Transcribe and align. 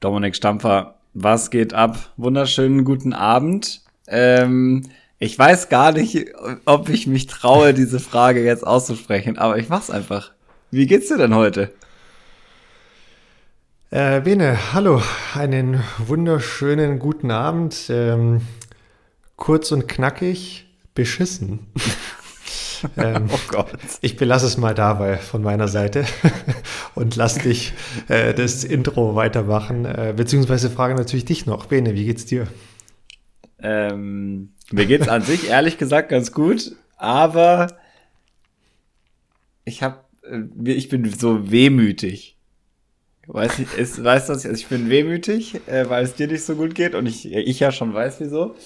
Dominik 0.00 0.34
Stampfer, 0.34 0.94
was 1.12 1.50
geht 1.50 1.74
ab? 1.74 1.98
Wunderschönen 2.16 2.86
guten 2.86 3.12
Abend. 3.12 3.82
Ähm, 4.08 4.88
ich 5.18 5.38
weiß 5.38 5.68
gar 5.68 5.92
nicht, 5.92 6.26
ob 6.64 6.88
ich 6.88 7.06
mich 7.06 7.26
traue, 7.26 7.74
diese 7.74 8.00
Frage 8.00 8.42
jetzt 8.42 8.66
auszusprechen, 8.66 9.36
aber 9.36 9.58
ich 9.58 9.68
mach's 9.68 9.90
einfach. 9.90 10.32
Wie 10.70 10.86
geht's 10.86 11.08
dir 11.08 11.18
denn 11.18 11.34
heute? 11.34 11.70
Äh, 13.90 14.22
Bene, 14.22 14.72
hallo, 14.72 15.02
einen 15.34 15.84
wunderschönen 15.98 16.98
guten 16.98 17.30
Abend. 17.30 17.90
Ähm, 17.90 18.40
kurz 19.36 19.70
und 19.70 19.86
knackig, 19.86 20.66
beschissen. 20.94 21.66
ähm, 22.96 23.28
oh 23.32 23.38
Gott. 23.48 23.78
Ich 24.00 24.16
belasse 24.16 24.46
es 24.46 24.56
mal 24.56 24.74
dabei 24.74 25.16
von 25.16 25.42
meiner 25.42 25.68
Seite 25.68 26.04
und 26.94 27.16
lass 27.16 27.36
dich 27.36 27.72
äh, 28.08 28.34
das 28.34 28.64
Intro 28.64 29.14
weitermachen. 29.14 29.84
Äh, 29.84 30.14
beziehungsweise 30.16 30.70
frage 30.70 30.94
natürlich 30.94 31.24
dich 31.24 31.46
noch. 31.46 31.66
Bene, 31.66 31.94
wie 31.94 32.04
geht's 32.04 32.26
dir? 32.26 32.46
Ähm, 33.62 34.52
mir 34.70 34.86
geht's 34.86 35.08
an 35.08 35.22
sich 35.22 35.48
ehrlich 35.48 35.78
gesagt 35.78 36.08
ganz 36.08 36.32
gut, 36.32 36.76
aber 36.96 37.76
ich 39.64 39.82
habe, 39.82 40.04
äh, 40.24 40.72
ich 40.72 40.88
bin 40.88 41.10
so 41.10 41.50
wehmütig. 41.50 42.36
Weiß 43.26 43.60
ich, 43.60 43.76
ist, 43.76 44.02
weißt 44.02 44.28
du, 44.28 44.32
also 44.32 44.50
ich 44.50 44.66
bin 44.66 44.90
wehmütig, 44.90 45.60
äh, 45.68 45.88
weil 45.88 46.04
es 46.04 46.14
dir 46.14 46.26
nicht 46.26 46.42
so 46.42 46.56
gut 46.56 46.74
geht 46.74 46.94
und 46.94 47.06
ich, 47.06 47.32
ich 47.32 47.60
ja 47.60 47.70
schon 47.70 47.94
weiß 47.94 48.20
wieso. 48.20 48.56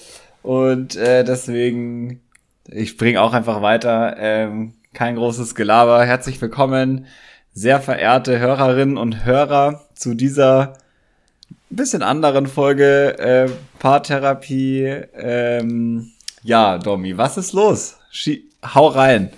Und 0.41 0.95
äh, 0.95 1.23
deswegen 1.23 2.21
ich 2.67 2.97
bringe 2.97 3.21
auch 3.21 3.33
einfach 3.33 3.61
weiter. 3.61 4.15
Ähm, 4.17 4.73
kein 4.93 5.15
großes 5.15 5.55
Gelaber. 5.55 6.03
Herzlich 6.05 6.41
willkommen, 6.41 7.05
sehr 7.53 7.79
verehrte 7.79 8.39
Hörerinnen 8.39 8.97
und 8.97 9.25
Hörer, 9.25 9.85
zu 9.93 10.13
dieser 10.13 10.73
bisschen 11.69 12.03
anderen 12.03 12.47
Folge 12.47 13.17
äh, 13.19 13.49
Paartherapie. 13.79 14.83
Ähm, 15.13 16.11
ja, 16.43 16.77
Domi, 16.77 17.17
was 17.17 17.37
ist 17.37 17.53
los? 17.53 17.97
Schie 18.11 18.49
hau 18.73 18.87
rein. 18.87 19.31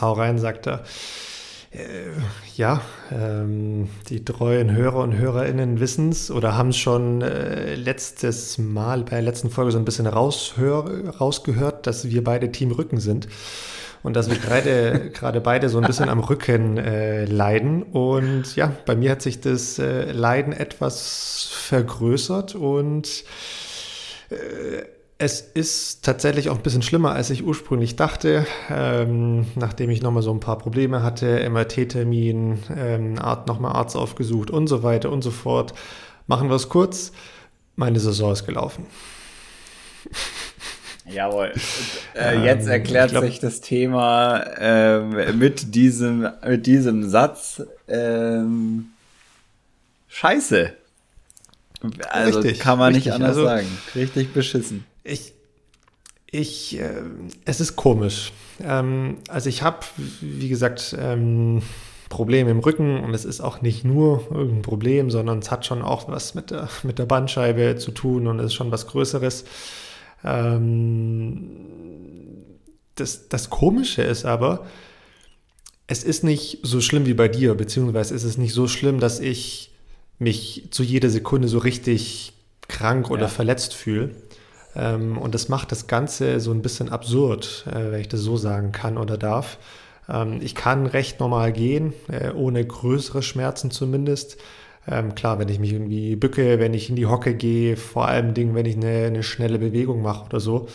Hau 0.00 0.12
rein, 0.12 0.38
sagt 0.38 0.66
er. 0.66 0.84
Äh, 1.72 2.10
ja, 2.56 2.80
ähm, 3.12 3.88
die 4.08 4.24
treuen 4.24 4.72
Hörer 4.72 5.04
und 5.04 5.16
Hörerinnen 5.16 5.78
wissen 5.78 6.08
es 6.08 6.32
oder 6.32 6.56
haben 6.56 6.70
es 6.70 6.76
schon 6.78 7.22
äh, 7.22 7.76
letztes 7.76 8.58
Mal 8.58 9.04
bei 9.04 9.10
der 9.10 9.22
letzten 9.22 9.50
Folge 9.50 9.70
so 9.70 9.78
ein 9.78 9.84
bisschen 9.84 10.08
raushör, 10.08 11.14
rausgehört, 11.20 11.86
dass 11.86 12.08
wir 12.08 12.24
beide 12.24 12.50
Team 12.50 12.72
Rücken 12.72 12.98
sind 12.98 13.28
und 14.02 14.16
dass 14.16 14.28
wir 14.28 14.38
gerade 14.38 15.10
gerade 15.14 15.40
beide 15.40 15.68
so 15.68 15.78
ein 15.78 15.86
bisschen 15.86 16.08
am 16.08 16.18
Rücken 16.18 16.76
äh, 16.76 17.24
leiden. 17.26 17.84
Und 17.84 18.56
ja, 18.56 18.72
bei 18.84 18.96
mir 18.96 19.12
hat 19.12 19.22
sich 19.22 19.40
das 19.40 19.78
äh, 19.78 20.10
Leiden 20.10 20.52
etwas 20.52 21.50
vergrößert 21.52 22.56
und 22.56 23.22
äh, 24.30 24.82
es 25.20 25.42
ist 25.42 26.02
tatsächlich 26.02 26.48
auch 26.48 26.56
ein 26.56 26.62
bisschen 26.62 26.80
schlimmer, 26.80 27.12
als 27.12 27.28
ich 27.28 27.44
ursprünglich 27.44 27.94
dachte. 27.94 28.46
Ähm, 28.70 29.46
nachdem 29.54 29.90
ich 29.90 30.00
nochmal 30.00 30.22
so 30.22 30.32
ein 30.32 30.40
paar 30.40 30.56
Probleme 30.56 31.02
hatte, 31.02 31.46
MRT-Termin, 31.46 32.58
ähm, 32.74 33.14
nochmal 33.14 33.76
Arzt 33.76 33.96
aufgesucht 33.96 34.50
und 34.50 34.66
so 34.66 34.82
weiter 34.82 35.12
und 35.12 35.20
so 35.20 35.30
fort. 35.30 35.74
Machen 36.26 36.48
wir 36.48 36.56
es 36.56 36.70
kurz. 36.70 37.12
Meine 37.76 38.00
Saison 38.00 38.32
ist 38.32 38.46
gelaufen. 38.46 38.86
Jawohl. 41.04 41.52
Äh, 42.14 42.36
ähm, 42.36 42.44
jetzt 42.44 42.66
erklärt 42.66 43.10
glaub, 43.10 43.24
sich 43.24 43.40
das 43.40 43.60
Thema 43.60 44.38
äh, 44.38 45.32
mit, 45.34 45.74
diesem, 45.74 46.30
mit 46.46 46.64
diesem 46.64 47.06
Satz. 47.10 47.62
Ähm, 47.88 48.86
Scheiße. 50.08 50.72
Also 52.08 52.40
richtig, 52.40 52.60
kann 52.60 52.78
man 52.78 52.94
nicht 52.94 53.12
anders 53.12 53.36
also, 53.36 53.44
sagen. 53.44 53.66
Richtig 53.94 54.32
beschissen. 54.32 54.86
Ich, 55.04 55.32
ich, 56.30 56.78
äh, 56.78 57.02
es 57.44 57.60
ist 57.60 57.76
komisch. 57.76 58.32
Ähm, 58.62 59.18
also 59.28 59.48
ich 59.48 59.62
habe, 59.62 59.80
wie 60.20 60.48
gesagt, 60.48 60.96
ähm, 60.98 61.62
Probleme 62.08 62.50
im 62.50 62.58
Rücken 62.58 63.00
und 63.00 63.14
es 63.14 63.24
ist 63.24 63.40
auch 63.40 63.62
nicht 63.62 63.84
nur 63.84 64.26
irgendein 64.30 64.62
Problem, 64.62 65.10
sondern 65.10 65.38
es 65.38 65.50
hat 65.50 65.64
schon 65.64 65.80
auch 65.80 66.08
was 66.08 66.34
mit 66.34 66.50
der, 66.50 66.68
mit 66.82 66.98
der 66.98 67.06
Bandscheibe 67.06 67.76
zu 67.76 67.92
tun 67.92 68.26
und 68.26 68.40
es 68.40 68.46
ist 68.46 68.54
schon 68.54 68.72
was 68.72 68.88
Größeres. 68.88 69.44
Ähm, 70.24 71.50
das, 72.96 73.28
das 73.28 73.48
Komische 73.48 74.02
ist 74.02 74.24
aber, 74.24 74.66
es 75.86 76.04
ist 76.04 76.22
nicht 76.22 76.58
so 76.62 76.80
schlimm 76.80 77.06
wie 77.06 77.14
bei 77.14 77.28
dir, 77.28 77.54
beziehungsweise 77.54 78.14
ist 78.14 78.24
es 78.24 78.36
nicht 78.38 78.52
so 78.52 78.68
schlimm, 78.68 79.00
dass 79.00 79.20
ich 79.20 79.72
mich 80.18 80.68
zu 80.70 80.82
jeder 80.82 81.10
Sekunde 81.10 81.48
so 81.48 81.58
richtig 81.58 82.32
krank 82.68 83.10
oder 83.10 83.22
ja. 83.22 83.28
verletzt 83.28 83.74
fühle. 83.74 84.10
Ähm, 84.76 85.18
und 85.18 85.34
das 85.34 85.48
macht 85.48 85.72
das 85.72 85.86
Ganze 85.86 86.40
so 86.40 86.52
ein 86.52 86.62
bisschen 86.62 86.90
absurd, 86.90 87.66
äh, 87.68 87.90
wenn 87.90 88.00
ich 88.00 88.08
das 88.08 88.20
so 88.20 88.36
sagen 88.36 88.72
kann 88.72 88.98
oder 88.98 89.18
darf. 89.18 89.58
Ähm, 90.08 90.38
ich 90.40 90.54
kann 90.54 90.86
recht 90.86 91.20
normal 91.20 91.52
gehen, 91.52 91.92
äh, 92.10 92.30
ohne 92.32 92.64
größere 92.64 93.22
Schmerzen 93.22 93.70
zumindest. 93.70 94.36
Ähm, 94.88 95.14
klar, 95.14 95.38
wenn 95.38 95.48
ich 95.48 95.58
mich 95.58 95.72
irgendwie 95.72 96.16
bücke, 96.16 96.58
wenn 96.58 96.74
ich 96.74 96.88
in 96.88 96.96
die 96.96 97.06
Hocke 97.06 97.34
gehe, 97.34 97.76
vor 97.76 98.08
allem 98.08 98.34
Dingen, 98.34 98.54
wenn 98.54 98.66
ich 98.66 98.76
eine, 98.76 99.06
eine 99.06 99.22
schnelle 99.22 99.58
Bewegung 99.58 100.02
mache 100.02 100.24
oder 100.26 100.40
so, 100.40 100.68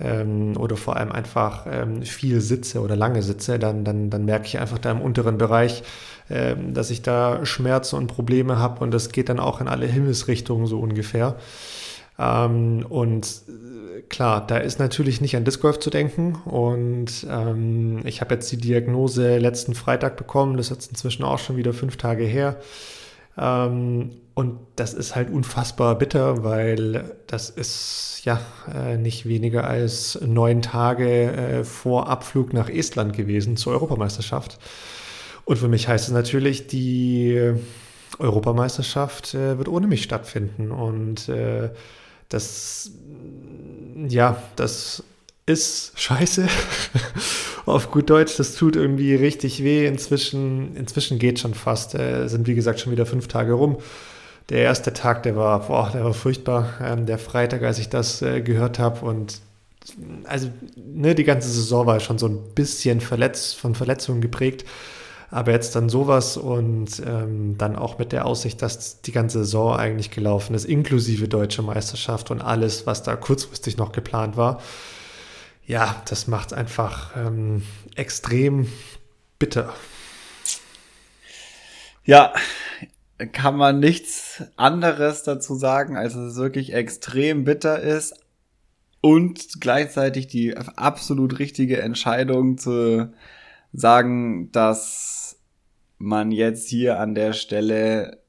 ähm, 0.00 0.56
oder 0.56 0.76
vor 0.76 0.96
allem 0.96 1.12
einfach 1.12 1.66
ähm, 1.70 2.02
viel 2.02 2.40
sitze 2.40 2.80
oder 2.80 2.96
lange 2.96 3.22
sitze, 3.22 3.58
dann, 3.58 3.84
dann, 3.84 4.10
dann 4.10 4.24
merke 4.24 4.46
ich 4.46 4.58
einfach 4.58 4.78
da 4.78 4.90
im 4.90 5.00
unteren 5.00 5.38
Bereich, 5.38 5.82
ähm, 6.30 6.74
dass 6.74 6.90
ich 6.90 7.02
da 7.02 7.46
Schmerzen 7.46 7.96
und 7.96 8.08
Probleme 8.08 8.58
habe 8.58 8.82
und 8.82 8.90
das 8.92 9.10
geht 9.10 9.28
dann 9.28 9.38
auch 9.38 9.60
in 9.60 9.68
alle 9.68 9.86
Himmelsrichtungen 9.86 10.66
so 10.66 10.80
ungefähr. 10.80 11.36
Ähm, 12.18 12.86
und 12.88 13.26
äh, 13.48 14.02
klar, 14.02 14.46
da 14.46 14.58
ist 14.58 14.78
natürlich 14.78 15.20
nicht 15.20 15.36
an 15.36 15.44
Disc 15.44 15.60
Golf 15.60 15.78
zu 15.78 15.90
denken. 15.90 16.36
Und 16.44 17.26
ähm, 17.28 18.00
ich 18.04 18.20
habe 18.20 18.34
jetzt 18.34 18.50
die 18.52 18.56
Diagnose 18.56 19.38
letzten 19.38 19.74
Freitag 19.74 20.16
bekommen. 20.16 20.56
Das 20.56 20.66
ist 20.66 20.76
jetzt 20.76 20.90
inzwischen 20.90 21.24
auch 21.24 21.38
schon 21.38 21.56
wieder 21.56 21.72
fünf 21.72 21.96
Tage 21.96 22.24
her. 22.24 22.56
Ähm, 23.36 24.10
und 24.34 24.58
das 24.76 24.94
ist 24.94 25.14
halt 25.14 25.30
unfassbar 25.30 25.96
bitter, 25.96 26.42
weil 26.42 27.16
das 27.26 27.50
ist 27.50 28.22
ja 28.24 28.40
äh, 28.72 28.96
nicht 28.96 29.26
weniger 29.26 29.64
als 29.64 30.18
neun 30.20 30.62
Tage 30.62 31.32
äh, 31.32 31.64
vor 31.64 32.08
Abflug 32.08 32.52
nach 32.52 32.68
Estland 32.68 33.16
gewesen 33.16 33.56
zur 33.56 33.74
Europameisterschaft. 33.74 34.58
Und 35.44 35.58
für 35.58 35.68
mich 35.68 35.88
heißt 35.88 36.08
es 36.08 36.14
natürlich, 36.14 36.66
die 36.66 37.54
Europameisterschaft 38.18 39.34
äh, 39.34 39.58
wird 39.58 39.68
ohne 39.68 39.86
mich 39.86 40.02
stattfinden. 40.02 40.70
Und 40.70 41.28
äh, 41.28 41.70
das, 42.34 42.90
ja, 44.08 44.42
das 44.56 45.02
ist 45.46 45.92
scheiße. 45.98 46.48
Auf 47.66 47.90
gut 47.90 48.10
Deutsch, 48.10 48.36
das 48.36 48.54
tut 48.54 48.76
irgendwie 48.76 49.14
richtig 49.14 49.62
weh. 49.62 49.86
Inzwischen, 49.86 50.76
inzwischen 50.76 51.18
geht 51.18 51.38
schon 51.38 51.54
fast. 51.54 51.94
Äh, 51.94 52.28
sind 52.28 52.46
wie 52.46 52.54
gesagt 52.54 52.80
schon 52.80 52.92
wieder 52.92 53.06
fünf 53.06 53.28
Tage 53.28 53.52
rum. 53.52 53.78
Der 54.50 54.58
erste 54.58 54.92
Tag, 54.92 55.22
der 55.22 55.36
war, 55.36 55.68
boah, 55.68 55.90
der 55.92 56.04
war 56.04 56.12
furchtbar. 56.12 56.74
Ähm, 56.82 57.06
der 57.06 57.18
Freitag, 57.18 57.62
als 57.62 57.78
ich 57.78 57.88
das 57.88 58.20
äh, 58.20 58.40
gehört 58.40 58.78
habe 58.78 59.06
und 59.06 59.40
also 60.24 60.48
ne, 60.76 61.14
die 61.14 61.24
ganze 61.24 61.48
Saison 61.48 61.86
war 61.86 62.00
schon 62.00 62.18
so 62.18 62.26
ein 62.26 62.38
bisschen 62.54 63.00
verletzt, 63.02 63.56
von 63.56 63.74
Verletzungen 63.74 64.22
geprägt. 64.22 64.64
Aber 65.34 65.50
jetzt 65.50 65.74
dann 65.74 65.88
sowas 65.88 66.36
und 66.36 67.02
ähm, 67.04 67.58
dann 67.58 67.74
auch 67.74 67.98
mit 67.98 68.12
der 68.12 68.24
Aussicht, 68.24 68.62
dass 68.62 69.00
die 69.00 69.10
ganze 69.10 69.40
Saison 69.40 69.76
eigentlich 69.76 70.12
gelaufen 70.12 70.54
ist, 70.54 70.64
inklusive 70.64 71.26
deutsche 71.26 71.60
Meisterschaft 71.60 72.30
und 72.30 72.40
alles, 72.40 72.86
was 72.86 73.02
da 73.02 73.16
kurzfristig 73.16 73.76
noch 73.76 73.90
geplant 73.90 74.36
war. 74.36 74.62
Ja, 75.66 76.00
das 76.08 76.28
macht 76.28 76.52
einfach 76.52 77.16
ähm, 77.16 77.64
extrem 77.96 78.68
bitter. 79.40 79.74
Ja, 82.04 82.32
kann 83.32 83.56
man 83.56 83.80
nichts 83.80 84.44
anderes 84.54 85.24
dazu 85.24 85.56
sagen, 85.56 85.96
als 85.96 86.14
dass 86.14 86.22
es 86.22 86.36
wirklich 86.36 86.72
extrem 86.74 87.42
bitter 87.42 87.80
ist 87.80 88.14
und 89.00 89.60
gleichzeitig 89.60 90.28
die 90.28 90.56
absolut 90.56 91.40
richtige 91.40 91.80
Entscheidung 91.80 92.56
zu 92.56 93.12
sagen, 93.72 94.52
dass 94.52 95.23
man 96.04 96.30
jetzt 96.30 96.68
hier 96.68 97.00
an 97.00 97.14
der 97.14 97.32
Stelle 97.32 98.22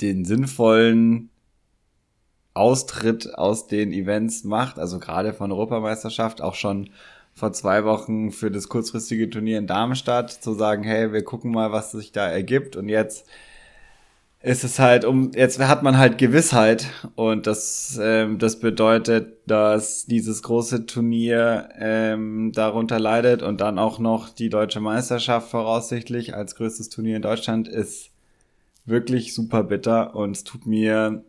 den 0.00 0.24
sinnvollen 0.24 1.30
Austritt 2.54 3.34
aus 3.34 3.66
den 3.66 3.92
Events 3.92 4.44
macht, 4.44 4.78
also 4.78 4.98
gerade 4.98 5.32
von 5.32 5.52
Europameisterschaft, 5.52 6.40
auch 6.40 6.54
schon 6.54 6.90
vor 7.34 7.52
zwei 7.52 7.84
Wochen 7.84 8.32
für 8.32 8.50
das 8.50 8.68
kurzfristige 8.68 9.30
Turnier 9.30 9.58
in 9.58 9.66
Darmstadt, 9.66 10.30
zu 10.30 10.54
sagen, 10.54 10.82
hey, 10.82 11.12
wir 11.12 11.22
gucken 11.22 11.52
mal, 11.52 11.70
was 11.70 11.92
sich 11.92 12.10
da 12.10 12.28
ergibt. 12.28 12.74
Und 12.74 12.88
jetzt 12.88 13.28
ist 14.40 14.62
es 14.62 14.78
halt 14.78 15.04
um 15.04 15.32
jetzt 15.34 15.58
hat 15.58 15.82
man 15.82 15.98
halt 15.98 16.16
Gewissheit 16.16 16.86
und 17.16 17.46
das 17.46 17.98
ähm, 18.00 18.38
das 18.38 18.60
bedeutet, 18.60 19.38
dass 19.46 20.06
dieses 20.06 20.42
große 20.42 20.86
Turnier 20.86 21.70
ähm, 21.78 22.52
darunter 22.52 23.00
leidet 23.00 23.42
und 23.42 23.60
dann 23.60 23.78
auch 23.78 23.98
noch 23.98 24.28
die 24.28 24.48
deutsche 24.48 24.80
Meisterschaft 24.80 25.50
voraussichtlich 25.50 26.34
als 26.34 26.54
größtes 26.54 26.88
Turnier 26.88 27.16
in 27.16 27.22
Deutschland 27.22 27.66
ist 27.68 28.10
wirklich 28.88 29.34
super 29.34 29.64
bitter 29.64 30.14
und 30.14 30.36
es 30.36 30.44
tut 30.44 30.66
mir, 30.66 31.24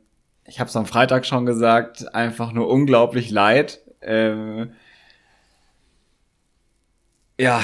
ich 0.46 0.60
habe 0.60 0.70
es 0.70 0.76
am 0.76 0.86
Freitag 0.86 1.26
schon 1.26 1.46
gesagt, 1.46 2.14
einfach 2.16 2.54
nur 2.54 2.70
unglaublich 2.70 3.32
leid. 3.32 3.82
Ähm, 4.02 4.72
ja, 7.38 7.62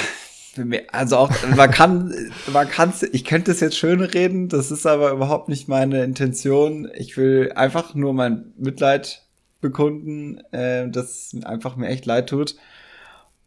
also 0.91 1.17
auch, 1.17 1.31
man 1.55 1.71
kann, 1.71 2.13
man 2.51 2.67
kann, 2.69 2.93
ich 3.11 3.25
könnte 3.25 3.51
es 3.51 3.59
jetzt 3.59 3.77
schön 3.77 4.01
reden, 4.01 4.49
das 4.49 4.71
ist 4.71 4.85
aber 4.85 5.11
überhaupt 5.11 5.49
nicht 5.49 5.67
meine 5.67 6.03
Intention. 6.03 6.89
Ich 6.93 7.17
will 7.17 7.51
einfach 7.55 7.95
nur 7.95 8.13
mein 8.13 8.53
Mitleid 8.57 9.23
bekunden, 9.61 10.39
äh, 10.51 10.89
das 10.89 11.35
einfach 11.43 11.75
mir 11.75 11.87
echt 11.87 12.05
leid 12.05 12.29
tut 12.29 12.55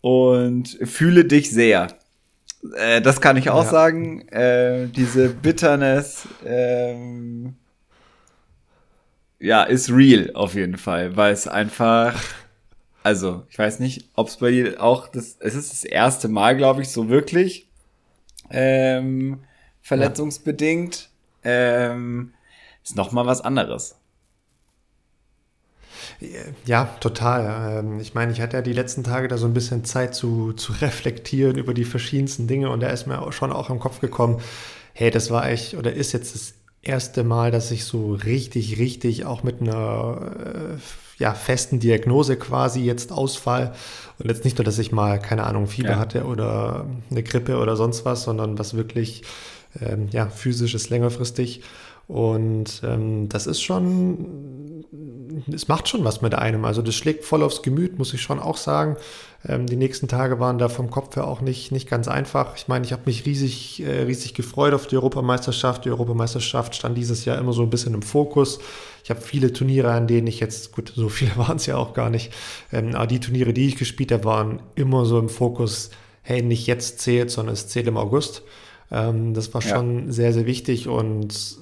und 0.00 0.78
fühle 0.82 1.24
dich 1.24 1.50
sehr. 1.50 1.88
Äh, 2.76 3.00
das 3.00 3.20
kann 3.20 3.36
ich 3.36 3.50
auch 3.50 3.64
ja. 3.64 3.70
sagen. 3.70 4.28
Äh, 4.28 4.88
diese 4.88 5.28
Bitterness, 5.28 6.26
ähm, 6.44 7.54
ja, 9.38 9.62
ist 9.62 9.90
real 9.90 10.30
auf 10.34 10.54
jeden 10.54 10.76
Fall, 10.76 11.16
weil 11.16 11.32
es 11.32 11.46
einfach 11.46 12.20
also, 13.02 13.44
ich 13.48 13.58
weiß 13.58 13.80
nicht, 13.80 14.08
ob 14.14 14.28
es 14.28 14.36
bei 14.38 14.50
dir 14.50 14.82
auch 14.82 15.08
das, 15.08 15.36
es 15.40 15.54
ist 15.54 15.72
das 15.72 15.84
erste 15.84 16.28
Mal, 16.28 16.56
glaube 16.56 16.82
ich, 16.82 16.90
so 16.90 17.08
wirklich 17.08 17.68
ähm, 18.50 19.40
verletzungsbedingt. 19.82 21.08
Ja. 21.44 21.90
Ähm, 21.90 22.32
ist 22.82 22.96
noch 22.96 23.12
mal 23.12 23.26
was 23.26 23.40
anderes. 23.40 23.96
Ja, 26.64 26.84
total. 27.00 27.84
Ähm, 27.84 28.00
ich 28.00 28.14
meine, 28.14 28.32
ich 28.32 28.40
hatte 28.40 28.56
ja 28.56 28.62
die 28.62 28.72
letzten 28.72 29.04
Tage 29.04 29.28
da 29.28 29.38
so 29.38 29.46
ein 29.46 29.54
bisschen 29.54 29.84
Zeit 29.84 30.14
zu, 30.14 30.52
zu 30.52 30.72
reflektieren 30.80 31.56
über 31.58 31.74
die 31.74 31.84
verschiedensten 31.84 32.46
Dinge 32.46 32.70
und 32.70 32.80
da 32.80 32.88
ist 32.88 33.06
mir 33.06 33.22
auch 33.22 33.32
schon 33.32 33.52
auch 33.52 33.70
im 33.70 33.78
Kopf 33.78 34.00
gekommen, 34.00 34.40
hey, 34.94 35.10
das 35.10 35.30
war 35.30 35.48
echt 35.48 35.74
oder 35.74 35.92
ist 35.92 36.12
jetzt 36.12 36.34
das 36.34 36.54
erste 36.82 37.24
Mal, 37.24 37.50
dass 37.50 37.70
ich 37.70 37.84
so 37.84 38.14
richtig, 38.14 38.78
richtig 38.78 39.26
auch 39.26 39.42
mit 39.42 39.60
einer 39.60 40.76
äh, 40.76 40.78
ja, 41.18 41.34
festen 41.34 41.80
Diagnose 41.80 42.36
quasi 42.36 42.80
jetzt 42.80 43.12
Ausfall. 43.12 43.72
Und 44.18 44.28
jetzt 44.28 44.44
nicht 44.44 44.58
nur, 44.58 44.64
dass 44.64 44.78
ich 44.78 44.92
mal, 44.92 45.18
keine 45.18 45.44
Ahnung, 45.44 45.66
Fieber 45.66 45.90
ja. 45.90 45.98
hatte 45.98 46.24
oder 46.24 46.86
eine 47.10 47.22
Grippe 47.22 47.58
oder 47.58 47.76
sonst 47.76 48.04
was, 48.04 48.22
sondern 48.22 48.58
was 48.58 48.74
wirklich 48.74 49.22
ähm, 49.80 50.08
ja, 50.10 50.28
physisch 50.28 50.74
ist 50.74 50.90
längerfristig. 50.90 51.62
Und 52.06 52.80
ähm, 52.84 53.28
das 53.28 53.46
ist 53.46 53.60
schon, 53.60 54.67
es 55.52 55.68
macht 55.68 55.88
schon 55.88 56.04
was 56.04 56.22
mit 56.22 56.34
einem. 56.34 56.64
Also 56.64 56.82
das 56.82 56.94
schlägt 56.94 57.24
voll 57.24 57.42
aufs 57.42 57.62
Gemüt, 57.62 57.98
muss 57.98 58.14
ich 58.14 58.22
schon 58.22 58.40
auch 58.40 58.56
sagen. 58.56 58.96
Ähm, 59.46 59.66
die 59.66 59.76
nächsten 59.76 60.08
Tage 60.08 60.40
waren 60.40 60.58
da 60.58 60.68
vom 60.68 60.90
Kopf 60.90 61.14
her 61.16 61.26
auch 61.26 61.40
nicht, 61.40 61.70
nicht 61.70 61.88
ganz 61.88 62.08
einfach. 62.08 62.56
Ich 62.56 62.68
meine, 62.68 62.84
ich 62.84 62.92
habe 62.92 63.02
mich 63.06 63.24
riesig, 63.26 63.82
äh, 63.82 64.02
riesig 64.02 64.34
gefreut 64.34 64.74
auf 64.74 64.86
die 64.86 64.96
Europameisterschaft. 64.96 65.84
Die 65.84 65.90
Europameisterschaft 65.90 66.74
stand 66.74 66.98
dieses 66.98 67.24
Jahr 67.24 67.38
immer 67.38 67.52
so 67.52 67.62
ein 67.62 67.70
bisschen 67.70 67.94
im 67.94 68.02
Fokus. 68.02 68.58
Ich 69.04 69.10
habe 69.10 69.20
viele 69.20 69.52
Turniere, 69.52 69.92
an 69.92 70.06
denen 70.06 70.26
ich 70.26 70.40
jetzt, 70.40 70.72
gut, 70.72 70.92
so 70.94 71.08
viele 71.08 71.30
waren 71.36 71.56
es 71.56 71.66
ja 71.66 71.76
auch 71.76 71.94
gar 71.94 72.10
nicht, 72.10 72.32
ähm, 72.72 72.94
aber 72.94 73.06
die 73.06 73.20
Turniere, 73.20 73.52
die 73.52 73.68
ich 73.68 73.76
gespielt 73.76 74.12
habe, 74.12 74.24
waren 74.24 74.62
immer 74.74 75.04
so 75.04 75.18
im 75.18 75.28
Fokus, 75.28 75.90
hey, 76.22 76.42
nicht 76.42 76.66
jetzt 76.66 77.00
zählt, 77.00 77.30
sondern 77.30 77.54
es 77.54 77.68
zählt 77.68 77.86
im 77.86 77.96
August. 77.96 78.42
Ähm, 78.90 79.34
das 79.34 79.54
war 79.54 79.62
schon 79.62 80.06
ja. 80.06 80.12
sehr, 80.12 80.32
sehr 80.32 80.46
wichtig 80.46 80.88
und 80.88 81.56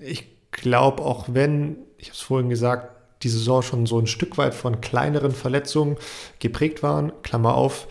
ich 0.00 0.26
glaube, 0.50 1.02
auch 1.02 1.26
wenn, 1.32 1.76
ich 1.96 2.08
habe 2.08 2.16
es 2.16 2.20
vorhin 2.20 2.50
gesagt, 2.50 2.99
die 3.22 3.28
Saison 3.28 3.62
schon 3.62 3.86
so 3.86 3.98
ein 3.98 4.06
Stück 4.06 4.38
weit 4.38 4.54
von 4.54 4.80
kleineren 4.80 5.32
Verletzungen 5.32 5.96
geprägt 6.38 6.82
waren, 6.82 7.12
Klammer 7.22 7.54
auf, 7.54 7.86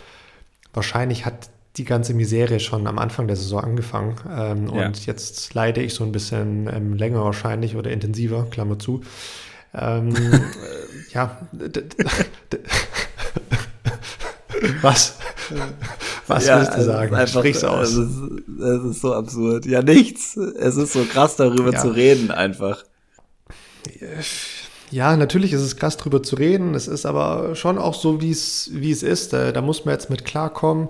wahrscheinlich 0.74 1.26
hat 1.26 1.50
die 1.78 1.86
ganze 1.86 2.14
Misere 2.14 2.60
schon 2.60 2.88
am 2.88 3.00
Anfang 3.00 3.28
der 3.28 3.36
Saison 3.38 3.64
angefangen 3.64 4.16
ähm, 4.30 4.76
ja. 4.76 4.88
und 4.88 5.06
jetzt 5.06 5.54
leide 5.54 5.82
ich 5.82 5.94
so 5.94 6.04
ein 6.04 6.12
bisschen 6.12 6.70
ähm, 6.74 6.96
länger 6.96 7.24
wahrscheinlich 7.24 7.76
oder 7.76 7.92
intensiver, 7.92 8.48
Klammer 8.50 8.80
zu. 8.80 9.02
Ähm, 9.74 10.16
äh, 10.16 10.40
ja. 11.14 11.38
Was? 14.82 15.18
Was 16.28 16.48
ja, 16.48 16.58
willst 16.58 16.72
du 16.72 16.76
also 16.76 16.92
sagen? 16.92 17.16
Einfach, 17.16 17.40
Sprich's 17.40 17.64
aus. 17.64 17.90
Es 17.90 17.98
ist, 17.98 18.60
es 18.60 18.84
ist 18.84 19.02
so 19.02 19.14
absurd. 19.14 19.66
Ja, 19.66 19.82
nichts. 19.82 20.36
Es 20.38 20.76
ist 20.76 20.94
so 20.94 21.04
krass, 21.06 21.36
darüber 21.36 21.72
ja. 21.72 21.80
zu 21.80 21.90
reden, 21.90 22.32
einfach. 22.32 22.84
Ja, 24.92 25.16
natürlich 25.16 25.54
ist 25.54 25.62
es 25.62 25.78
krass, 25.78 25.98
darüber 25.98 26.24
zu 26.24 26.36
reden. 26.36 26.74
Es 26.74 26.88
ist 26.88 27.06
aber 27.06 27.56
schon 27.56 27.78
auch 27.78 27.94
so, 27.94 28.22
wie 28.22 28.32
es, 28.32 28.68
ist. 28.68 29.34
Da, 29.34 29.52
da 29.52 29.62
muss 29.62 29.86
man 29.86 29.94
jetzt 29.94 30.10
mit 30.10 30.26
klarkommen. 30.26 30.90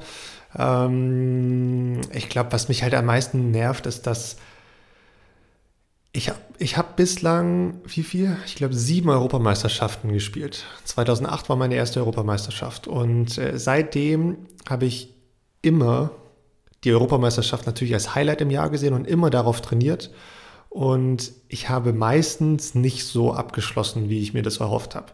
Ähm, 0.57 2.01
ich 2.13 2.29
glaube, 2.29 2.51
was 2.51 2.69
mich 2.69 2.83
halt 2.83 2.93
am 2.93 3.05
meisten 3.05 3.51
nervt, 3.51 3.85
ist, 3.85 4.07
dass 4.07 4.37
ich 6.11 6.29
habe 6.29 6.39
ich 6.57 6.75
hab 6.77 6.95
bislang, 6.95 7.81
wie 7.85 8.03
viel? 8.03 8.35
Ich 8.45 8.55
glaube, 8.55 8.73
sieben 8.73 9.09
Europameisterschaften 9.09 10.11
gespielt. 10.11 10.65
2008 10.85 11.49
war 11.49 11.55
meine 11.55 11.75
erste 11.75 11.99
Europameisterschaft. 11.99 12.87
Und 12.87 13.37
äh, 13.37 13.59
seitdem 13.59 14.37
habe 14.67 14.85
ich 14.85 15.13
immer 15.61 16.11
die 16.83 16.93
Europameisterschaft 16.93 17.65
natürlich 17.65 17.93
als 17.93 18.15
Highlight 18.15 18.41
im 18.41 18.49
Jahr 18.49 18.69
gesehen 18.69 18.93
und 18.93 19.05
immer 19.05 19.29
darauf 19.29 19.61
trainiert. 19.61 20.09
Und 20.69 21.31
ich 21.47 21.69
habe 21.69 21.93
meistens 21.93 22.75
nicht 22.75 23.05
so 23.05 23.33
abgeschlossen, 23.33 24.09
wie 24.09 24.21
ich 24.21 24.33
mir 24.33 24.43
das 24.43 24.59
erhofft 24.59 24.95
habe. 24.95 25.07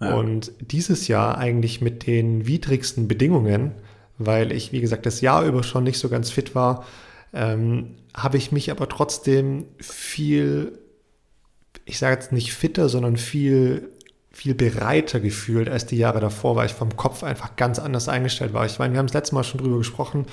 Ja. 0.00 0.14
Und 0.14 0.52
dieses 0.60 1.08
Jahr 1.08 1.36
eigentlich 1.38 1.80
mit 1.80 2.06
den 2.06 2.46
widrigsten 2.46 3.08
Bedingungen, 3.08 3.72
weil 4.18 4.52
ich, 4.52 4.72
wie 4.72 4.80
gesagt, 4.80 5.06
das 5.06 5.20
Jahr 5.20 5.44
über 5.44 5.62
schon 5.62 5.84
nicht 5.84 5.98
so 5.98 6.08
ganz 6.08 6.30
fit 6.30 6.54
war, 6.54 6.84
ähm, 7.32 7.96
habe 8.14 8.36
ich 8.36 8.52
mich 8.52 8.70
aber 8.70 8.88
trotzdem 8.88 9.66
viel, 9.78 10.78
ich 11.84 11.98
sage 11.98 12.14
jetzt 12.14 12.32
nicht 12.32 12.52
fitter, 12.52 12.88
sondern 12.88 13.16
viel 13.16 13.90
viel 14.32 14.54
bereiter 14.54 15.20
gefühlt 15.20 15.68
als 15.68 15.86
die 15.86 15.96
Jahre 15.96 16.20
davor, 16.20 16.56
weil 16.56 16.66
ich 16.66 16.72
vom 16.72 16.96
Kopf 16.96 17.22
einfach 17.22 17.56
ganz 17.56 17.78
anders 17.78 18.08
eingestellt 18.08 18.52
war. 18.52 18.64
Ich 18.64 18.78
meine, 18.78 18.94
wir 18.94 18.98
haben 18.98 19.06
das 19.06 19.14
letzte 19.14 19.34
Mal 19.34 19.44
schon 19.44 19.60
drüber 19.60 19.78
gesprochen. 19.78 20.26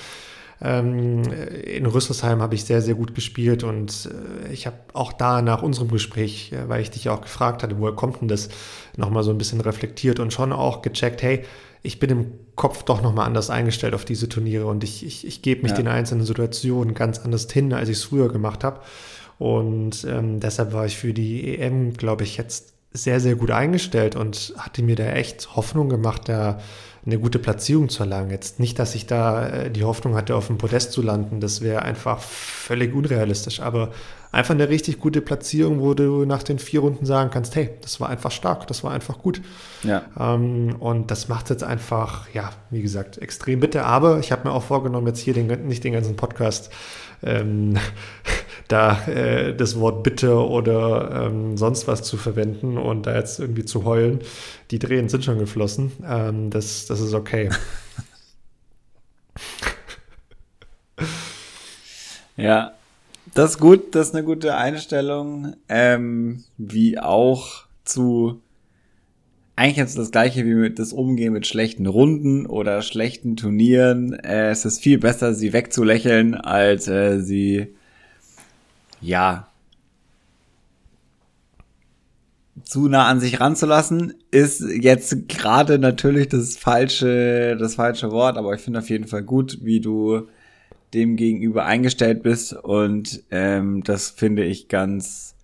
Ähm, 0.60 1.24
in 1.24 1.86
Rüsselsheim 1.86 2.42
habe 2.42 2.56
ich 2.56 2.66
sehr, 2.66 2.82
sehr 2.82 2.96
gut 2.96 3.14
gespielt 3.14 3.64
und 3.64 4.10
äh, 4.48 4.52
ich 4.52 4.66
habe 4.66 4.78
auch 4.94 5.14
da 5.14 5.42
nach 5.42 5.62
unserem 5.62 5.90
Gespräch, 5.90 6.52
äh, 6.52 6.68
weil 6.68 6.82
ich 6.82 6.90
dich 6.90 7.10
auch 7.10 7.22
gefragt 7.22 7.62
hatte, 7.62 7.78
woher 7.80 7.94
kommt 7.94 8.22
denn 8.22 8.28
das, 8.28 8.50
nochmal 8.96 9.24
so 9.24 9.30
ein 9.30 9.38
bisschen 9.38 9.62
reflektiert 9.62 10.20
und 10.20 10.34
schon 10.34 10.52
auch 10.52 10.82
gecheckt, 10.82 11.22
hey, 11.22 11.44
ich 11.84 12.00
bin 12.00 12.10
im 12.10 12.32
Kopf 12.56 12.84
doch 12.84 13.04
nochmal 13.04 13.28
anders 13.28 13.52
eingestellt 13.52 13.94
auf 13.94 14.04
diese 14.04 14.28
Turniere 14.28 14.66
und 14.66 14.84
ich, 14.84 15.06
ich, 15.06 15.28
ich 15.28 15.44
gebe 15.44 15.62
mich 15.62 15.72
ja. 15.72 15.78
den 15.78 15.88
einzelnen 15.88 16.26
Situationen 16.26 16.96
ganz 16.96 17.20
anders 17.20 17.50
hin, 17.52 17.72
als 17.72 17.90
ich 17.90 17.98
es 17.98 18.04
früher 18.04 18.30
gemacht 18.30 18.64
habe. 18.64 18.82
Und 19.38 20.04
ähm, 20.10 20.40
deshalb 20.40 20.74
war 20.74 20.88
ich 20.88 20.98
für 20.98 21.14
die 21.14 21.60
EM, 21.60 21.94
glaube 21.94 22.24
ich, 22.24 22.38
jetzt 22.38 22.74
sehr, 22.94 23.20
sehr 23.20 23.36
gut 23.36 23.52
eingestellt 23.52 24.16
und 24.16 24.54
hatte 24.58 24.82
mir 24.82 24.96
da 24.96 25.06
echt 25.06 25.56
Hoffnung 25.56 25.90
gemacht, 25.90 26.24
da 26.26 26.60
eine 27.08 27.20
gute 27.20 27.40
Platzierung 27.40 27.88
zu 27.88 28.04
erlangen. 28.04 28.30
Jetzt 28.30 28.60
nicht, 28.60 28.78
dass 28.78 28.94
ich 28.94 29.08
da 29.08 29.48
äh, 29.48 29.72
die 29.72 29.86
Hoffnung 29.86 30.16
hatte, 30.16 30.36
auf 30.36 30.48
dem 30.48 30.58
Podest 30.58 30.92
zu 30.92 31.02
landen, 31.02 31.40
das 31.40 31.62
wäre 31.62 31.82
einfach 31.82 32.20
völlig 32.20 32.94
unrealistisch, 32.94 33.62
aber 33.62 33.92
einfach 34.34 34.54
eine 34.54 34.68
richtig 34.68 35.00
gute 35.00 35.22
Platzierung, 35.22 35.80
wo 35.80 35.94
du 35.94 36.26
nach 36.26 36.44
den 36.44 36.60
vier 36.60 36.82
Runden 36.82 37.06
sagen 37.06 37.30
kannst, 37.32 37.56
hey, 37.56 37.70
das 37.82 38.02
war 38.02 38.10
einfach 38.10 38.32
stark, 38.32 38.68
das 38.68 38.84
war 38.84 38.92
einfach 38.92 39.20
gut. 39.20 39.42
Ja. 39.84 40.04
Ähm, 40.20 40.76
und 40.80 41.10
das 41.10 41.30
macht 41.30 41.50
jetzt 41.50 41.64
einfach, 41.64 42.28
ja, 42.34 42.52
wie 42.70 42.82
gesagt, 42.82 43.18
extrem 43.20 43.62
bitter, 43.62 43.86
aber 43.86 44.20
ich 44.20 44.34
habe 44.34 44.48
mir 44.48 44.54
auch 44.54 44.64
vorgenommen, 44.64 45.08
jetzt 45.08 45.20
hier 45.20 45.34
den, 45.34 45.48
nicht 45.68 45.86
den 45.86 45.94
ganzen 45.94 46.18
Podcast 46.18 46.72
ähm, 47.24 47.78
da 48.68 49.08
äh, 49.08 49.56
das 49.56 49.80
Wort 49.80 50.04
Bitte 50.04 50.36
oder 50.36 51.28
ähm, 51.28 51.58
sonst 51.58 51.88
was 51.88 52.04
zu 52.04 52.18
verwenden 52.18 52.78
und 52.78 53.06
da 53.06 53.16
jetzt 53.16 53.40
irgendwie 53.40 53.66
zu 53.66 53.86
heulen. 53.86 54.20
Die 54.72 54.80
Tränen 54.80 55.10
sind 55.10 55.24
schon 55.24 55.40
geflossen. 55.40 55.92
Ähm, 56.08 56.50
das, 56.50 56.86
das 56.86 57.00
ist 57.00 57.14
okay. 57.14 57.50
ja, 62.38 62.74
das 63.34 63.52
ist 63.52 63.60
gut, 63.60 63.96
das 63.96 64.08
ist 64.10 64.16
eine 64.16 64.24
gute 64.24 64.56
Einstellung. 64.56 65.56
Ähm, 65.70 66.44
wie 66.58 67.00
auch 67.00 67.66
zu 67.86 68.42
eigentlich 69.58 69.78
jetzt 69.78 69.98
das 69.98 70.12
gleiche 70.12 70.46
wie 70.46 70.54
mit 70.54 70.78
das 70.78 70.94
Umgehen 70.94 71.34
mit 71.34 71.48
schlechten 71.48 71.88
Runden 71.88 72.46
oder 72.46 72.84
schlechten 72.84 73.36
Turnieren. 73.36 74.14
Äh, 74.14 74.52
es 74.52 74.66
ist 74.66 74.80
viel 74.80 75.00
besser, 75.00 75.34
sie 75.34 75.52
wegzulächeln, 75.52 76.36
als 76.36 76.88
äh, 76.88 77.20
sie 77.20 77.76
ja 79.01 79.48
zu 82.63 82.88
nah 82.88 83.08
an 83.08 83.20
sich 83.20 83.39
ranzulassen, 83.39 84.13
ist 84.32 84.62
jetzt 84.62 85.30
gerade 85.30 85.80
natürlich 85.80 86.30
das 86.30 86.58
falsche, 86.58 87.56
das 87.58 87.75
falsche 87.75 88.12
Wort, 88.12 88.38
aber 88.38 88.54
ich 88.54 88.62
finde 88.62 88.80
auf 88.80 88.89
jeden 88.89 89.08
Fall 89.08 89.24
gut, 89.24 89.60
wie 89.62 89.80
du 89.80 90.27
dem 90.94 91.16
gegenüber 91.16 91.66
eingestellt 91.66 92.24
bist 92.24 92.54
und 92.54 93.24
ähm, 93.32 93.84
das 93.84 94.10
finde 94.10 94.44
ich 94.44 94.68
ganz 94.68 95.36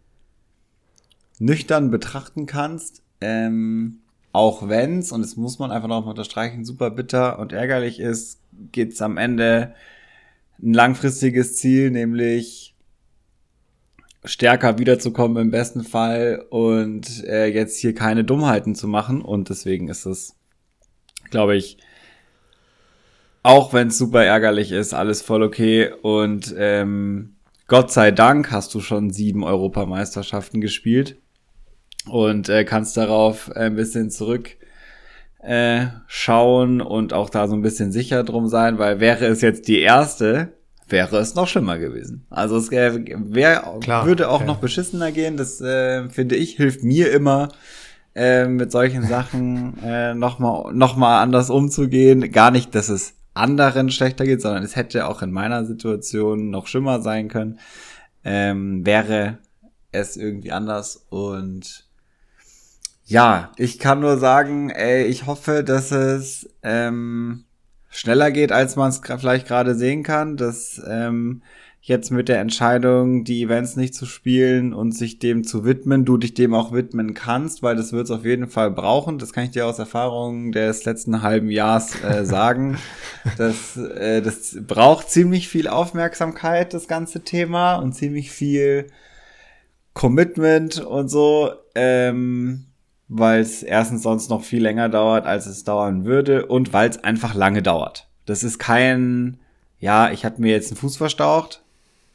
nüchtern 1.39 1.91
betrachten 1.91 2.45
kannst. 2.45 3.01
Ähm, 3.21 3.99
auch 4.31 4.67
wenn's, 4.67 5.11
und 5.11 5.21
das 5.21 5.37
muss 5.37 5.59
man 5.59 5.71
einfach 5.71 5.87
noch 5.87 6.03
mal 6.03 6.11
unterstreichen, 6.11 6.65
super 6.65 6.89
bitter 6.89 7.39
und 7.39 7.53
ärgerlich 7.53 7.99
ist, 7.99 8.39
geht's 8.71 9.01
am 9.01 9.17
Ende 9.17 9.75
ein 10.61 10.73
langfristiges 10.73 11.55
Ziel, 11.57 11.91
nämlich 11.91 12.72
stärker 14.25 14.77
wiederzukommen 14.79 15.37
im 15.37 15.51
besten 15.51 15.83
Fall 15.83 16.45
und 16.49 17.23
äh, 17.25 17.47
jetzt 17.47 17.79
hier 17.79 17.93
keine 17.93 18.23
Dummheiten 18.23 18.75
zu 18.75 18.87
machen. 18.87 19.21
Und 19.21 19.49
deswegen 19.49 19.89
ist 19.89 20.05
es, 20.05 20.35
glaube 21.29 21.55
ich, 21.55 21.77
auch 23.43 23.73
wenn 23.73 23.89
es 23.89 23.97
super 23.97 24.23
ärgerlich 24.23 24.71
ist, 24.71 24.93
alles 24.93 25.21
voll 25.21 25.43
okay. 25.43 25.91
Und 26.01 26.53
ähm, 26.57 27.35
Gott 27.67 27.91
sei 27.91 28.11
Dank 28.11 28.51
hast 28.51 28.73
du 28.73 28.79
schon 28.79 29.11
sieben 29.11 29.43
Europameisterschaften 29.43 30.61
gespielt 30.61 31.17
und 32.07 32.49
äh, 32.49 32.63
kannst 32.63 32.95
darauf 32.97 33.51
ein 33.51 33.75
bisschen 33.75 34.11
zurück 34.11 34.57
äh, 35.39 35.87
schauen 36.07 36.81
und 36.81 37.13
auch 37.13 37.29
da 37.29 37.47
so 37.47 37.55
ein 37.55 37.61
bisschen 37.61 37.91
sicher 37.91 38.23
drum 38.23 38.47
sein, 38.47 38.77
weil 38.79 38.99
wäre 38.99 39.25
es 39.25 39.41
jetzt 39.41 39.67
die 39.67 39.79
erste, 39.79 40.53
wäre 40.87 41.17
es 41.17 41.35
noch 41.35 41.47
schlimmer 41.47 41.77
gewesen. 41.77 42.25
Also 42.29 42.57
es 42.57 42.71
äh, 42.71 42.99
wär, 43.07 43.77
Klar, 43.81 44.05
würde 44.05 44.29
auch 44.29 44.35
okay. 44.35 44.45
noch 44.45 44.57
beschissener 44.57 45.11
gehen. 45.11 45.37
Das 45.37 45.61
äh, 45.61 46.09
finde 46.09 46.35
ich 46.35 46.55
hilft 46.55 46.83
mir 46.83 47.11
immer 47.11 47.49
äh, 48.15 48.45
mit 48.45 48.71
solchen 48.71 49.03
Sachen 49.07 49.77
äh, 49.83 50.13
noch 50.13 50.39
mal 50.39 50.73
noch 50.73 50.95
mal 50.95 51.21
anders 51.21 51.49
umzugehen. 51.49 52.31
Gar 52.31 52.51
nicht, 52.51 52.75
dass 52.75 52.89
es 52.89 53.15
anderen 53.33 53.89
schlechter 53.89 54.25
geht, 54.25 54.41
sondern 54.41 54.63
es 54.63 54.75
hätte 54.75 55.07
auch 55.07 55.21
in 55.21 55.31
meiner 55.31 55.65
Situation 55.65 56.49
noch 56.49 56.67
schlimmer 56.67 57.01
sein 57.01 57.27
können. 57.27 57.59
Ähm, 58.23 58.85
wäre 58.85 59.39
es 59.91 60.17
irgendwie 60.17 60.51
anders 60.51 61.05
und 61.09 61.87
ja, 63.05 63.51
ich 63.57 63.79
kann 63.79 63.99
nur 63.99 64.17
sagen, 64.17 64.69
ey, 64.69 65.03
ich 65.03 65.25
hoffe, 65.25 65.63
dass 65.63 65.91
es 65.91 66.49
ähm, 66.63 67.43
schneller 67.93 68.31
geht, 68.31 68.51
als 68.51 68.75
man 68.75 68.89
es 68.89 69.01
vielleicht 69.17 69.47
gerade 69.47 69.75
sehen 69.75 70.03
kann, 70.03 70.35
dass 70.35 70.81
ähm, 70.87 71.41
jetzt 71.85 72.11
mit 72.11 72.29
der 72.29 72.39
Entscheidung, 72.39 73.25
die 73.25 73.43
Events 73.43 73.75
nicht 73.75 73.93
zu 73.93 74.05
spielen 74.05 74.73
und 74.73 74.93
sich 74.93 75.19
dem 75.19 75.43
zu 75.43 75.65
widmen, 75.65 76.05
du 76.05 76.17
dich 76.17 76.33
dem 76.33 76.53
auch 76.53 76.71
widmen 76.71 77.13
kannst, 77.13 77.61
weil 77.61 77.75
das 77.75 77.91
wird 77.91 78.05
es 78.05 78.11
auf 78.11 78.23
jeden 78.23 78.47
Fall 78.47 78.71
brauchen. 78.71 79.19
Das 79.19 79.33
kann 79.33 79.43
ich 79.43 79.51
dir 79.51 79.67
aus 79.67 79.79
Erfahrung 79.79 80.53
des 80.53 80.85
letzten 80.85 81.21
halben 81.21 81.49
Jahres 81.49 82.01
äh, 82.01 82.23
sagen. 82.25 82.77
das, 83.37 83.75
äh, 83.75 84.21
das 84.21 84.57
braucht 84.65 85.09
ziemlich 85.09 85.49
viel 85.49 85.67
Aufmerksamkeit, 85.67 86.73
das 86.73 86.87
ganze 86.87 87.25
Thema, 87.25 87.75
und 87.75 87.93
ziemlich 87.93 88.31
viel 88.31 88.87
Commitment 89.93 90.79
und 90.79 91.09
so. 91.09 91.51
Ähm, 91.75 92.67
weil 93.15 93.41
es 93.41 93.61
erstens 93.61 94.01
sonst 94.01 94.29
noch 94.29 94.43
viel 94.43 94.63
länger 94.63 94.89
dauert, 94.89 95.27
als 95.27 95.45
es 95.45 95.63
dauern 95.63 96.03
würde 96.03 96.47
und 96.47 96.73
weil 96.73 96.89
es 96.89 97.03
einfach 97.03 97.35
lange 97.35 97.61
dauert. 97.61 98.07
Das 98.25 98.43
ist 98.43 98.57
kein, 98.57 99.37
ja, 99.79 100.11
ich 100.11 100.25
hatte 100.25 100.41
mir 100.41 100.51
jetzt 100.51 100.71
einen 100.71 100.77
Fuß 100.77 100.97
verstaucht, 100.97 101.61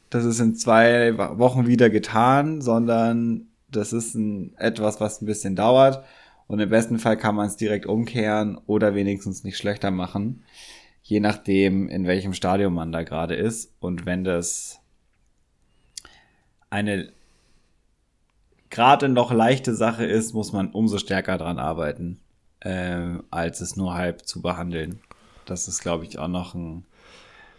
das 0.09 0.25
ist 0.25 0.41
in 0.41 0.55
zwei 0.55 1.17
Wochen 1.17 1.67
wieder 1.67 1.89
getan, 1.89 2.61
sondern 2.61 3.47
das 3.71 3.93
ist 3.93 4.13
ein, 4.15 4.53
etwas, 4.57 4.99
was 4.99 5.21
ein 5.21 5.25
bisschen 5.25 5.55
dauert 5.55 6.03
und 6.47 6.59
im 6.59 6.69
besten 6.69 6.99
Fall 6.99 7.15
kann 7.15 7.35
man 7.35 7.47
es 7.47 7.55
direkt 7.55 7.85
umkehren 7.85 8.57
oder 8.65 8.93
wenigstens 8.93 9.45
nicht 9.45 9.57
schlechter 9.57 9.91
machen, 9.91 10.43
je 11.01 11.21
nachdem, 11.21 11.87
in 11.87 12.07
welchem 12.07 12.33
Stadium 12.33 12.73
man 12.73 12.91
da 12.91 13.03
gerade 13.03 13.35
ist 13.35 13.71
und 13.79 14.05
wenn 14.05 14.25
das 14.25 14.81
eine 16.69 17.13
gerade 18.69 19.09
noch 19.09 19.31
leichte 19.31 19.73
Sache 19.75 20.05
ist, 20.05 20.33
muss 20.33 20.51
man 20.51 20.71
umso 20.71 20.97
stärker 20.97 21.37
dran 21.37 21.59
arbeiten, 21.59 22.19
äh, 22.59 23.17
als 23.31 23.61
es 23.61 23.75
nur 23.75 23.93
halb 23.93 24.25
zu 24.27 24.41
behandeln. 24.41 24.99
Das 25.45 25.67
ist, 25.67 25.81
glaube 25.81 26.05
ich, 26.05 26.19
auch 26.19 26.27
noch 26.27 26.53
ein 26.53 26.85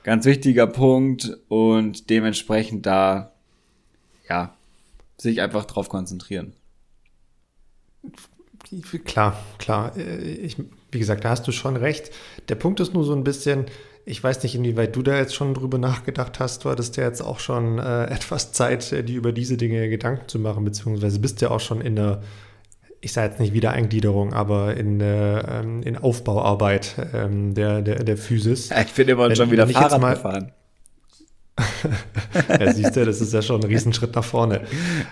ganz 0.03 0.25
wichtiger 0.25 0.67
Punkt 0.67 1.37
und 1.49 2.11
dementsprechend 2.11 2.87
da, 2.87 3.33
ja, 4.29 4.55
sich 5.19 5.41
einfach 5.41 5.65
drauf 5.65 5.89
konzentrieren. 5.89 6.55
Klar, 9.05 9.37
klar. 9.59 9.97
Äh, 9.97 10.19
ich, 10.19 10.57
wie 10.93 10.99
gesagt, 10.99 11.25
da 11.25 11.31
hast 11.31 11.47
du 11.47 11.53
schon 11.53 11.77
recht. 11.77 12.11
Der 12.49 12.55
Punkt 12.55 12.81
ist 12.81 12.95
nur 12.95 13.05
so 13.05 13.15
ein 13.15 13.25
bisschen, 13.25 13.67
ich 14.05 14.23
weiß 14.23 14.43
nicht, 14.43 14.55
inwieweit 14.55 14.95
du 14.97 15.03
da 15.03 15.17
jetzt 15.17 15.35
schon 15.35 15.55
drüber 15.55 15.79
nachgedacht 15.79 16.41
hast. 16.41 16.65
Du 16.65 16.71
hattest 16.71 16.97
ja 16.97 17.05
jetzt 17.05 17.21
auch 17.21 17.39
schon 17.39 17.79
äh, 17.79 18.05
etwas 18.11 18.53
Zeit, 18.53 18.93
äh, 18.93 19.05
dir 19.05 19.17
über 19.17 19.33
diese 19.33 19.57
Dinge 19.57 19.89
Gedanken 19.89 20.29
zu 20.29 20.39
machen, 20.39 20.65
beziehungsweise 20.65 21.19
bist 21.19 21.41
ja 21.41 21.51
auch 21.51 21.61
schon 21.61 21.81
in 21.81 21.97
der, 21.97 22.23
ich 23.01 23.13
sage 23.13 23.31
jetzt 23.31 23.41
nicht 23.41 23.55
Wiedereingliederung, 23.55 24.33
aber 24.33 24.77
in, 24.77 25.01
äh, 25.01 25.63
in 25.63 25.97
Aufbauarbeit 25.97 26.97
ähm, 27.15 27.55
der, 27.55 27.83
der, 27.83 28.03
der 28.03 28.17
Physis. 28.17 28.71
ich 28.71 28.93
bin 28.93 29.09
immer 29.09 29.35
schon 29.35 29.51
wieder 29.51 29.67
Fahrrad 29.67 30.01
mal, 30.01 30.15
gefahren. 30.15 30.53
ja, 32.49 32.73
siehst 32.73 32.97
du, 32.97 33.05
das 33.05 33.21
ist 33.21 33.35
ja 33.35 33.43
schon 33.43 33.61
ein 33.61 33.67
Riesenschritt 33.67 34.15
nach 34.15 34.25
vorne. 34.25 34.63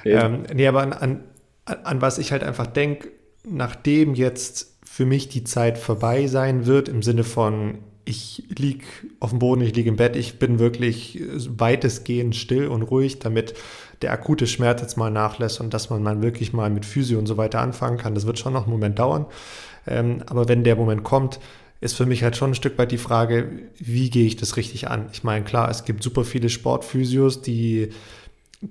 Ähm, 0.04 0.44
nee, 0.54 0.66
aber 0.66 0.82
an, 0.82 0.92
an, 0.92 1.24
an 1.66 2.00
was 2.00 2.18
ich 2.18 2.32
halt 2.32 2.42
einfach 2.42 2.66
denke, 2.66 3.10
nachdem 3.44 4.14
jetzt 4.14 4.77
für 4.98 5.06
mich 5.06 5.28
die 5.28 5.44
Zeit 5.44 5.78
vorbei 5.78 6.26
sein 6.26 6.66
wird, 6.66 6.88
im 6.88 7.04
Sinne 7.04 7.22
von, 7.22 7.78
ich 8.04 8.42
liege 8.58 8.84
auf 9.20 9.30
dem 9.30 9.38
Boden, 9.38 9.60
ich 9.60 9.72
liege 9.76 9.90
im 9.90 9.94
Bett, 9.94 10.16
ich 10.16 10.40
bin 10.40 10.58
wirklich 10.58 11.22
weitestgehend 11.56 12.34
still 12.34 12.66
und 12.66 12.82
ruhig, 12.82 13.20
damit 13.20 13.54
der 14.02 14.10
akute 14.10 14.48
Schmerz 14.48 14.80
jetzt 14.80 14.96
mal 14.96 15.12
nachlässt 15.12 15.60
und 15.60 15.72
dass 15.72 15.88
man 15.88 16.02
mal 16.02 16.20
wirklich 16.20 16.52
mal 16.52 16.68
mit 16.68 16.84
Physio 16.84 17.16
und 17.20 17.26
so 17.26 17.36
weiter 17.36 17.60
anfangen 17.60 17.96
kann. 17.96 18.16
Das 18.16 18.26
wird 18.26 18.40
schon 18.40 18.52
noch 18.52 18.64
einen 18.64 18.72
Moment 18.72 18.98
dauern. 18.98 19.26
Ähm, 19.86 20.24
aber 20.26 20.48
wenn 20.48 20.64
der 20.64 20.74
Moment 20.74 21.04
kommt, 21.04 21.38
ist 21.80 21.94
für 21.94 22.04
mich 22.04 22.24
halt 22.24 22.36
schon 22.36 22.50
ein 22.50 22.56
Stück 22.56 22.76
weit 22.76 22.90
die 22.90 22.98
Frage, 22.98 23.50
wie 23.78 24.10
gehe 24.10 24.26
ich 24.26 24.34
das 24.34 24.56
richtig 24.56 24.88
an? 24.88 25.10
Ich 25.12 25.22
meine, 25.22 25.44
klar, 25.44 25.70
es 25.70 25.84
gibt 25.84 26.02
super 26.02 26.24
viele 26.24 26.48
Sportphysios, 26.48 27.40
die 27.40 27.90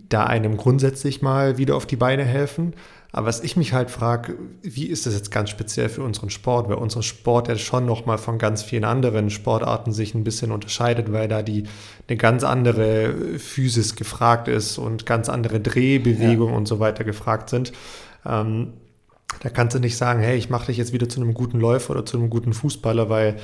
da 0.10 0.26
einem 0.26 0.58
grundsätzlich 0.58 1.22
mal 1.22 1.58
wieder 1.58 1.78
auf 1.78 1.86
die 1.86 1.96
Beine 1.96 2.26
helfen. 2.26 2.74
Aber 3.12 3.28
was 3.28 3.42
ich 3.42 3.56
mich 3.56 3.74
halt 3.74 3.90
frage, 3.90 4.38
wie 4.62 4.86
ist 4.86 5.06
das 5.06 5.14
jetzt 5.14 5.32
ganz 5.32 5.50
speziell 5.50 5.90
für 5.90 6.04
unseren 6.04 6.30
Sport? 6.30 6.70
Weil 6.70 6.76
unser 6.76 7.02
Sport 7.04 7.48
ja 7.48 7.58
schon 7.58 7.86
nochmal 7.86 8.18
von 8.18 8.38
ganz 8.38 8.64
vielen 8.64 8.84
anderen 8.84 9.30
Sportarten 9.30 9.94
sich 9.94 10.14
ein 10.14 10.24
bisschen 10.24 10.52
unterscheidet, 10.52 11.12
weil 11.12 11.28
da 11.28 11.42
die 11.42 11.64
eine 12.08 12.18
ganz 12.18 12.44
andere 12.44 13.40
Physis 13.40 13.96
gefragt 13.96 14.48
ist 14.48 14.78
und 14.78 15.06
ganz 15.06 15.30
andere 15.30 15.60
Drehbewegungen 15.60 16.52
ja. 16.52 16.58
und 16.58 16.68
so 16.68 16.80
weiter 16.80 17.04
gefragt 17.04 17.50
sind. 17.50 17.72
Ähm, 18.26 18.74
da 19.42 19.50
kannst 19.50 19.76
du 19.76 19.80
nicht 19.80 19.98
sagen, 19.98 20.20
hey, 20.20 20.38
ich 20.38 20.50
mache 20.50 20.68
dich 20.68 20.78
jetzt 20.78 20.94
wieder 20.94 21.08
zu 21.10 21.22
einem 21.22 21.34
guten 21.34 21.60
Läufer 21.60 21.92
oder 21.92 22.06
zu 22.06 22.18
einem 22.18 22.30
guten 22.30 22.54
Fußballer, 22.54 23.10
weil 23.10 23.38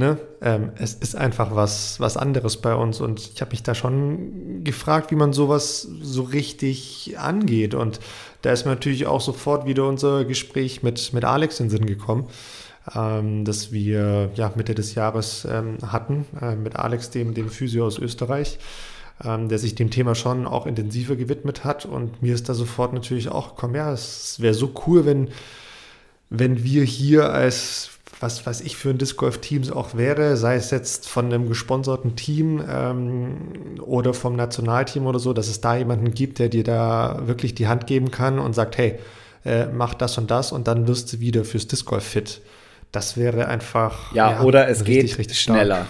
Ne? 0.00 0.16
Ähm, 0.40 0.72
es 0.76 0.94
ist 0.94 1.14
einfach 1.14 1.54
was, 1.54 2.00
was 2.00 2.16
anderes 2.16 2.56
bei 2.56 2.74
uns 2.74 3.02
und 3.02 3.20
ich 3.34 3.42
habe 3.42 3.50
mich 3.50 3.62
da 3.62 3.74
schon 3.74 4.64
gefragt, 4.64 5.10
wie 5.10 5.14
man 5.14 5.34
sowas 5.34 5.82
so 5.82 6.22
richtig 6.22 7.18
angeht. 7.18 7.74
Und 7.74 8.00
da 8.42 8.52
ist 8.52 8.64
mir 8.64 8.72
natürlich 8.72 9.06
auch 9.06 9.20
sofort 9.20 9.66
wieder 9.66 9.86
unser 9.86 10.24
Gespräch 10.24 10.82
mit, 10.82 11.12
mit 11.12 11.24
Alex 11.24 11.60
in 11.60 11.66
den 11.66 11.70
Sinn 11.70 11.86
gekommen, 11.86 12.28
ähm, 12.94 13.44
das 13.44 13.72
wir 13.72 14.30
ja, 14.34 14.52
Mitte 14.56 14.74
des 14.74 14.94
Jahres 14.94 15.46
ähm, 15.50 15.78
hatten, 15.86 16.26
äh, 16.40 16.56
mit 16.56 16.76
Alex, 16.76 17.10
dem, 17.10 17.34
dem 17.34 17.50
Physio 17.50 17.86
aus 17.86 17.98
Österreich, 17.98 18.58
ähm, 19.22 19.48
der 19.48 19.58
sich 19.58 19.74
dem 19.74 19.90
Thema 19.90 20.14
schon 20.14 20.46
auch 20.46 20.66
intensiver 20.66 21.16
gewidmet 21.16 21.64
hat. 21.64 21.84
Und 21.84 22.22
mir 22.22 22.34
ist 22.34 22.48
da 22.48 22.54
sofort 22.54 22.92
natürlich 22.92 23.28
auch 23.28 23.54
gekommen, 23.54 23.74
ja, 23.74 23.92
es 23.92 24.40
wäre 24.40 24.54
so 24.54 24.72
cool, 24.86 25.04
wenn, 25.04 25.28
wenn 26.30 26.64
wir 26.64 26.84
hier 26.84 27.30
als 27.32 27.90
was, 28.20 28.44
was 28.46 28.60
ich 28.60 28.76
für 28.76 28.90
ein 28.90 28.98
Disc 28.98 29.16
Golf 29.16 29.38
Teams 29.38 29.72
auch 29.72 29.96
wäre, 29.96 30.36
sei 30.36 30.54
es 30.56 30.70
jetzt 30.70 31.08
von 31.08 31.26
einem 31.26 31.48
gesponserten 31.48 32.16
Team 32.16 32.62
ähm, 32.68 33.80
oder 33.80 34.14
vom 34.14 34.36
Nationalteam 34.36 35.06
oder 35.06 35.18
so, 35.18 35.32
dass 35.32 35.48
es 35.48 35.60
da 35.60 35.76
jemanden 35.76 36.12
gibt, 36.12 36.38
der 36.38 36.50
dir 36.50 36.62
da 36.62 37.22
wirklich 37.24 37.54
die 37.54 37.66
Hand 37.66 37.86
geben 37.86 38.10
kann 38.10 38.38
und 38.38 38.54
sagt, 38.54 38.76
hey, 38.76 38.98
äh, 39.44 39.66
mach 39.66 39.94
das 39.94 40.18
und 40.18 40.30
das 40.30 40.52
und 40.52 40.68
dann 40.68 40.86
wirst 40.86 41.12
du 41.12 41.20
wieder 41.20 41.44
fürs 41.44 41.66
Disc 41.66 41.86
Golf 41.86 42.04
fit. 42.04 42.42
Das 42.92 43.16
wäre 43.16 43.46
einfach. 43.46 44.12
Ja, 44.14 44.32
ja 44.32 44.40
oder 44.42 44.68
es 44.68 44.86
richtig, 44.86 45.12
geht 45.12 45.18
richtig 45.18 45.40
schneller. 45.40 45.86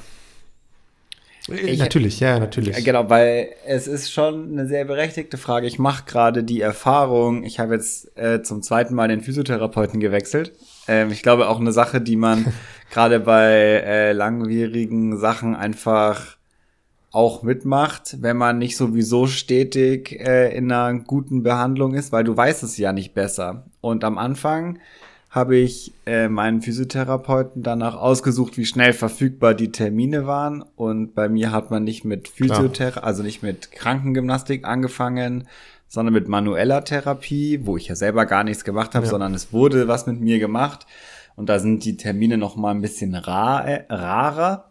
Ich, 1.49 1.79
natürlich, 1.79 2.21
ja, 2.21 2.39
natürlich. 2.39 2.85
Genau, 2.85 3.09
weil 3.09 3.51
es 3.67 3.87
ist 3.87 4.13
schon 4.13 4.53
eine 4.53 4.69
sehr 4.69 4.85
berechtigte 4.85 5.39
Frage. 5.39 5.67
Ich 5.67 5.79
mache 5.79 6.05
gerade 6.05 6.45
die 6.45 6.61
Erfahrung, 6.61 7.45
ich 7.45 7.59
habe 7.59 7.75
jetzt 7.75 8.17
äh, 8.17 8.43
zum 8.43 8.63
zweiten 8.63 8.95
Mal 8.95 9.09
den 9.09 9.21
Physiotherapeuten 9.21 10.01
gewechselt 10.01 10.53
ähm, 10.91 11.13
ich 11.13 11.23
glaube 11.23 11.49
auch 11.49 11.61
eine 11.61 11.73
Sache, 11.73 12.01
die 12.01 12.17
man 12.17 12.53
gerade 12.91 13.21
bei 13.21 13.53
äh, 13.53 14.13
langwierigen 14.13 15.17
Sachen 15.19 15.55
einfach 15.55 16.37
auch 17.13 17.43
mitmacht, 17.43 18.19
wenn 18.21 18.37
man 18.37 18.59
nicht 18.59 18.77
sowieso 18.77 19.27
stetig 19.27 20.13
äh, 20.21 20.57
in 20.57 20.71
einer 20.71 20.99
guten 21.01 21.43
Behandlung 21.43 21.95
ist, 21.95 22.13
weil 22.13 22.25
du 22.25 22.37
weißt 22.37 22.63
es 22.63 22.77
ja 22.77 22.93
nicht 22.93 23.15
besser. 23.15 23.67
Und 23.81 24.05
am 24.05 24.19
Anfang 24.19 24.79
habe 25.31 25.57
ich 25.57 25.95
äh, 26.07 26.29
meinen 26.29 26.61
Physiotherapeuten 26.61 27.63
danach 27.63 27.95
ausgesucht, 27.95 28.57
wie 28.57 28.67
schnell 28.67 28.93
verfügbar 28.93 29.55
die 29.55 29.71
Termine 29.71 30.27
waren. 30.27 30.63
Und 30.75 31.15
bei 31.15 31.29
mir 31.29 31.53
hat 31.53 31.71
man 31.71 31.85
nicht 31.85 32.05
mit 32.05 32.29
Physiotherapie, 32.29 33.05
also 33.05 33.23
nicht 33.23 33.41
mit 33.43 33.71
Krankengymnastik 33.71 34.65
angefangen, 34.65 35.47
sondern 35.87 36.15
mit 36.15 36.27
manueller 36.27 36.85
Therapie, 36.85 37.61
wo 37.65 37.77
ich 37.77 37.87
ja 37.87 37.95
selber 37.95 38.27
gar 38.27 38.43
nichts 38.43 38.65
gemacht 38.65 38.97
habe, 38.97 39.07
ja. 39.07 39.11
sondern 39.11 39.33
es 39.35 39.53
wurde 39.53 39.87
was 39.87 40.07
mit 40.09 40.21
mir 40.21 40.41
gemacht. 40.41 40.87
Und 41.37 41.49
da 41.49 41.61
sind 41.61 41.85
die 41.85 41.97
Termine 41.97 42.37
noch 42.37 42.57
mal 42.57 42.73
ein 42.73 42.83
bisschen 42.83 43.15
rar, 43.15 43.67
äh, 43.67 43.85
rarer. 43.89 44.71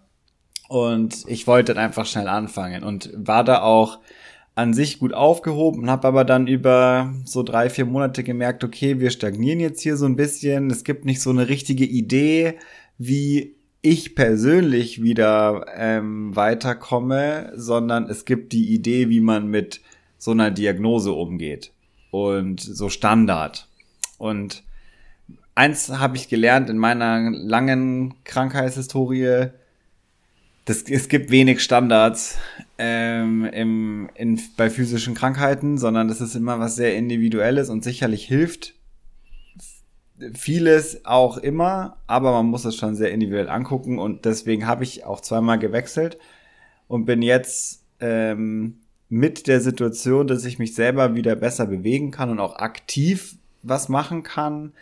Und 0.68 1.24
ich 1.28 1.48
wollte 1.48 1.74
dann 1.74 1.84
einfach 1.84 2.06
schnell 2.06 2.28
anfangen 2.28 2.84
und 2.84 3.12
war 3.16 3.46
da 3.46 3.62
auch 3.62 4.00
an 4.60 4.74
sich 4.74 5.00
gut 5.00 5.14
aufgehoben, 5.14 5.90
habe 5.90 6.10
aber 6.10 6.26
dann 6.26 6.46
über 6.46 7.14
so 7.24 7.44
drei, 7.44 7.70
vier 7.70 7.86
Monate 7.86 8.26
gemerkt, 8.26 8.66
okay, 8.66 9.00
wir 9.00 9.10
stagnieren 9.10 9.62
jetzt 9.62 9.80
hier 9.80 9.96
so 9.96 10.06
ein 10.06 10.18
bisschen. 10.18 10.70
Es 10.70 10.84
gibt 10.84 11.06
nicht 11.06 11.22
so 11.22 11.30
eine 11.30 11.48
richtige 11.48 11.86
Idee, 11.86 12.56
wie 12.98 13.56
ich 13.82 14.16
persönlich 14.16 15.02
wieder 15.02 15.66
ähm, 15.74 16.36
weiterkomme, 16.36 17.54
sondern 17.56 18.10
es 18.10 18.26
gibt 18.26 18.52
die 18.52 18.74
Idee, 18.74 19.08
wie 19.08 19.22
man 19.22 19.48
mit 19.48 19.80
so 20.18 20.32
einer 20.32 20.52
Diagnose 20.52 21.14
umgeht 21.14 21.72
und 22.12 22.60
so 22.60 22.90
Standard. 22.90 23.70
Und 24.18 24.64
eins 25.56 25.88
habe 25.88 26.18
ich 26.18 26.28
gelernt 26.28 26.70
in 26.70 26.78
meiner 26.78 27.32
langen 27.32 28.16
Krankheitshistorie, 28.26 29.52
das, 30.66 30.84
es 30.84 31.08
gibt 31.08 31.32
wenig 31.32 31.62
Standards 31.62 32.38
ähm, 32.80 33.46
im, 33.46 34.10
in, 34.16 34.42
bei 34.58 34.72
physischen 34.72 35.14
Krankheiten, 35.14 35.78
sondern 35.78 36.08
das 36.08 36.22
ist 36.22 36.36
immer 36.36 36.60
was 36.60 36.76
sehr 36.76 36.96
Individuelles 36.96 37.70
und 37.70 37.84
sicherlich 37.84 38.26
hilft 38.26 38.74
vieles 40.34 41.06
auch 41.06 41.38
immer, 41.38 41.98
aber 42.08 42.32
man 42.32 42.48
muss 42.48 42.66
es 42.66 42.76
schon 42.76 42.96
sehr 42.96 43.12
individuell 43.12 43.50
angucken 43.50 44.00
und 44.00 44.26
deswegen 44.26 44.68
habe 44.68 44.84
ich 44.84 45.06
auch 45.06 45.22
zweimal 45.22 45.60
gewechselt 45.60 46.18
und 46.88 47.06
bin 47.06 47.22
jetzt 47.22 47.86
ähm, 48.00 48.80
mit 49.08 49.48
der 49.48 49.62
Situation, 49.62 50.28
dass 50.28 50.46
ich 50.46 50.60
mich 50.60 50.76
selber 50.76 51.16
wieder 51.16 51.36
besser 51.36 51.66
bewegen 51.66 52.12
kann 52.12 52.30
und 52.30 52.40
auch 52.40 52.58
aktiv 52.58 53.38
was 53.64 53.90
machen 53.90 54.24
kann 54.24 54.74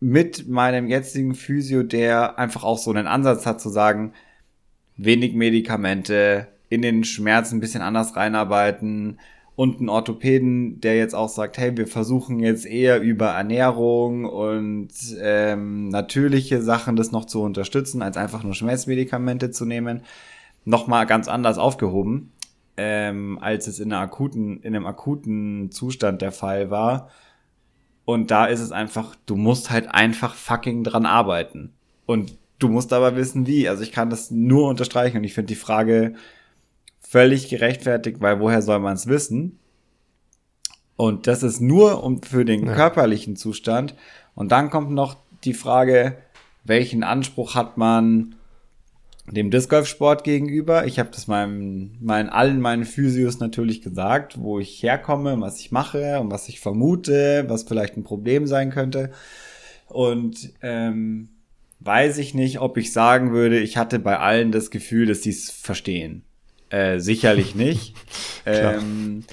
mit 0.00 0.48
meinem 0.48 0.86
jetzigen 0.86 1.34
Physio, 1.34 1.82
der 1.82 2.38
einfach 2.38 2.62
auch 2.62 2.78
so 2.78 2.90
einen 2.90 3.06
Ansatz 3.06 3.46
hat 3.46 3.60
zu 3.60 3.68
sagen, 3.68 4.12
wenig 4.96 5.34
Medikamente, 5.34 6.48
in 6.68 6.82
den 6.82 7.04
Schmerz 7.04 7.52
ein 7.52 7.60
bisschen 7.60 7.82
anders 7.82 8.16
reinarbeiten, 8.16 9.18
und 9.58 9.80
einen 9.80 9.88
Orthopäden, 9.88 10.80
der 10.80 10.96
jetzt 10.96 11.16
auch 11.16 11.28
sagt, 11.28 11.58
hey, 11.58 11.76
wir 11.76 11.88
versuchen 11.88 12.38
jetzt 12.38 12.64
eher 12.64 13.00
über 13.00 13.30
Ernährung 13.30 14.24
und 14.24 14.90
ähm, 15.20 15.88
natürliche 15.88 16.62
Sachen 16.62 16.94
das 16.94 17.10
noch 17.10 17.24
zu 17.24 17.42
unterstützen, 17.42 18.00
als 18.00 18.16
einfach 18.16 18.44
nur 18.44 18.54
Schmerzmedikamente 18.54 19.50
zu 19.50 19.64
nehmen, 19.64 20.02
nochmal 20.64 21.06
ganz 21.06 21.26
anders 21.26 21.58
aufgehoben, 21.58 22.30
ähm, 22.76 23.40
als 23.40 23.66
es 23.66 23.80
in, 23.80 23.92
einer 23.92 24.00
akuten, 24.00 24.60
in 24.60 24.76
einem 24.76 24.86
akuten 24.86 25.72
Zustand 25.72 26.22
der 26.22 26.30
Fall 26.30 26.70
war. 26.70 27.10
Und 28.04 28.30
da 28.30 28.46
ist 28.46 28.60
es 28.60 28.70
einfach, 28.70 29.16
du 29.26 29.34
musst 29.34 29.72
halt 29.72 29.92
einfach 29.92 30.36
fucking 30.36 30.84
dran 30.84 31.04
arbeiten. 31.04 31.72
Und 32.06 32.38
du 32.60 32.68
musst 32.68 32.92
aber 32.92 33.16
wissen, 33.16 33.48
wie. 33.48 33.68
Also 33.68 33.82
ich 33.82 33.90
kann 33.90 34.08
das 34.08 34.30
nur 34.30 34.68
unterstreichen 34.68 35.16
und 35.16 35.24
ich 35.24 35.34
finde 35.34 35.48
die 35.48 35.56
Frage, 35.56 36.14
völlig 37.08 37.48
gerechtfertigt, 37.48 38.20
weil 38.20 38.38
woher 38.38 38.60
soll 38.60 38.80
man 38.80 38.94
es 38.94 39.06
wissen? 39.06 39.58
Und 40.96 41.26
das 41.26 41.42
ist 41.42 41.60
nur 41.60 42.04
um 42.04 42.22
für 42.22 42.44
den 42.44 42.66
ja. 42.66 42.74
körperlichen 42.74 43.34
Zustand. 43.34 43.94
Und 44.34 44.52
dann 44.52 44.68
kommt 44.68 44.90
noch 44.90 45.16
die 45.44 45.54
Frage, 45.54 46.18
welchen 46.64 47.02
Anspruch 47.02 47.54
hat 47.54 47.78
man 47.78 48.34
dem 49.26 49.50
Disc 49.50 49.70
Golf 49.70 49.86
Sport 49.86 50.22
gegenüber? 50.22 50.86
Ich 50.86 50.98
habe 50.98 51.08
das 51.10 51.26
meinem, 51.28 51.96
meinen 52.00 52.28
allen 52.28 52.60
meinen 52.60 52.84
Physios 52.84 53.40
natürlich 53.40 53.80
gesagt, 53.80 54.38
wo 54.38 54.58
ich 54.58 54.82
herkomme, 54.82 55.40
was 55.40 55.60
ich 55.60 55.72
mache 55.72 56.20
und 56.20 56.30
was 56.30 56.48
ich 56.50 56.60
vermute, 56.60 57.46
was 57.48 57.62
vielleicht 57.62 57.96
ein 57.96 58.04
Problem 58.04 58.46
sein 58.46 58.70
könnte. 58.70 59.12
Und 59.86 60.52
ähm, 60.60 61.30
weiß 61.80 62.18
ich 62.18 62.34
nicht, 62.34 62.60
ob 62.60 62.76
ich 62.76 62.92
sagen 62.92 63.32
würde, 63.32 63.58
ich 63.58 63.78
hatte 63.78 63.98
bei 63.98 64.18
allen 64.18 64.52
das 64.52 64.70
Gefühl, 64.70 65.06
dass 65.06 65.22
sie 65.22 65.30
es 65.30 65.50
verstehen. 65.50 66.24
Äh, 66.70 66.98
sicherlich 66.98 67.54
nicht. 67.54 67.94
ähm, 68.46 69.24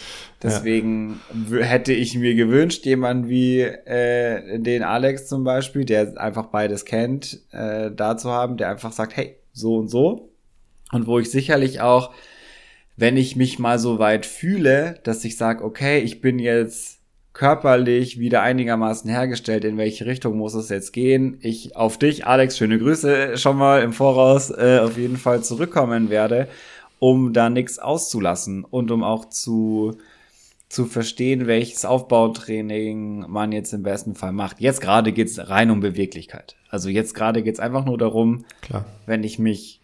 deswegen 0.42 1.20
ja. 1.52 1.58
hätte 1.58 1.94
ich 1.94 2.16
mir 2.16 2.36
gewünscht, 2.36 2.86
jemand 2.86 3.28
wie 3.28 3.62
äh, 3.62 4.60
den 4.60 4.84
Alex 4.84 5.28
zum 5.28 5.44
Beispiel, 5.44 5.86
der 5.86 6.20
einfach 6.20 6.48
beides 6.48 6.86
kennt, 6.86 7.42
äh, 7.52 7.92
da 7.92 8.18
zu 8.18 8.32
haben, 8.32 8.58
der 8.58 8.70
einfach 8.70 8.94
sagt, 8.94 9.18
hey, 9.18 9.36
so 9.52 9.78
und 9.78 9.90
so. 9.90 10.30
Und 10.92 11.08
wo 11.08 11.20
ich 11.20 11.30
sicherlich 11.30 11.82
auch, 11.82 12.14
wenn 12.96 13.18
ich 13.18 13.36
mich 13.36 13.60
mal 13.60 13.80
so 13.80 14.00
weit 14.00 14.26
fühle, 14.26 15.00
dass 15.04 15.26
ich 15.26 15.36
sage, 15.36 15.64
okay, 15.64 16.00
ich 16.00 16.22
bin 16.22 16.40
jetzt 16.40 17.00
körperlich 17.34 18.18
wieder 18.18 18.44
einigermaßen 18.44 19.10
hergestellt, 19.10 19.66
in 19.66 19.78
welche 19.78 20.06
Richtung 20.06 20.38
muss 20.38 20.54
es 20.54 20.70
jetzt 20.70 20.94
gehen. 20.94 21.38
Ich 21.42 21.76
auf 21.76 21.98
dich, 22.00 22.26
Alex, 22.26 22.58
schöne 22.58 22.80
Grüße 22.80 23.38
schon 23.38 23.58
mal 23.58 23.82
im 23.82 23.92
Voraus, 23.92 24.52
äh, 24.52 24.80
auf 24.82 24.98
jeden 24.98 25.18
Fall 25.18 25.44
zurückkommen 25.44 26.10
werde 26.10 26.48
um 27.00 27.34
da 27.34 27.50
nichts 27.50 27.80
auszulassen 27.80 28.64
und 28.64 28.92
um 28.92 29.04
auch 29.04 29.26
zu, 29.26 29.98
zu 30.70 30.86
verstehen, 30.86 31.48
welches 31.48 31.86
Aufbautraining 31.86 33.26
man 33.30 33.52
jetzt 33.52 33.74
im 33.74 33.84
besten 33.84 34.16
Fall 34.16 34.32
macht. 34.32 34.60
Jetzt 34.60 34.82
gerade 34.82 35.12
geht's 35.12 35.50
rein 35.50 35.72
um 35.72 35.80
Beweglichkeit. 35.80 36.56
Also 36.70 36.90
jetzt 36.90 37.14
gerade 37.14 37.44
geht's 37.44 37.60
einfach 37.60 37.86
nur 37.86 37.98
darum, 37.98 38.46
Klar. 38.62 38.86
wenn 39.06 39.24
ich 39.24 39.40
mich 39.40 39.82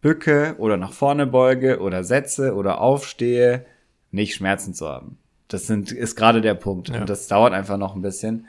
bücke 0.00 0.54
oder 0.58 0.76
nach 0.76 0.92
vorne 0.92 1.26
beuge 1.26 1.80
oder 1.80 2.04
setze 2.04 2.54
oder 2.54 2.80
aufstehe, 2.80 3.66
nicht 4.10 4.34
Schmerzen 4.34 4.74
zu 4.74 4.88
haben. 4.88 5.18
Das 5.48 5.66
sind, 5.66 5.92
ist 5.92 6.16
gerade 6.16 6.40
der 6.40 6.54
Punkt. 6.54 6.88
Ja. 6.88 7.00
Und 7.00 7.10
das 7.10 7.26
dauert 7.26 7.52
einfach 7.52 7.76
noch 7.76 7.94
ein 7.94 8.02
bisschen. 8.02 8.46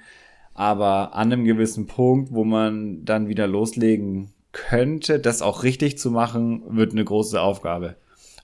Aber 0.53 1.15
an 1.15 1.31
einem 1.31 1.45
gewissen 1.45 1.87
Punkt, 1.87 2.31
wo 2.31 2.43
man 2.43 3.03
dann 3.05 3.27
wieder 3.27 3.47
loslegen 3.47 4.31
könnte, 4.51 5.19
das 5.19 5.41
auch 5.41 5.63
richtig 5.63 5.97
zu 5.97 6.11
machen, 6.11 6.63
wird 6.67 6.91
eine 6.91 7.05
große 7.05 7.39
Aufgabe. 7.39 7.95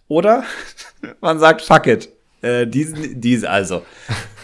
Oder 0.08 0.44
man 1.22 1.40
sagt, 1.40 1.62
fuck 1.62 1.88
it. 1.88 2.10
Äh, 2.42 2.68
diesen, 2.68 3.20
dies 3.20 3.44
also. 3.44 3.82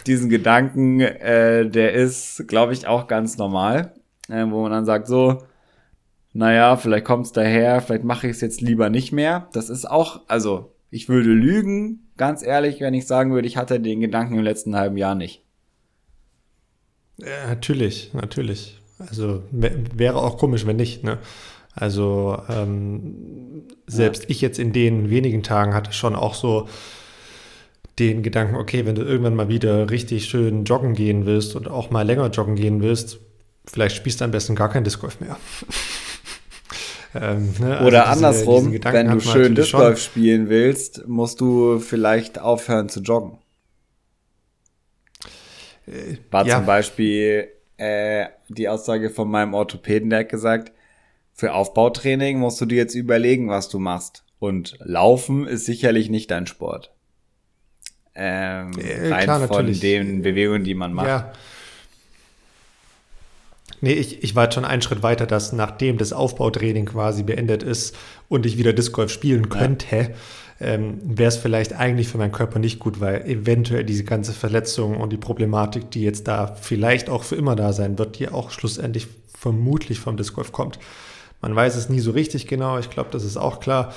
Diesen 0.08 0.30
Gedanken, 0.30 1.00
äh, 1.00 1.70
der 1.70 1.94
ist, 1.94 2.48
glaube 2.48 2.74
ich, 2.74 2.88
auch 2.88 3.08
ganz 3.08 3.38
normal. 3.38 3.94
Äh, 4.30 4.46
wo 4.50 4.62
man 4.62 4.72
dann 4.72 4.86
sagt, 4.86 5.08
so, 5.08 5.44
naja, 6.34 6.78
vielleicht 6.78 7.06
kommt 7.06 7.28
es 7.28 7.32
daher, 7.32 7.82
vielleicht 7.82 8.04
mache 8.04 8.28
ich 8.28 8.34
es 8.34 8.42
jetzt 8.42 8.62
lieber 8.62 8.90
nicht 8.90 9.12
mehr. 9.12 9.50
Das 9.54 9.70
ist 9.70 9.90
auch, 9.90 10.22
also, 10.28 10.74
ich 10.90 11.08
würde 11.08 11.30
lügen, 11.30 12.10
ganz 12.18 12.44
ehrlich, 12.44 12.82
wenn 12.82 12.94
ich 12.94 13.08
sagen 13.08 13.34
würde, 13.34 13.48
ich 13.48 13.58
hatte 13.58 13.80
den 13.80 14.00
Gedanken 14.00 14.36
im 14.36 14.44
letzten 14.44 14.76
halben 14.76 14.98
Jahr 14.98 15.16
nicht. 15.16 15.44
Ja, 17.18 17.48
natürlich, 17.48 18.14
natürlich. 18.14 18.80
Also 19.10 19.44
wäre 19.52 20.18
auch 20.18 20.38
komisch, 20.38 20.66
wenn 20.66 20.76
nicht. 20.76 21.04
Ne? 21.04 21.18
Also 21.76 22.38
ähm, 22.50 23.64
selbst 23.88 24.24
ja. 24.24 24.30
ich 24.30 24.42
jetzt 24.42 24.60
in 24.60 24.74
den 24.74 25.10
wenigen 25.10 25.44
Tagen 25.44 25.74
hatte 25.74 25.92
schon 25.94 26.16
auch 26.16 26.36
so 26.36 26.68
den 28.00 28.24
Gedanken, 28.24 28.56
okay, 28.56 28.86
wenn 28.86 28.96
du 28.96 29.04
irgendwann 29.04 29.36
mal 29.36 29.50
wieder 29.50 29.90
richtig 29.90 30.26
schön 30.26 30.66
joggen 30.66 30.94
gehen 30.94 31.26
willst 31.26 31.56
und 31.56 31.68
auch 31.68 31.92
mal 31.92 32.02
länger 32.04 32.28
joggen 32.30 32.56
gehen 32.56 32.82
willst, 32.82 33.20
vielleicht 33.66 33.96
spielst 33.96 34.22
du 34.22 34.26
am 34.26 34.32
besten 34.32 34.56
gar 34.56 34.70
kein 34.70 34.84
Disc 34.84 35.00
Golf 35.00 35.20
mehr. 35.20 35.38
ähm, 37.16 37.54
ne? 37.60 37.78
also 37.78 37.88
Oder 37.88 38.00
diese, 38.00 38.06
andersrum, 38.08 38.74
wenn 38.74 39.10
du 39.10 39.20
schön 39.20 39.56
Disc 39.56 39.74
Golf 39.74 40.02
spielen 40.02 40.50
willst, 40.50 41.08
musst 41.08 41.40
du 41.40 41.80
vielleicht 41.80 42.40
aufhören 42.40 42.90
zu 42.90 43.02
joggen. 43.02 43.38
Äh, 45.86 46.18
War 46.32 46.48
ja. 46.48 46.58
zum 46.58 46.66
Beispiel 46.66 47.50
äh, 47.84 48.30
die 48.48 48.70
Aussage 48.70 49.10
von 49.10 49.30
meinem 49.30 49.54
Orthopäden, 49.54 50.10
der 50.10 50.20
hat 50.20 50.30
gesagt, 50.30 50.72
für 51.34 51.54
Aufbautraining 51.54 52.40
musst 52.40 52.62
du 52.62 52.66
dir 52.66 52.78
jetzt 52.78 52.96
überlegen, 52.96 53.50
was 53.50 53.68
du 53.68 53.80
machst. 53.80 54.24
Und 54.40 54.78
Laufen 54.80 55.48
ist 55.48 55.66
sicherlich 55.66 56.10
nicht 56.10 56.32
dein 56.32 56.48
Sport. 56.48 56.92
Ähm, 58.16 58.72
äh, 58.78 59.10
rein 59.10 59.24
klar, 59.24 59.48
von 59.48 59.58
natürlich. 59.58 59.80
den 59.80 60.22
Bewegungen, 60.22 60.64
die 60.64 60.76
man 60.76 60.94
macht. 60.94 61.08
Ja. 61.08 61.34
Nee, 63.82 63.94
ich, 63.94 64.24
ich 64.24 64.34
war 64.34 64.50
schon 64.50 64.64
einen 64.64 64.82
Schritt 64.82 65.04
weiter, 65.04 65.26
dass 65.26 65.52
nachdem 65.52 65.98
das 65.98 66.14
Aufbautraining 66.14 66.86
quasi 66.86 67.24
beendet 67.24 67.64
ist 67.64 67.98
und 68.30 68.46
ich 68.46 68.58
wieder 68.58 68.72
Disc 68.72 68.94
Golf 68.94 69.12
spielen 69.12 69.50
könnte, 69.50 69.96
ja. 69.96 70.08
Ähm, 70.60 71.00
wäre 71.04 71.30
es 71.30 71.38
vielleicht 71.38 71.74
eigentlich 71.74 72.08
für 72.08 72.18
meinen 72.18 72.32
Körper 72.32 72.60
nicht 72.60 72.80
gut, 72.80 73.00
weil 73.00 73.22
eventuell 73.26 73.84
diese 73.84 74.04
ganze 74.04 74.34
Verletzung 74.34 74.98
und 74.98 75.12
die 75.12 75.18
Problematik, 75.18 75.92
die 75.92 76.02
jetzt 76.02 76.28
da 76.28 76.56
vielleicht 76.56 77.10
auch 77.10 77.24
für 77.24 77.36
immer 77.36 77.56
da 77.56 77.74
sein 77.74 77.98
wird, 77.98 78.20
die 78.20 78.30
auch 78.30 78.52
schlussendlich 78.52 79.08
vermutlich 79.38 80.00
vom 80.00 80.18
Disc 80.18 80.36
Golf 80.36 80.52
kommt. 80.52 80.80
Man 81.42 81.56
weiß 81.56 81.76
es 81.76 81.90
nie 81.90 82.00
so 82.00 82.12
richtig 82.12 82.48
genau. 82.48 82.80
Ich 82.80 82.90
glaube, 82.90 83.10
das 83.12 83.26
ist 83.26 83.36
auch 83.36 83.60
klar. 83.60 83.94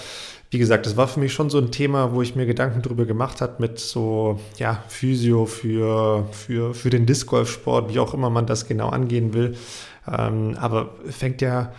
Wie 0.50 0.58
gesagt, 0.58 0.86
das 0.86 0.96
war 0.96 1.06
für 1.06 1.20
mich 1.20 1.32
schon 1.32 1.50
so 1.50 1.58
ein 1.58 1.70
Thema, 1.70 2.12
wo 2.12 2.22
ich 2.22 2.34
mir 2.34 2.46
Gedanken 2.46 2.82
drüber 2.82 3.04
gemacht 3.04 3.40
habe 3.40 3.54
mit 3.58 3.78
so, 3.78 4.40
ja, 4.58 4.82
Physio 4.88 5.46
für, 5.46 6.28
für, 6.32 6.74
für 6.74 6.90
den 6.90 7.06
Disc 7.06 7.28
Golf 7.28 7.50
Sport, 7.50 7.92
wie 7.92 7.98
auch 7.98 8.14
immer 8.14 8.30
man 8.30 8.46
das 8.46 8.66
genau 8.66 8.88
angehen 8.88 9.34
will. 9.34 9.56
Ähm, 10.08 10.56
aber 10.58 10.90
fängt 11.08 11.40
ja, 11.40 11.72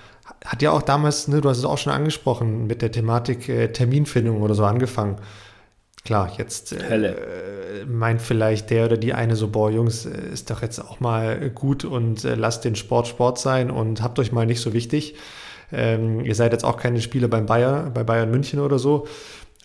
hat 0.46 0.62
ja 0.62 0.72
auch 0.72 0.82
damals, 0.82 1.28
ne, 1.28 1.42
du 1.42 1.50
hast 1.50 1.58
es 1.58 1.66
auch 1.66 1.78
schon 1.78 1.94
angesprochen, 1.94 2.68
mit 2.68 2.82
der 2.82 2.92
Thematik 2.92 3.50
äh, 3.50 3.68
Terminfindung 3.70 4.42
oder 4.42 4.54
so 4.54 4.64
angefangen. 4.66 5.18
Klar, 6.06 6.32
jetzt 6.38 6.72
äh, 6.72 7.86
meint 7.86 8.22
vielleicht 8.22 8.70
der 8.70 8.86
oder 8.86 8.98
die 8.98 9.14
eine 9.14 9.36
so, 9.36 9.50
boah, 9.50 9.70
Jungs, 9.70 10.06
äh, 10.06 10.30
ist 10.32 10.50
doch 10.50 10.62
jetzt 10.62 10.80
auch 10.80 11.00
mal 11.00 11.50
gut 11.50 11.84
und 11.84 12.24
äh, 12.24 12.36
lasst 12.36 12.64
den 12.64 12.76
Sport 12.76 13.08
Sport 13.08 13.40
sein 13.40 13.70
und 13.70 14.02
habt 14.02 14.18
euch 14.20 14.32
mal 14.32 14.46
nicht 14.46 14.62
so 14.62 14.74
wichtig. 14.74 15.16
Ähm, 15.72 16.24
ihr 16.24 16.34
seid 16.34 16.54
jetzt 16.54 16.64
auch 16.64 16.78
keine 16.78 17.02
Spieler 17.02 17.28
beim 17.28 17.46
Bayern, 17.46 17.94
bei 17.94 18.04
Bayern 18.04 18.32
München 18.32 18.60
oder 18.60 18.80
so. 18.80 19.06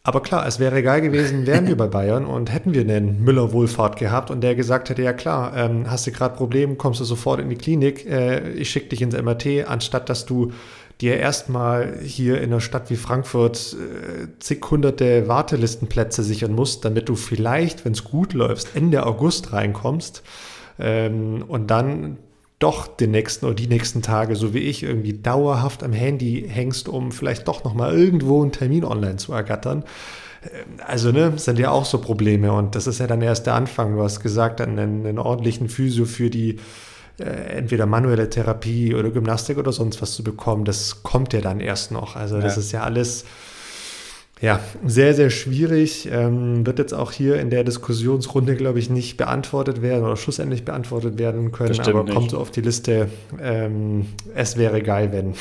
Aber 0.04 0.20
klar, 0.20 0.46
es 0.46 0.58
wäre 0.58 0.82
geil 0.82 1.00
gewesen, 1.00 1.46
wären 1.46 1.68
wir 1.68 1.76
bei 1.76 1.86
Bayern 1.88 2.26
und 2.26 2.52
hätten 2.52 2.74
wir 2.74 2.80
einen 2.80 3.22
Müller-Wohlfahrt 3.22 3.98
gehabt. 3.98 4.30
Und 4.30 4.40
der 4.40 4.56
gesagt 4.56 4.90
hätte, 4.90 5.02
ja 5.02 5.12
klar, 5.12 5.56
ähm, 5.56 5.88
hast 5.88 6.06
du 6.06 6.12
gerade 6.12 6.36
Probleme, 6.36 6.74
kommst 6.74 7.00
du 7.00 7.04
sofort 7.04 7.40
in 7.40 7.48
die 7.48 7.56
Klinik, 7.56 8.04
äh, 8.06 8.50
ich 8.52 8.70
schicke 8.70 8.88
dich 8.88 9.02
ins 9.02 9.14
MRT, 9.14 9.68
anstatt 9.68 10.08
dass 10.08 10.26
du 10.26 10.52
dir 11.00 11.18
erstmal 11.18 11.98
hier 12.02 12.38
in 12.38 12.50
einer 12.50 12.60
Stadt 12.60 12.90
wie 12.90 12.96
Frankfurt 12.96 13.74
äh, 13.74 14.26
zig 14.40 14.64
hunderte 14.70 15.28
Wartelistenplätze 15.28 16.22
sichern 16.22 16.52
musst, 16.52 16.84
damit 16.84 17.08
du 17.08 17.14
vielleicht, 17.14 17.84
wenn 17.84 17.92
es 17.92 18.04
gut 18.04 18.34
läuft, 18.34 18.74
Ende 18.74 19.06
August 19.06 19.52
reinkommst 19.52 20.22
ähm, 20.78 21.44
und 21.46 21.70
dann 21.70 22.18
doch 22.62 22.86
den 22.86 23.10
nächsten 23.10 23.46
oder 23.46 23.54
die 23.54 23.66
nächsten 23.66 24.02
Tage, 24.02 24.36
so 24.36 24.54
wie 24.54 24.60
ich, 24.60 24.82
irgendwie 24.82 25.14
dauerhaft 25.14 25.82
am 25.82 25.92
Handy 25.92 26.46
hängst, 26.48 26.88
um 26.88 27.10
vielleicht 27.10 27.48
doch 27.48 27.64
nochmal 27.64 27.98
irgendwo 27.98 28.42
einen 28.42 28.52
Termin 28.52 28.84
online 28.84 29.16
zu 29.16 29.32
ergattern. 29.32 29.84
Ähm, 30.44 30.80
also, 30.86 31.10
ne, 31.10 31.32
sind 31.36 31.58
ja 31.58 31.70
auch 31.70 31.84
so 31.84 31.98
Probleme 31.98 32.52
und 32.52 32.74
das 32.74 32.86
ist 32.86 33.00
ja 33.00 33.06
dann 33.06 33.22
erst 33.22 33.46
der 33.46 33.54
Anfang. 33.54 33.96
Du 33.96 34.02
hast 34.02 34.20
gesagt, 34.20 34.60
einen, 34.60 35.06
einen 35.06 35.18
ordentlichen 35.18 35.68
Physio 35.68 36.04
für 36.04 36.30
die 36.30 36.58
äh, 37.18 37.24
entweder 37.24 37.86
manuelle 37.86 38.30
Therapie 38.30 38.94
oder 38.94 39.10
Gymnastik 39.10 39.58
oder 39.58 39.72
sonst 39.72 40.00
was 40.00 40.12
zu 40.12 40.22
bekommen, 40.22 40.64
das 40.64 41.02
kommt 41.02 41.32
ja 41.32 41.40
dann 41.40 41.60
erst 41.60 41.90
noch. 41.90 42.16
Also, 42.16 42.40
das 42.40 42.56
ja. 42.56 42.60
ist 42.60 42.72
ja 42.72 42.82
alles 42.82 43.24
ja, 44.42 44.58
sehr, 44.84 45.14
sehr 45.14 45.30
schwierig. 45.30 46.08
Ähm, 46.10 46.66
wird 46.66 46.80
jetzt 46.80 46.92
auch 46.92 47.12
hier 47.12 47.40
in 47.40 47.48
der 47.48 47.62
Diskussionsrunde, 47.62 48.56
glaube 48.56 48.80
ich, 48.80 48.90
nicht 48.90 49.16
beantwortet 49.16 49.82
werden 49.82 50.04
oder 50.04 50.16
schlussendlich 50.16 50.64
beantwortet 50.64 51.16
werden 51.16 51.52
können, 51.52 51.78
aber 51.78 52.02
nicht. 52.02 52.12
kommt 52.12 52.32
so 52.32 52.38
auf 52.38 52.50
die 52.50 52.60
Liste. 52.60 53.08
Ähm, 53.40 54.06
es 54.34 54.56
wäre 54.56 54.82
geil, 54.82 55.12
wenn. 55.12 55.34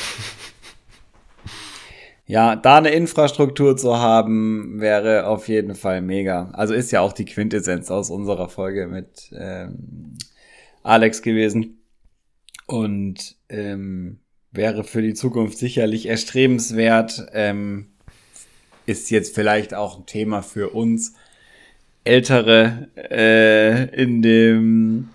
Ja, 2.28 2.56
da 2.56 2.78
eine 2.78 2.92
Infrastruktur 2.92 3.76
zu 3.76 3.98
haben, 3.98 4.80
wäre 4.80 5.26
auf 5.26 5.50
jeden 5.50 5.76
Fall 5.76 6.02
mega. 6.02 6.52
Also 6.54 6.74
ist 6.74 6.92
ja 6.92 7.02
auch 7.02 7.12
die 7.12 7.26
Quintessenz 7.26 7.92
aus 7.92 8.10
unserer 8.10 8.48
Folge 8.48 8.88
mit 8.88 9.32
ähm, 9.36 10.18
Alex 10.84 11.24
gewesen. 11.24 11.82
Und 12.68 13.36
ähm, 13.50 14.20
wäre 14.52 14.84
für 14.84 15.02
die 15.02 15.14
Zukunft 15.16 15.58
sicherlich 15.58 16.06
erstrebenswert. 16.06 17.26
Ähm, 17.34 17.91
ist 18.86 19.10
jetzt 19.10 19.36
vielleicht 19.36 19.74
auch 19.74 20.00
ein 20.00 20.06
Thema 20.06 20.42
für 20.42 20.70
uns 20.70 21.14
Ältere 22.04 22.90
äh, 22.96 23.96
in 23.96 24.22
dem 24.22 25.10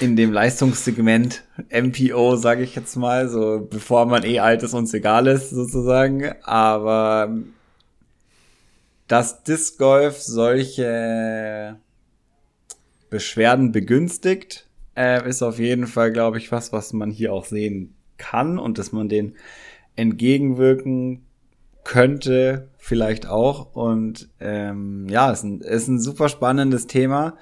in 0.00 0.14
dem 0.14 0.32
Leistungssegment 0.32 1.42
MPO, 1.70 2.36
sage 2.36 2.62
ich 2.62 2.76
jetzt 2.76 2.94
mal, 2.96 3.28
so 3.28 3.66
bevor 3.68 4.06
man 4.06 4.22
eh 4.22 4.38
alt 4.38 4.62
ist, 4.62 4.74
uns 4.74 4.94
egal 4.94 5.26
ist 5.26 5.50
sozusagen. 5.50 6.32
Aber 6.42 7.36
dass 9.08 9.42
Disc 9.42 9.78
Golf 9.78 10.20
solche 10.20 11.76
Beschwerden 13.10 13.72
begünstigt, 13.72 14.68
äh, 14.96 15.28
ist 15.28 15.42
auf 15.42 15.58
jeden 15.58 15.86
Fall, 15.86 16.12
glaube 16.12 16.38
ich, 16.38 16.52
was, 16.52 16.72
was 16.72 16.92
man 16.92 17.10
hier 17.10 17.32
auch 17.32 17.44
sehen 17.44 17.94
kann 18.18 18.58
und 18.58 18.78
dass 18.78 18.92
man 18.92 19.08
den 19.08 19.34
entgegenwirken 19.96 21.26
könnte 21.84 22.68
vielleicht 22.86 23.26
auch. 23.26 23.74
Und 23.74 24.28
ähm, 24.38 25.08
ja, 25.08 25.32
es 25.32 25.38
ist 25.38 25.44
ein, 25.44 25.60
ist 25.60 25.88
ein 25.88 26.00
super 26.00 26.28
spannendes 26.28 26.86
Thema, 26.86 27.36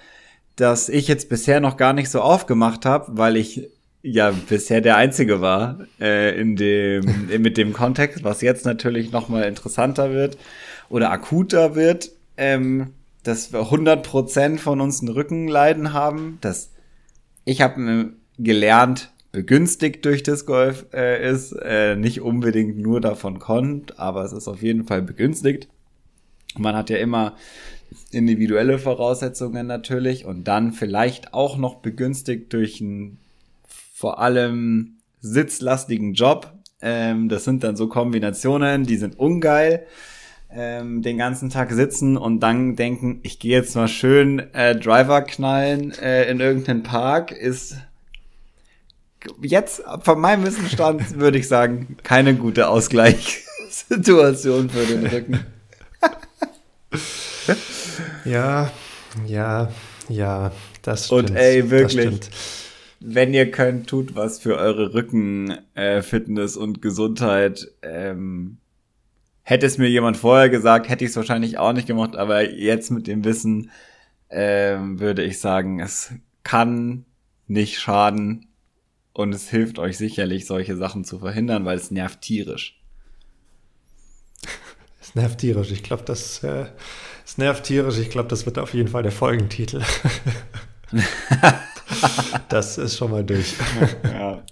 das 0.56 0.88
ich 0.88 1.06
jetzt 1.06 1.28
bisher 1.28 1.60
noch 1.60 1.76
gar 1.76 1.92
nicht 1.92 2.10
so 2.10 2.22
aufgemacht 2.22 2.86
habe, 2.86 3.18
weil 3.18 3.36
ich 3.36 3.68
ja 4.00 4.30
bisher 4.30 4.80
der 4.80 4.96
Einzige 4.96 5.42
war 5.42 5.80
äh, 6.00 6.38
in 6.40 6.56
dem, 6.56 7.26
mit 7.42 7.58
dem 7.58 7.74
Kontext, 7.74 8.24
was 8.24 8.40
jetzt 8.40 8.64
natürlich 8.64 9.12
noch 9.12 9.28
mal 9.28 9.42
interessanter 9.42 10.12
wird 10.12 10.38
oder 10.88 11.10
akuter 11.10 11.74
wird, 11.74 12.10
ähm, 12.38 12.94
dass 13.22 13.52
wir 13.52 13.60
100% 13.60 14.58
von 14.58 14.80
uns 14.80 15.00
einen 15.00 15.10
Rückenleiden 15.10 15.92
haben. 15.92 16.38
Das, 16.40 16.70
ich 17.44 17.60
habe 17.60 18.14
gelernt, 18.38 19.12
begünstigt 19.34 20.04
durch 20.04 20.22
das 20.22 20.46
Golf 20.46 20.86
äh, 20.94 21.28
ist, 21.28 21.52
äh, 21.52 21.96
nicht 21.96 22.20
unbedingt 22.20 22.78
nur 22.78 23.00
davon 23.00 23.40
kommt, 23.40 23.98
aber 23.98 24.24
es 24.24 24.32
ist 24.32 24.46
auf 24.46 24.62
jeden 24.62 24.86
Fall 24.86 25.02
begünstigt. 25.02 25.68
Man 26.56 26.76
hat 26.76 26.88
ja 26.88 26.98
immer 26.98 27.34
individuelle 28.12 28.78
Voraussetzungen 28.78 29.66
natürlich 29.66 30.24
und 30.24 30.44
dann 30.44 30.72
vielleicht 30.72 31.34
auch 31.34 31.56
noch 31.58 31.76
begünstigt 31.76 32.52
durch 32.52 32.80
einen 32.80 33.18
vor 33.92 34.20
allem 34.20 34.98
sitzlastigen 35.20 36.14
Job. 36.14 36.52
Ähm, 36.80 37.28
das 37.28 37.42
sind 37.42 37.64
dann 37.64 37.74
so 37.74 37.88
Kombinationen, 37.88 38.84
die 38.84 38.96
sind 38.96 39.18
ungeil. 39.18 39.84
Ähm, 40.56 41.02
den 41.02 41.18
ganzen 41.18 41.50
Tag 41.50 41.72
sitzen 41.72 42.16
und 42.16 42.38
dann 42.38 42.76
denken, 42.76 43.18
ich 43.24 43.40
gehe 43.40 43.58
jetzt 43.58 43.74
mal 43.74 43.88
schön 43.88 44.38
äh, 44.54 44.76
Driver 44.76 45.22
knallen 45.22 45.90
äh, 46.00 46.30
in 46.30 46.38
irgendeinen 46.38 46.84
Park, 46.84 47.32
ist 47.32 47.76
jetzt 49.42 49.82
von 50.02 50.20
meinem 50.20 50.44
Wissensstand 50.44 51.16
würde 51.18 51.38
ich 51.38 51.48
sagen, 51.48 51.96
keine 52.02 52.34
gute 52.34 52.68
Ausgleichssituation 52.68 54.70
für 54.70 54.86
den 54.86 55.06
Rücken. 55.06 55.40
ja, 58.24 58.70
ja, 59.26 59.70
ja, 60.08 60.52
das 60.82 61.06
stimmt. 61.06 61.30
Und 61.30 61.36
ey, 61.36 61.70
wirklich, 61.70 62.20
wenn 63.00 63.34
ihr 63.34 63.50
könnt, 63.50 63.88
tut 63.88 64.14
was 64.14 64.38
für 64.38 64.56
eure 64.56 64.94
Rückenfitness 64.94 66.56
äh, 66.56 66.58
und 66.58 66.82
Gesundheit. 66.82 67.68
Ähm, 67.82 68.58
hätte 69.44 69.66
es 69.66 69.78
mir 69.78 69.88
jemand 69.88 70.16
vorher 70.16 70.48
gesagt, 70.48 70.88
hätte 70.88 71.04
ich 71.04 71.10
es 71.10 71.16
wahrscheinlich 71.16 71.58
auch 71.58 71.72
nicht 71.72 71.86
gemacht, 71.86 72.16
aber 72.16 72.50
jetzt 72.50 72.90
mit 72.90 73.06
dem 73.06 73.24
Wissen 73.24 73.70
ähm, 74.30 75.00
würde 75.00 75.22
ich 75.22 75.38
sagen, 75.38 75.80
es 75.80 76.12
kann 76.42 77.04
nicht 77.46 77.78
schaden, 77.78 78.46
und 79.14 79.32
es 79.32 79.48
hilft 79.48 79.78
euch 79.78 79.96
sicherlich, 79.96 80.44
solche 80.44 80.76
Sachen 80.76 81.04
zu 81.04 81.20
verhindern, 81.20 81.64
weil 81.64 81.78
es 81.78 81.90
nervt 81.90 82.20
tierisch. 82.20 82.80
Es 85.00 85.14
nervt 85.14 85.38
tierisch. 85.40 85.70
Ich 85.70 85.82
glaube, 85.82 86.02
das, 86.06 86.42
äh, 86.44 86.64
es 87.26 87.36
nervt 87.36 87.64
tierisch. 87.64 87.98
Ich 87.98 88.08
glaube, 88.08 88.30
das 88.30 88.46
wird 88.46 88.58
auf 88.58 88.72
jeden 88.72 88.88
Fall 88.88 89.02
der 89.02 89.12
Folgentitel. 89.12 89.82
das 92.48 92.78
ist 92.78 92.96
schon 92.96 93.10
mal 93.10 93.22
durch. 93.22 93.52
ja. 94.02 94.42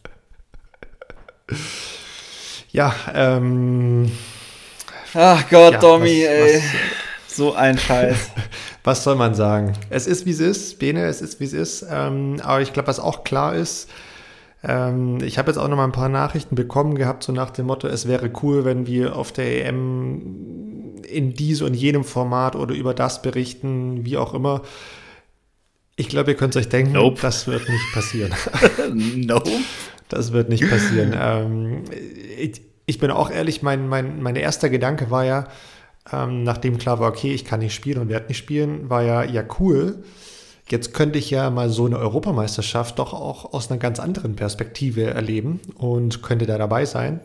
Ja, 2.71 2.95
ähm. 3.15 4.13
Ach 5.15 5.49
Gott, 5.49 5.73
ja, 5.73 5.79
Domi, 5.79 6.23
ey. 6.23 6.63
Was, 7.27 7.37
so 7.37 7.55
ein 7.55 7.79
Scheiß. 7.79 8.31
was 8.85 9.03
soll 9.05 9.17
man 9.17 9.35
sagen? 9.35 9.73
Es 9.89 10.07
ist, 10.07 10.27
wie 10.27 10.33
es 10.33 10.41
ist, 10.41 10.79
Bene, 10.79 11.07
es 11.07 11.23
ist, 11.23 11.41
wie 11.41 11.45
es 11.45 11.55
ist. 11.55 11.87
Ähm, 11.91 12.41
aber 12.43 12.61
ich 12.61 12.75
glaube, 12.75 12.89
was 12.89 13.01
auch 13.01 13.25
klar 13.25 13.55
ist, 13.55 13.89
ähm, 14.65 15.19
ich 15.23 15.39
habe 15.39 15.51
jetzt 15.51 15.59
auch 15.59 15.69
noch 15.69 15.77
mal 15.77 15.85
ein 15.85 15.93
paar 15.93 16.09
Nachrichten 16.09 16.55
bekommen 16.55 16.95
gehabt, 16.95 17.25
so 17.25 17.33
nach 17.33 17.51
dem 17.51 17.67
Motto, 17.67 17.89
es 17.89 18.07
wäre 18.07 18.31
cool, 18.43 18.65
wenn 18.65 18.87
wir 18.87 19.17
auf 19.17 19.33
der 19.33 19.67
EM 19.67 21.03
in 21.09 21.35
diesem 21.35 21.67
und 21.67 21.75
jenem 21.75 22.05
Format 22.05 22.55
oder 22.55 22.75
über 22.75 22.95
das 22.95 23.23
berichten, 23.23 24.05
wie 24.05 24.17
auch 24.17 24.35
immer. 24.35 24.63
Ich 25.97 26.09
glaube, 26.09 26.31
ihr 26.31 26.37
könnt 26.37 26.57
euch 26.57 26.69
denken, 26.69 26.93
nope. 26.93 27.19
das 27.21 27.47
wird 27.47 27.69
nicht 27.69 27.93
passieren. 27.93 28.33
nope. 29.17 29.51
Das 30.09 30.33
wird 30.33 30.49
nicht 30.49 30.69
passieren. 30.69 31.15
ähm, 31.19 31.85
ich, 32.39 32.63
ich, 32.87 32.99
bin 32.99 33.11
auch 33.11 33.31
ehrlich, 33.31 33.63
mein, 33.63 33.89
mein, 33.89 34.23
mein 34.23 34.37
erster 34.37 34.71
Gedanke 34.71 35.11
war 35.11 35.25
ja, 35.25 35.49
ähm, 36.13 36.45
nachdem 36.45 36.79
klar 36.79 37.01
war, 37.01 37.09
okay, 37.09 37.33
ich 37.33 37.45
kann 37.45 37.61
nicht 37.61 37.75
spielen 37.75 37.99
und 37.99 38.09
werde 38.09 38.29
nicht 38.29 38.39
spielen, 38.39 38.89
war 38.91 39.03
ja, 39.03 39.25
ja 39.25 39.45
cool 39.59 40.03
Jetzt 40.69 40.95
könnte 40.95 41.19
ich 41.19 41.31
ja 41.31 41.51
mal 41.51 41.69
so 41.69 41.87
eine 41.87 41.99
Europameisterschaft 41.99 42.99
doch 42.99 43.13
auch 43.13 43.53
aus 43.53 43.71
einer 43.71 43.79
ganz 43.79 44.01
anderen 44.01 44.37
Perspektive 44.37 45.05
erleben 45.07 45.61
und 45.77 46.23
könnte 46.23 46.47
da 46.47 46.57
dabei 46.57 46.85
sein 46.85 47.21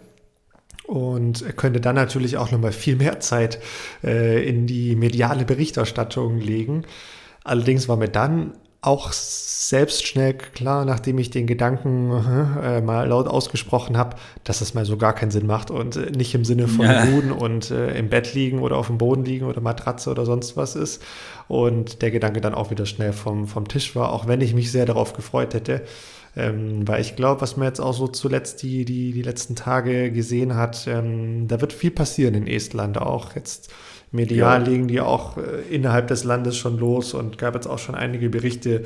und 0.87 1.57
könnte 1.57 1.79
dann 1.79 1.95
natürlich 1.95 2.37
auch 2.37 2.51
nochmal 2.51 2.71
viel 2.71 2.95
mehr 2.95 3.19
Zeit 3.19 3.59
äh, 4.03 4.47
in 4.47 4.67
die 4.67 4.95
mediale 4.95 5.45
Berichterstattung 5.45 6.39
legen. 6.39 6.83
Allerdings 7.43 7.87
war 7.87 7.97
mir 7.97 8.09
dann 8.09 8.53
auch 8.81 9.11
selbst 9.11 10.05
schnell 10.07 10.33
klar, 10.35 10.85
nachdem 10.85 11.17
ich 11.17 11.29
den 11.29 11.47
Gedanken 11.47 12.11
äh, 12.61 12.79
mal 12.79 13.07
laut 13.07 13.27
ausgesprochen 13.27 13.97
habe, 13.97 14.15
dass 14.43 14.59
das 14.59 14.73
mal 14.75 14.85
so 14.85 14.97
gar 14.97 15.13
keinen 15.13 15.31
Sinn 15.31 15.47
macht 15.47 15.71
und 15.71 15.97
äh, 15.97 16.11
nicht 16.11 16.33
im 16.35 16.45
Sinne 16.45 16.67
von 16.67 16.85
ja. 16.85 17.03
ruhen 17.03 17.31
und 17.31 17.71
äh, 17.71 17.97
im 17.97 18.09
Bett 18.09 18.33
liegen 18.33 18.59
oder 18.59 18.77
auf 18.77 18.87
dem 18.87 18.97
Boden 18.97 19.25
liegen 19.25 19.45
oder 19.45 19.61
Matratze 19.61 20.09
oder 20.09 20.25
sonst 20.25 20.55
was 20.55 20.75
ist. 20.75 21.03
Und 21.47 22.01
der 22.01 22.11
Gedanke 22.11 22.41
dann 22.41 22.53
auch 22.53 22.71
wieder 22.71 22.85
schnell 22.85 23.13
vom, 23.13 23.47
vom 23.47 23.67
Tisch 23.67 23.95
war, 23.95 24.11
auch 24.11 24.27
wenn 24.27 24.41
ich 24.41 24.53
mich 24.53 24.71
sehr 24.71 24.85
darauf 24.85 25.13
gefreut 25.13 25.53
hätte. 25.53 25.81
Ähm, 26.35 26.87
weil 26.87 27.01
ich 27.01 27.15
glaube, 27.15 27.41
was 27.41 27.57
man 27.57 27.67
jetzt 27.67 27.79
auch 27.79 27.93
so 27.93 28.07
zuletzt 28.07 28.61
die, 28.61 28.85
die, 28.85 29.11
die 29.11 29.21
letzten 29.23 29.55
Tage 29.55 30.11
gesehen 30.11 30.55
hat, 30.55 30.85
ähm, 30.87 31.47
da 31.47 31.61
wird 31.61 31.73
viel 31.73 31.91
passieren 31.91 32.35
in 32.35 32.47
Estland 32.47 32.97
auch 32.99 33.35
jetzt 33.35 33.73
Medial 34.11 34.61
ja. 34.61 34.67
legen 34.67 34.87
die 34.87 35.01
auch 35.01 35.37
äh, 35.37 35.61
innerhalb 35.69 36.07
des 36.07 36.23
Landes 36.23 36.55
schon 36.57 36.77
los 36.77 37.13
und 37.13 37.37
gab 37.37 37.55
jetzt 37.55 37.67
auch 37.67 37.79
schon 37.79 37.95
einige 37.95 38.29
Berichte, 38.29 38.85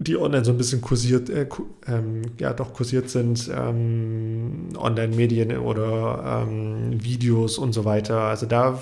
die 0.00 0.16
online 0.16 0.44
so 0.44 0.52
ein 0.52 0.58
bisschen 0.58 0.80
kursiert, 0.80 1.30
äh, 1.30 1.48
ähm, 1.86 2.22
ja 2.38 2.52
doch 2.52 2.72
kursiert 2.72 3.10
sind, 3.10 3.50
ähm, 3.54 4.70
Online-Medien 4.76 5.56
oder 5.58 6.44
ähm, 6.48 7.02
Videos 7.02 7.58
und 7.58 7.72
so 7.72 7.84
weiter. 7.84 8.22
Also 8.22 8.46
da 8.46 8.80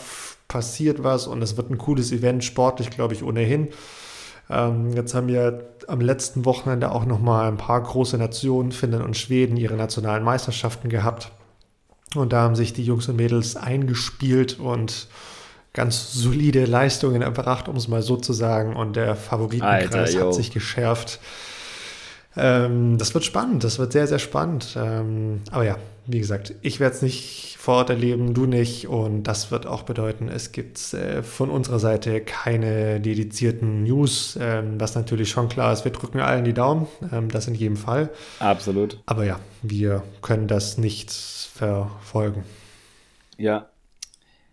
passiert 0.48 1.02
was 1.02 1.26
und 1.26 1.42
es 1.42 1.56
wird 1.56 1.70
ein 1.70 1.78
cooles 1.78 2.12
Event, 2.12 2.44
sportlich 2.44 2.90
glaube 2.90 3.14
ich 3.14 3.22
ohnehin. 3.22 3.68
Ähm, 4.48 4.92
jetzt 4.92 5.14
haben 5.14 5.28
wir 5.28 5.68
am 5.88 6.00
letzten 6.00 6.44
Wochenende 6.44 6.92
auch 6.92 7.04
nochmal 7.04 7.48
ein 7.48 7.56
paar 7.56 7.82
große 7.82 8.16
Nationen, 8.18 8.72
Finnland 8.72 9.04
und 9.04 9.16
Schweden, 9.16 9.56
ihre 9.56 9.74
nationalen 9.74 10.22
Meisterschaften 10.22 10.88
gehabt. 10.88 11.32
Und 12.14 12.32
da 12.32 12.42
haben 12.42 12.54
sich 12.54 12.72
die 12.72 12.84
Jungs 12.84 13.08
und 13.08 13.16
Mädels 13.16 13.56
eingespielt 13.56 14.58
und 14.58 15.08
ganz 15.72 16.12
solide 16.12 16.64
Leistungen 16.64 17.22
erbracht, 17.22 17.68
um 17.68 17.76
es 17.76 17.88
mal 17.88 18.02
so 18.02 18.16
zu 18.16 18.32
sagen. 18.32 18.76
Und 18.76 18.96
der 18.96 19.16
Favoritenkreis 19.16 20.14
Alter, 20.14 20.28
hat 20.28 20.34
sich 20.34 20.50
geschärft. 20.50 21.20
Ähm, 22.36 22.98
das 22.98 23.14
wird 23.14 23.24
spannend, 23.24 23.64
das 23.64 23.78
wird 23.78 23.92
sehr, 23.92 24.06
sehr 24.06 24.18
spannend. 24.18 24.76
Ähm, 24.76 25.42
aber 25.50 25.64
ja, 25.64 25.76
wie 26.06 26.18
gesagt, 26.18 26.54
ich 26.62 26.80
werde 26.80 26.96
es 26.96 27.02
nicht 27.02 27.56
vor 27.58 27.76
Ort 27.76 27.90
erleben, 27.90 28.32
du 28.32 28.46
nicht. 28.46 28.88
Und 28.88 29.24
das 29.24 29.50
wird 29.50 29.66
auch 29.66 29.82
bedeuten, 29.82 30.28
es 30.28 30.52
gibt 30.52 30.94
äh, 30.94 31.22
von 31.22 31.50
unserer 31.50 31.78
Seite 31.78 32.20
keine 32.20 33.00
dedizierten 33.00 33.82
News, 33.82 34.38
ähm, 34.40 34.78
was 34.78 34.94
natürlich 34.94 35.30
schon 35.30 35.48
klar 35.48 35.72
ist. 35.72 35.84
Wir 35.84 35.92
drücken 35.92 36.20
allen 36.20 36.44
die 36.44 36.54
Daumen, 36.54 36.86
ähm, 37.12 37.28
das 37.28 37.48
in 37.48 37.54
jedem 37.54 37.76
Fall. 37.76 38.10
Absolut. 38.38 39.00
Aber 39.06 39.24
ja, 39.24 39.40
wir 39.62 40.02
können 40.22 40.48
das 40.48 40.78
nicht 40.78 41.10
verfolgen. 41.12 42.44
Ja. 43.36 43.68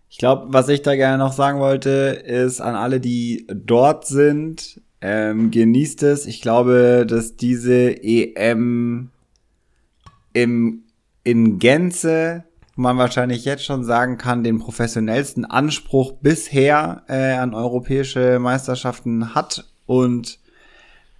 Ich 0.09 0.17
glaube, 0.17 0.47
was 0.53 0.69
ich 0.69 0.81
da 0.81 0.95
gerne 0.95 1.17
noch 1.17 1.33
sagen 1.33 1.59
wollte, 1.59 1.89
ist 1.89 2.61
an 2.61 2.75
alle, 2.75 2.99
die 2.99 3.47
dort 3.51 4.05
sind, 4.05 4.79
ähm, 5.01 5.51
genießt 5.51 6.03
es. 6.03 6.25
Ich 6.25 6.41
glaube, 6.41 7.05
dass 7.07 7.35
diese 7.35 8.03
EM 8.03 9.09
im, 10.33 10.82
in 11.23 11.59
Gänze, 11.59 12.43
man 12.75 12.97
wahrscheinlich 12.97 13.45
jetzt 13.45 13.65
schon 13.65 13.83
sagen 13.83 14.17
kann, 14.17 14.43
den 14.43 14.59
professionellsten 14.59 15.45
Anspruch 15.45 16.13
bisher 16.21 17.03
äh, 17.07 17.33
an 17.33 17.53
europäische 17.53 18.39
Meisterschaften 18.39 19.35
hat 19.35 19.65
und 19.85 20.39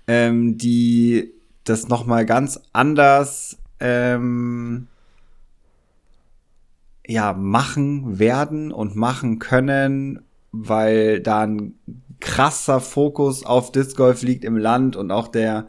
ähm, 0.08 0.58
die 0.58 1.32
das 1.64 1.88
nochmal 1.88 2.26
ganz 2.26 2.60
anders 2.74 3.58
ähm, 3.80 4.88
ja 7.06 7.34
machen 7.34 8.20
werden 8.20 8.72
und 8.72 8.96
machen 8.96 9.40
können, 9.40 10.24
weil 10.52 11.22
da 11.22 11.42
ein 11.42 11.76
krasser 12.20 12.80
Fokus 12.80 13.46
auf 13.46 13.72
Disc 13.72 13.98
Golf 13.98 14.22
liegt 14.22 14.46
im 14.46 14.58
Land 14.58 14.96
und 14.96 15.12
auch 15.12 15.28
der 15.28 15.68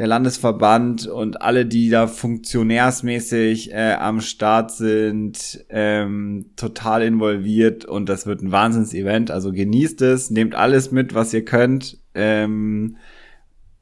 der 0.00 0.06
Landesverband 0.06 1.08
und 1.08 1.42
alle, 1.42 1.66
die 1.66 1.90
da 1.90 2.06
funktionärsmäßig 2.06 3.70
äh, 3.70 3.92
am 4.00 4.22
Start 4.22 4.70
sind, 4.70 5.62
ähm, 5.68 6.46
total 6.56 7.02
involviert 7.02 7.84
und 7.84 8.08
das 8.08 8.24
wird 8.24 8.40
ein 8.40 8.50
Wahnsinns-Event. 8.50 9.30
Also 9.30 9.52
genießt 9.52 10.00
es, 10.00 10.30
nehmt 10.30 10.54
alles 10.54 10.90
mit, 10.90 11.12
was 11.12 11.34
ihr 11.34 11.44
könnt. 11.44 11.98
Ähm, 12.14 12.96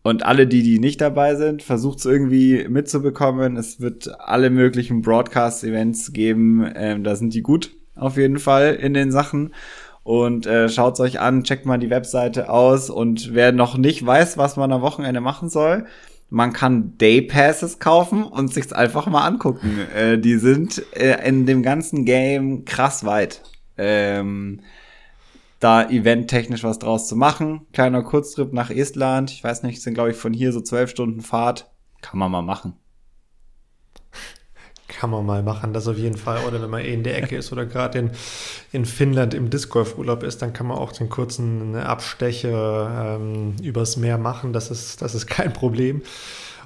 und 0.02 0.26
alle, 0.26 0.48
die, 0.48 0.64
die 0.64 0.80
nicht 0.80 1.00
dabei 1.00 1.36
sind, 1.36 1.62
versucht 1.62 2.00
es 2.00 2.04
irgendwie 2.04 2.66
mitzubekommen. 2.68 3.56
Es 3.56 3.80
wird 3.80 4.10
alle 4.18 4.50
möglichen 4.50 5.02
Broadcast-Events 5.02 6.12
geben. 6.12 6.68
Ähm, 6.74 7.04
da 7.04 7.14
sind 7.14 7.32
die 7.32 7.42
gut, 7.42 7.70
auf 7.94 8.16
jeden 8.16 8.40
Fall, 8.40 8.74
in 8.74 8.92
den 8.92 9.12
Sachen 9.12 9.54
und 10.08 10.46
äh, 10.46 10.70
schaut 10.70 10.98
euch 11.00 11.20
an, 11.20 11.44
checkt 11.44 11.66
mal 11.66 11.76
die 11.76 11.90
Webseite 11.90 12.48
aus 12.48 12.88
und 12.88 13.34
wer 13.34 13.52
noch 13.52 13.76
nicht 13.76 14.06
weiß, 14.06 14.38
was 14.38 14.56
man 14.56 14.72
am 14.72 14.80
Wochenende 14.80 15.20
machen 15.20 15.50
soll, 15.50 15.84
man 16.30 16.54
kann 16.54 16.96
Day 16.96 17.20
Passes 17.20 17.78
kaufen 17.78 18.22
und 18.22 18.50
sich's 18.50 18.72
einfach 18.72 19.06
mal 19.08 19.26
angucken. 19.26 19.80
Äh, 19.94 20.16
die 20.16 20.38
sind 20.38 20.82
äh, 20.96 21.28
in 21.28 21.44
dem 21.44 21.62
ganzen 21.62 22.06
Game 22.06 22.64
krass 22.64 23.04
weit. 23.04 23.42
Ähm, 23.76 24.60
da 25.60 25.86
eventtechnisch 25.86 26.64
was 26.64 26.78
draus 26.78 27.06
zu 27.06 27.14
machen. 27.14 27.66
Kleiner 27.74 28.02
Kurztrip 28.02 28.54
nach 28.54 28.70
Estland. 28.70 29.30
Ich 29.30 29.44
weiß 29.44 29.62
nicht, 29.62 29.82
sind 29.82 29.92
glaube 29.92 30.12
ich 30.12 30.16
von 30.16 30.32
hier 30.32 30.52
so 30.52 30.62
zwölf 30.62 30.88
Stunden 30.88 31.20
Fahrt. 31.20 31.70
Kann 32.00 32.18
man 32.18 32.30
mal 32.30 32.40
machen 32.40 32.72
kann 34.88 35.10
man 35.10 35.24
mal 35.24 35.42
machen, 35.42 35.72
das 35.72 35.86
auf 35.86 35.98
jeden 35.98 36.16
Fall. 36.16 36.44
Oder 36.46 36.60
wenn 36.62 36.70
man 36.70 36.80
eh 36.80 36.92
in 36.92 37.04
der 37.04 37.16
Ecke 37.16 37.36
ist 37.36 37.52
oder 37.52 37.66
gerade 37.66 37.98
in, 37.98 38.10
in 38.72 38.84
Finnland 38.86 39.34
im 39.34 39.50
Disc 39.50 39.70
Golf 39.70 39.96
Urlaub 39.98 40.22
ist, 40.22 40.42
dann 40.42 40.52
kann 40.52 40.66
man 40.66 40.78
auch 40.78 40.92
den 40.92 41.08
kurzen 41.08 41.76
Abstecher 41.76 43.18
ähm, 43.20 43.54
übers 43.62 43.96
Meer 43.96 44.18
machen. 44.18 44.52
Das 44.52 44.70
ist, 44.70 45.02
das 45.02 45.14
ist 45.14 45.26
kein 45.26 45.52
Problem. 45.52 46.02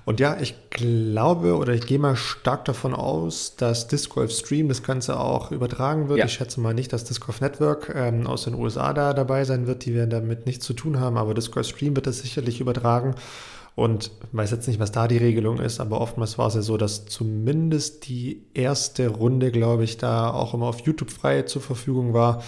Und 0.04 0.18
ja, 0.18 0.36
ich 0.40 0.54
glaube 0.70 1.56
oder 1.56 1.74
ich 1.74 1.86
gehe 1.86 1.98
mal 1.98 2.16
stark 2.16 2.64
davon 2.64 2.92
aus, 2.92 3.54
dass 3.56 3.86
Disc 3.86 4.10
Golf 4.10 4.32
Stream 4.32 4.68
das 4.68 4.82
Ganze 4.82 5.18
auch 5.18 5.52
übertragen 5.52 6.08
wird. 6.08 6.18
Ja. 6.18 6.24
Ich 6.24 6.32
schätze 6.32 6.60
mal 6.60 6.74
nicht, 6.74 6.92
dass 6.92 7.04
Disc 7.04 7.24
Golf 7.24 7.40
Network 7.40 7.92
ähm, 7.94 8.26
aus 8.26 8.44
den 8.44 8.54
USA 8.54 8.92
da 8.92 9.14
dabei 9.14 9.44
sein 9.44 9.68
wird. 9.68 9.84
Die 9.84 9.94
werden 9.94 10.10
damit 10.10 10.46
nichts 10.46 10.64
zu 10.64 10.72
tun 10.72 10.98
haben, 10.98 11.16
aber 11.16 11.34
Disc 11.34 11.52
Golf 11.52 11.68
Stream 11.68 11.94
wird 11.94 12.08
das 12.08 12.18
sicherlich 12.18 12.60
übertragen. 12.60 13.14
Und 13.74 14.10
ich 14.30 14.36
weiß 14.36 14.50
jetzt 14.50 14.68
nicht, 14.68 14.80
was 14.80 14.92
da 14.92 15.08
die 15.08 15.16
Regelung 15.16 15.58
ist, 15.58 15.80
aber 15.80 16.00
oftmals 16.00 16.36
war 16.36 16.48
es 16.48 16.54
ja 16.54 16.62
so, 16.62 16.76
dass 16.76 17.06
zumindest 17.06 18.06
die 18.08 18.42
erste 18.52 19.08
Runde, 19.08 19.50
glaube 19.50 19.84
ich, 19.84 19.96
da 19.96 20.30
auch 20.30 20.52
immer 20.52 20.66
auf 20.66 20.80
YouTube 20.80 21.10
frei 21.10 21.42
zur 21.42 21.62
Verfügung 21.62 22.12
war. 22.12 22.42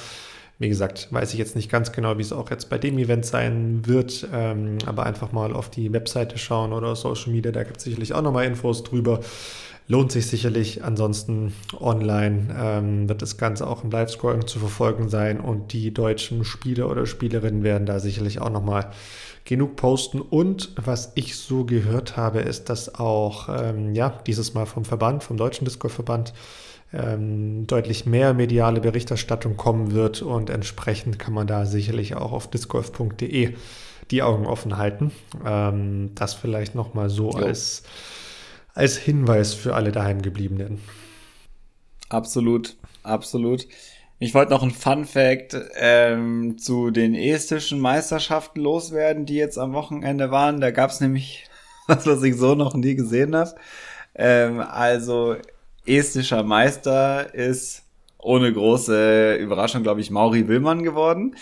Wie 0.59 0.69
gesagt, 0.69 1.09
weiß 1.11 1.33
ich 1.33 1.39
jetzt 1.39 1.57
nicht 1.57 1.71
ganz 1.71 1.91
genau, 1.93 2.17
wie 2.17 2.23
es 2.23 2.33
auch 2.33 2.51
jetzt 2.51 2.71
bei 2.71 2.79
dem 2.79 2.99
Event 2.99 3.27
sein 3.27 3.87
wird, 3.87 4.29
ähm, 4.33 4.79
aber 4.87 5.05
einfach 5.05 5.33
mal 5.33 5.53
auf 5.53 5.69
die 5.69 5.93
Webseite 5.93 6.39
schauen 6.39 6.73
oder 6.73 6.95
Social 6.95 7.33
Media, 7.33 7.51
da 7.51 7.65
gibt 7.65 7.79
es 7.79 7.85
sicherlich 7.85 8.15
auch 8.15 8.23
nochmal 8.23 8.45
Infos 8.45 8.85
drüber. 8.85 9.21
Lohnt 9.87 10.13
sich 10.13 10.29
sicherlich. 10.29 10.83
Ansonsten 10.83 11.53
online 11.79 12.55
ähm, 12.59 13.09
wird 13.09 13.21
das 13.21 13.37
Ganze 13.37 13.67
auch 13.67 13.85
im 13.85 13.91
Live-Scrolling 13.91 14.47
zu 14.47 14.59
verfolgen 14.59 15.11
sein 15.11 15.41
und 15.41 15.75
die 15.75 15.93
deutschen 15.93 16.45
Spieler 16.45 16.89
oder 16.89 17.05
Spielerinnen 17.05 17.65
werden 17.65 17.85
da 17.85 17.99
sicherlich 17.99 18.41
auch 18.41 18.49
nochmal 18.49 18.91
genug 19.45 19.77
posten. 19.77 20.21
Und 20.21 20.73
was 20.77 21.13
ich 21.15 21.37
so 21.37 21.65
gehört 21.65 22.17
habe, 22.17 22.41
ist, 22.41 22.69
dass 22.71 22.95
auch 22.95 23.49
ähm, 23.49 23.95
ja, 23.95 24.21
dieses 24.27 24.55
Mal 24.55 24.67
vom 24.67 24.85
Verband, 24.85 25.23
vom 25.23 25.37
Deutschen 25.37 25.65
Disco-Verband, 25.65 26.33
ähm, 26.93 27.67
deutlich 27.67 28.07
mehr 28.07 28.35
mediale 28.35 28.81
Berichterstattung 28.81 29.57
kommen 29.57 29.93
wird 29.93 30.23
und 30.23 30.49
entsprechend 30.49 31.19
kann 31.19 31.35
man 31.35 31.47
da 31.47 31.67
sicherlich 31.67 32.15
auch 32.15 32.33
auf 32.33 32.49
discgolf.de 32.49 33.55
die 34.11 34.23
Augen 34.23 34.47
offen 34.47 34.77
halten. 34.77 35.11
Ähm, 35.45 36.15
das 36.15 36.35
vielleicht 36.35 36.75
nochmal 36.75 37.11
so 37.11 37.31
als, 37.31 37.83
als 38.75 38.97
Hinweis 38.97 39.55
für 39.55 39.75
alle 39.75 39.93
daheimgebliebenen. 39.93 40.81
Absolut, 42.09 42.77
absolut. 43.03 43.67
Ich 44.25 44.33
wollte 44.33 44.53
noch 44.53 44.63
ein 44.63 44.71
Fun 44.71 45.05
Fact 45.05 45.55
ähm, 45.75 46.57
zu 46.57 46.91
den 46.91 47.15
estischen 47.15 47.79
Meisterschaften 47.79 48.59
loswerden, 48.59 49.27
die 49.27 49.35
jetzt 49.35 49.59
am 49.59 49.75
Wochenende 49.75 50.31
waren. 50.31 50.63
Da 50.63 50.71
gab 50.71 50.89
es 50.89 51.03
nämlich 51.03 51.45
was, 51.89 52.07
was 52.07 52.23
ich 52.23 52.35
so 52.37 52.55
noch 52.55 52.73
nie 52.73 52.95
gesehen 52.95 53.37
habe. 53.37 53.55
Ähm, 54.15 54.61
also 54.61 55.37
estischer 55.85 56.43
Meister 56.43 57.35
ist 57.35 57.83
ohne 58.17 58.51
große 58.51 59.35
Überraschung, 59.35 59.83
glaube 59.83 60.01
ich, 60.01 60.11
Mauri 60.11 60.49
Willmann 60.49 60.85
geworden. 60.85 61.37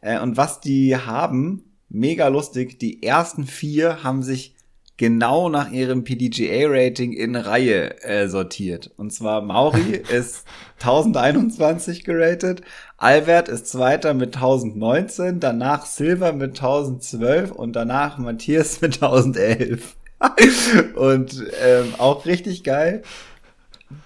Äh, 0.00 0.20
und 0.20 0.36
was 0.36 0.60
die 0.60 0.96
haben, 0.96 1.64
mega 1.88 2.28
lustig, 2.28 2.78
die 2.78 3.02
ersten 3.02 3.46
vier 3.46 4.04
haben 4.04 4.22
sich 4.22 4.54
genau 4.98 5.48
nach 5.48 5.70
ihrem 5.70 6.04
PDGA-Rating 6.04 7.12
in 7.12 7.36
Reihe 7.36 8.02
äh, 8.02 8.28
sortiert. 8.28 8.90
Und 8.98 9.12
zwar 9.12 9.40
Mauri 9.40 10.02
ist 10.12 10.44
1021 10.80 12.04
geratet, 12.04 12.60
Albert 12.98 13.48
ist 13.48 13.68
Zweiter 13.68 14.12
mit 14.12 14.36
1019, 14.36 15.40
danach 15.40 15.86
Silver 15.86 16.32
mit 16.32 16.50
1012 16.50 17.52
und 17.52 17.74
danach 17.74 18.18
Matthias 18.18 18.80
mit 18.82 18.96
1011. 18.96 19.96
und 20.96 21.44
ähm, 21.64 21.94
auch 21.96 22.26
richtig 22.26 22.64
geil. 22.64 23.02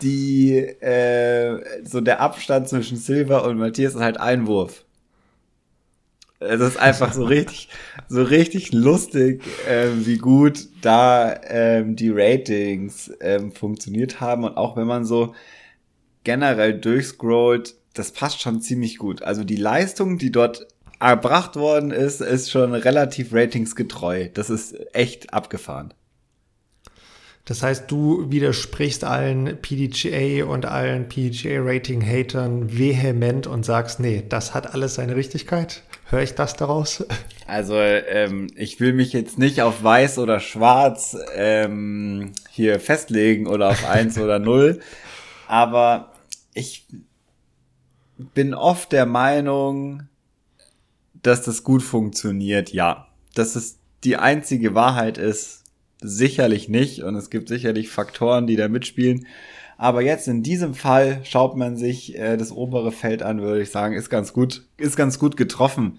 Die 0.03 0.55
äh, 0.59 1.59
so 1.85 2.03
der 2.03 2.21
Abstand 2.21 2.69
zwischen 2.69 2.99
Silver 2.99 3.45
und 3.45 3.57
Matthias 3.57 3.95
ist 3.95 4.01
halt 4.01 4.21
ein 4.21 4.47
Wurf. 4.47 4.85
Es 6.49 6.61
ist 6.61 6.77
einfach 6.77 7.13
so 7.13 7.25
richtig, 7.25 7.69
so 8.09 8.23
richtig 8.23 8.73
lustig, 8.73 9.43
ähm, 9.69 10.07
wie 10.07 10.19
gut 10.19 10.69
da 10.81 11.35
ähm, 11.45 11.97
die 11.97 12.11
Ratings 12.11 13.13
ähm, 13.21 13.53
funktioniert 13.53 14.21
haben. 14.21 14.45
Und 14.45 14.57
auch 14.57 14.77
wenn 14.77 14.87
man 14.87 15.05
so 15.05 15.35
generell 16.25 16.79
durchscrollt, 16.79 17.75
das 17.95 18.13
passt 18.13 18.41
schon 18.41 18.61
ziemlich 18.61 18.99
gut. 18.99 19.23
Also 19.23 19.45
die 19.45 19.57
Leistung, 19.57 20.19
die 20.19 20.33
dort 20.33 20.67
erbracht 21.01 21.57
worden 21.57 21.91
ist, 21.91 22.21
ist 22.21 22.51
schon 22.51 22.75
relativ 22.75 23.33
ratingsgetreu. 23.33 24.29
Das 24.33 24.51
ist 24.51 24.75
echt 24.95 25.35
abgefahren. 25.35 25.93
Das 27.45 27.63
heißt, 27.63 27.91
du 27.91 28.31
widersprichst 28.31 29.03
allen 29.03 29.61
PDGA 29.61 30.45
und 30.45 30.65
allen 30.65 31.09
PDGA-Rating-Hatern 31.09 32.79
vehement 32.79 33.49
und 33.49 33.65
sagst, 33.65 33.99
nee, 33.99 34.23
das 34.29 34.55
hat 34.55 34.75
alles 34.75 34.95
seine 34.95 35.17
Richtigkeit. 35.17 35.83
Höre 36.12 36.22
ich 36.22 36.35
das 36.35 36.53
daraus? 36.53 37.07
Also, 37.46 37.75
ähm, 37.75 38.48
ich 38.55 38.81
will 38.81 38.92
mich 38.92 39.14
jetzt 39.14 39.38
nicht 39.38 39.62
auf 39.62 39.83
weiß 39.83 40.18
oder 40.18 40.40
schwarz 40.40 41.16
ähm, 41.35 42.33
hier 42.51 42.81
festlegen 42.81 43.46
oder 43.46 43.70
auf 43.70 43.88
eins 43.88 44.18
oder 44.18 44.38
null, 44.38 44.81
aber 45.48 46.12
ich 46.53 46.87
bin 48.35 48.53
oft 48.53 48.92
der 48.92 49.07
Meinung, 49.07 50.03
dass 51.22 51.40
das 51.40 51.64
gut 51.64 51.83
funktioniert, 51.83 52.75
ja. 52.75 53.09
Dass 53.35 53.57
es 53.57 53.79
die 54.05 54.18
einzige 54.18 54.75
Wahrheit 54.75 55.16
ist, 55.16 55.64
sicherlich 56.03 56.68
nicht. 56.68 57.03
Und 57.05 57.16
es 57.16 57.31
gibt 57.31 57.48
sicherlich 57.48 57.88
Faktoren, 57.88 58.46
die 58.46 58.57
da 58.57 58.68
mitspielen. 58.68 59.27
Aber 59.83 60.01
jetzt 60.01 60.29
in 60.29 60.45
diesem 60.45 60.75
Fall 60.75 61.23
schaut 61.25 61.57
man 61.57 61.77
sich 61.77 62.16
äh, 62.16 62.37
das 62.37 62.53
obere 62.53 62.92
Feld 62.92 63.21
an, 63.21 63.42
würde 63.42 63.62
ich 63.62 63.73
sagen, 63.73 63.97
ist 63.97 64.11
ganz 64.11 64.33
gut, 64.33 64.62
ist 64.77 64.95
ganz 64.95 65.18
gut 65.18 65.37
getroffen 65.37 65.99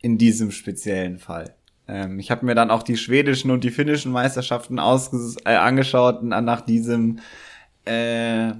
in 0.00 0.18
diesem 0.18 0.50
speziellen 0.50 1.20
Fall. 1.20 1.54
Ähm, 1.86 2.18
ich 2.18 2.32
habe 2.32 2.44
mir 2.44 2.56
dann 2.56 2.72
auch 2.72 2.82
die 2.82 2.96
schwedischen 2.96 3.52
und 3.52 3.62
die 3.62 3.70
finnischen 3.70 4.10
Meisterschaften 4.10 4.80
ausges 4.80 5.36
äh, 5.44 5.54
angeschaut 5.54 6.24
nach 6.24 6.62
diesem 6.62 7.20
äh, 7.84 8.54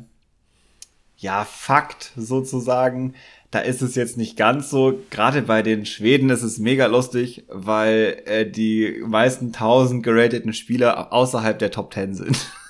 ja 1.16 1.44
Fakt 1.44 2.12
sozusagen. 2.16 3.14
Da 3.51 3.59
ist 3.59 3.83
es 3.83 3.96
jetzt 3.96 4.16
nicht 4.16 4.37
ganz 4.37 4.70
so. 4.70 4.96
Gerade 5.11 5.42
bei 5.42 5.62
den 5.62 5.87
Schweden 5.87 6.31
ist 6.31 6.44
es 6.44 6.61
mega 6.61 6.87
lustig, 6.87 7.42
weil 7.48 8.22
äh, 8.27 8.48
die 8.48 9.03
meisten 9.05 9.53
tausend 9.53 10.05
gerateten 10.05 10.53
Spieler 10.53 11.12
außerhalb 11.12 11.59
der 11.59 11.72
Top 11.72 11.90
Ten 11.90 12.14
sind. 12.14 12.48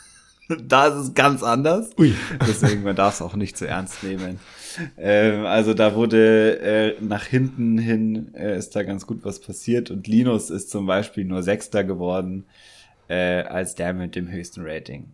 da 0.62 0.86
ist 0.86 0.94
es 0.94 1.14
ganz 1.14 1.42
anders. 1.42 1.90
Ui. 1.98 2.14
Deswegen, 2.46 2.82
man 2.82 2.96
darf 2.96 3.14
es 3.14 3.22
auch 3.22 3.34
nicht 3.34 3.56
zu 3.56 3.66
ernst 3.66 4.02
nehmen. 4.02 4.38
Ähm, 4.96 5.46
also 5.46 5.74
da 5.74 5.94
wurde 5.94 6.58
äh, 6.60 6.94
nach 7.00 7.24
hinten 7.24 7.78
hin 7.78 8.34
äh, 8.34 8.56
ist 8.56 8.74
da 8.74 8.82
ganz 8.82 9.06
gut 9.06 9.20
was 9.22 9.40
passiert 9.40 9.90
und 9.90 10.06
Linus 10.06 10.50
ist 10.50 10.70
zum 10.70 10.86
Beispiel 10.86 11.24
nur 11.24 11.42
Sechster 11.42 11.84
geworden 11.84 12.44
äh, 13.08 13.42
als 13.42 13.74
der 13.74 13.92
mit 13.92 14.14
dem 14.14 14.30
höchsten 14.30 14.62
Rating. 14.64 15.10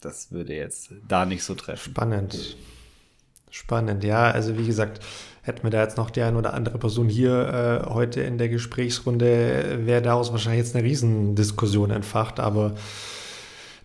Das 0.00 0.32
würde 0.32 0.54
jetzt 0.54 0.90
da 1.06 1.24
nicht 1.24 1.44
so 1.44 1.54
treffen. 1.54 1.90
Spannend. 1.90 2.56
Spannend, 3.50 4.04
ja. 4.04 4.30
Also 4.30 4.58
wie 4.58 4.66
gesagt, 4.66 5.00
hätten 5.42 5.62
wir 5.62 5.70
da 5.70 5.82
jetzt 5.82 5.96
noch 5.96 6.10
die 6.10 6.22
eine 6.22 6.36
oder 6.36 6.52
andere 6.52 6.78
Person 6.78 7.08
hier 7.08 7.84
äh, 7.86 7.88
heute 7.88 8.20
in 8.20 8.38
der 8.38 8.48
Gesprächsrunde, 8.48 9.86
wäre 9.86 10.02
daraus 10.02 10.32
wahrscheinlich 10.32 10.64
jetzt 10.64 10.74
eine 10.74 10.84
Riesendiskussion 10.84 11.90
entfacht, 11.90 12.40
aber 12.40 12.74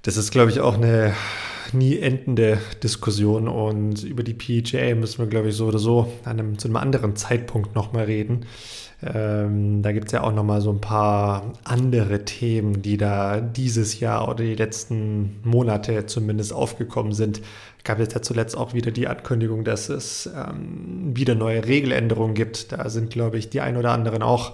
das 0.04 0.18
ist, 0.18 0.32
glaube 0.32 0.52
ich, 0.52 0.60
auch 0.60 0.76
eine 0.76 1.14
nie 1.74 2.00
endende 2.00 2.60
Diskussion 2.84 3.48
und 3.48 4.04
über 4.04 4.24
die 4.24 4.34
PGA 4.34 4.96
müssen 4.96 5.20
wir, 5.20 5.28
glaube 5.28 5.50
ich, 5.50 5.56
so 5.56 5.68
oder 5.68 5.80
so 5.80 6.12
an 6.26 6.40
einem, 6.40 6.58
zu 6.58 6.68
einem 6.68 6.78
anderen 6.78 7.16
Zeitpunkt 7.16 7.76
nochmal 7.76 8.06
reden. 8.06 8.46
Ähm, 9.04 9.82
da 9.82 9.92
gibt 9.94 10.08
es 10.08 10.12
ja 10.12 10.24
auch 10.24 10.34
nochmal 10.34 10.62
so 10.62 10.72
ein 10.72 10.82
paar 10.82 11.54
andere 11.64 12.24
Themen, 12.26 12.82
die 12.82 12.98
da 12.98 13.42
dieses 13.42 14.00
Jahr 14.00 14.28
oder 14.28 14.44
die 14.44 14.56
letzten 14.56 15.40
Monate 15.44 16.06
zumindest 16.06 16.54
aufgekommen 16.54 17.14
sind. 17.14 17.42
Gab 17.84 18.00
es 18.00 18.14
ja 18.14 18.22
zuletzt 18.22 18.56
auch 18.56 18.74
wieder 18.74 18.92
die 18.92 19.08
Ankündigung, 19.08 19.64
dass 19.64 19.90
es 19.90 20.28
ähm, 20.28 21.16
wieder 21.16 21.34
neue 21.34 21.66
Regeländerungen 21.66 22.36
gibt. 22.36 22.72
Da 22.72 22.90
sind, 22.90 23.10
glaube 23.10 23.38
ich, 23.40 23.50
die 23.50 23.62
ein 23.62 23.78
oder 23.78 23.92
anderen 23.92 24.22
auch 24.22 24.54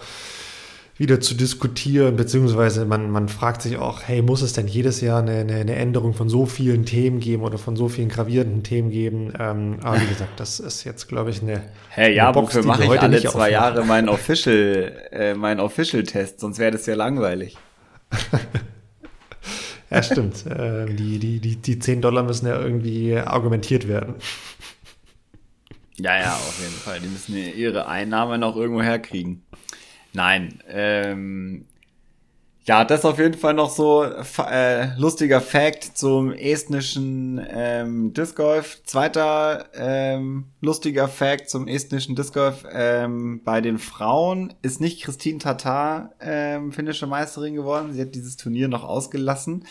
wieder 0.98 1.20
zu 1.20 1.36
diskutieren, 1.36 2.16
beziehungsweise 2.16 2.86
man, 2.86 3.12
man 3.12 3.30
fragt 3.30 3.62
sich 3.62 3.78
auch, 3.78 4.02
hey, 4.04 4.22
muss 4.24 4.42
es 4.42 4.54
denn 4.54 4.68
jedes 4.68 5.00
Jahr 5.02 5.22
eine, 5.22 5.40
eine, 5.40 5.56
eine 5.56 5.76
Änderung 5.76 6.14
von 6.14 6.28
so 6.28 6.48
vielen 6.48 6.86
Themen 6.86 7.20
geben 7.20 7.44
oder 7.44 7.60
von 7.60 7.76
so 7.76 7.88
vielen 7.88 8.10
gravierenden 8.10 8.64
Themen 8.64 8.90
geben? 8.90 9.32
Ähm, 9.40 9.78
aber 9.84 10.02
wie 10.02 10.08
gesagt, 10.08 10.40
das 10.40 10.60
ist 10.60 10.84
jetzt, 10.86 11.08
glaube 11.08 11.30
ich, 11.30 11.42
eine. 11.42 11.64
Hey, 11.90 12.16
ja, 12.16 12.32
Box, 12.32 12.56
wofür 12.56 12.66
mache 12.66 12.86
ich 12.86 13.00
alle 13.00 13.24
zwei 13.24 13.52
Jahre 13.52 13.86
meinen 13.86 14.10
Official, 14.10 14.92
äh, 15.12 15.34
meinen 15.36 15.60
Official-Test? 15.60 16.40
Sonst 16.40 16.58
wäre 16.58 16.72
das 16.72 16.88
ja 16.88 16.96
langweilig. 16.96 17.58
ja, 19.92 20.02
stimmt. 20.02 20.48
äh, 20.48 20.88
die, 20.88 21.20
die, 21.20 21.40
die, 21.40 21.58
die 21.58 21.80
10 21.80 22.02
Dollar 22.02 22.24
müssen 22.24 22.48
ja 22.48 22.60
irgendwie 22.60 23.16
argumentiert 23.18 23.88
werden. 23.88 24.16
Ja, 26.00 26.20
ja, 26.20 26.34
auf 26.34 26.60
jeden 26.60 26.76
Fall. 26.76 27.00
Die 27.00 27.08
müssen 27.08 27.36
ihre 27.36 27.88
Einnahmen 27.88 28.40
noch 28.40 28.56
irgendwo 28.56 28.82
herkriegen. 28.82 29.44
Nein, 30.14 30.60
ähm, 30.70 31.66
ja, 32.68 32.84
das 32.84 33.06
auf 33.06 33.18
jeden 33.18 33.36
Fall 33.36 33.54
noch 33.54 33.70
so 33.70 34.04
äh, 34.04 34.94
lustiger 34.98 35.40
Fact 35.40 35.98
zum 35.98 36.34
estnischen 36.34 37.42
ähm, 37.50 38.14
Disc 38.14 38.36
Golf. 38.36 38.84
Zweiter 38.84 39.68
ähm, 39.74 40.48
lustiger 40.60 41.08
Fact 41.08 41.50
zum 41.50 41.70
estnischen 41.70 42.18
Disc 42.18 42.34
Golf 42.34 42.66
ähm, 42.70 43.40
bei 43.46 43.62
den 43.62 43.78
Frauen 43.78 44.54
ist 44.64 44.82
nicht 44.82 45.02
Christine 45.02 45.40
Tatar 45.40 46.12
ähm, 46.20 46.74
finnische 46.74 47.08
Meisterin 47.08 47.56
geworden. 47.56 47.94
Sie 47.94 48.02
hat 48.02 48.16
dieses 48.16 48.36
Turnier 48.36 48.68
noch 48.68 48.84
ausgelassen. 48.84 49.64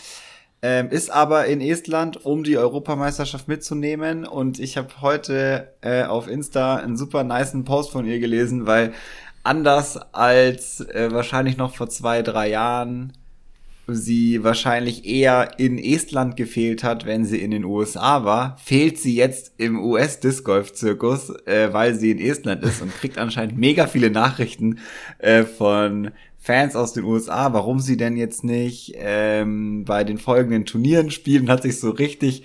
Ähm, 0.63 0.89
ist 0.89 1.11
aber 1.11 1.45
in 1.45 1.61
Estland, 1.61 2.25
um 2.25 2.43
die 2.43 2.57
Europameisterschaft 2.57 3.47
mitzunehmen. 3.47 4.25
Und 4.25 4.59
ich 4.59 4.75
habe 4.75 5.01
heute 5.01 5.71
äh, 5.81 6.03
auf 6.03 6.27
Insta 6.27 6.77
einen 6.77 6.97
super 6.97 7.23
niceen 7.23 7.63
Post 7.63 7.91
von 7.91 8.07
ihr 8.07 8.17
gelesen, 8.17 8.65
weil 8.65 8.93
anders 9.47 9.97
als 10.13 10.81
äh, 10.81 11.09
wahrscheinlich 11.11 11.57
noch 11.57 11.75
vor 11.75 11.89
zwei, 11.89 12.21
drei 12.21 12.49
Jahren 12.49 13.13
sie 13.87 14.43
wahrscheinlich 14.43 15.05
eher 15.05 15.51
in 15.57 15.77
Estland 15.77 16.35
gefehlt 16.35 16.83
hat, 16.83 17.05
wenn 17.05 17.23
sie 17.23 17.41
in 17.41 17.51
den 17.51 17.63
USA 17.63 18.25
war, 18.25 18.57
fehlt 18.61 18.97
sie 18.97 19.15
jetzt 19.15 19.53
im 19.57 19.79
US-Disc 19.79 20.43
Golf-Zirkus, 20.43 21.29
äh, 21.45 21.71
weil 21.71 21.95
sie 21.95 22.11
in 22.11 22.19
Estland 22.19 22.63
ist 22.63 22.81
und 22.81 22.93
kriegt 22.93 23.17
anscheinend 23.17 23.57
mega 23.57 23.87
viele 23.87 24.11
Nachrichten 24.11 24.79
äh, 25.19 25.43
von 25.43 26.11
Fans 26.37 26.75
aus 26.75 26.93
den 26.93 27.05
USA, 27.05 27.53
warum 27.53 27.79
sie 27.79 27.97
denn 27.97 28.17
jetzt 28.17 28.43
nicht 28.43 28.93
ähm, 28.97 29.85
bei 29.85 30.03
den 30.03 30.17
folgenden 30.17 30.65
Turnieren 30.65 31.09
spielen, 31.09 31.49
hat 31.49 31.63
sich 31.63 31.79
so 31.79 31.89
richtig 31.89 32.43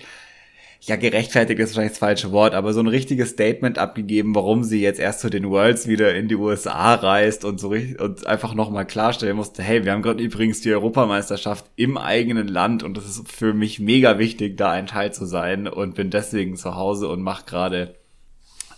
ja, 0.85 0.97
gerechtfertigt 0.97 1.59
ist 1.59 1.69
wahrscheinlich 1.69 1.93
das 1.93 1.99
falsche 1.99 2.33
Wort, 2.33 2.53
aber 2.53 2.73
so 2.73 2.81
ein 2.81 2.87
richtiges 2.87 3.29
Statement 3.29 3.77
abgegeben, 3.77 4.35
warum 4.35 4.65
sie 4.65 4.81
jetzt 4.81 4.99
erst 4.99 5.21
zu 5.21 5.29
den 5.29 5.49
Worlds 5.49 5.87
wieder 5.87 6.13
in 6.13 6.27
die 6.27 6.35
USA 6.35 6.95
reist 6.95 7.45
und 7.45 7.57
so 7.57 7.69
und 7.69 8.27
einfach 8.27 8.53
nochmal 8.53 8.85
klarstellen 8.85 9.37
musste, 9.37 9.63
hey, 9.63 9.85
wir 9.85 9.93
haben 9.93 10.01
gerade 10.01 10.21
übrigens 10.21 10.59
die 10.59 10.73
Europameisterschaft 10.73 11.65
im 11.77 11.97
eigenen 11.97 12.49
Land 12.49 12.83
und 12.83 12.97
das 12.97 13.05
ist 13.05 13.31
für 13.31 13.53
mich 13.53 13.79
mega 13.79 14.19
wichtig, 14.19 14.57
da 14.57 14.71
ein 14.71 14.87
Teil 14.87 15.13
zu 15.13 15.25
sein 15.25 15.69
und 15.69 15.95
bin 15.95 16.09
deswegen 16.09 16.57
zu 16.57 16.75
Hause 16.75 17.07
und 17.07 17.21
mach 17.21 17.45
gerade, 17.45 17.95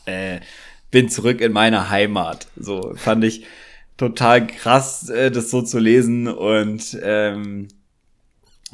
äh, 0.06 0.41
bin 0.91 1.10
zurück 1.10 1.41
in 1.41 1.54
meiner 1.54 1.89
Heimat. 1.89 2.50
So 2.56 2.94
fand 2.96 3.24
ich 3.24 3.46
total 3.98 4.46
krass, 4.46 5.10
äh, 5.10 5.32
das 5.32 5.50
so 5.50 5.63
zu 5.63 5.80
lesen 5.80 6.28
und 6.28 7.00
ähm, 7.02 7.68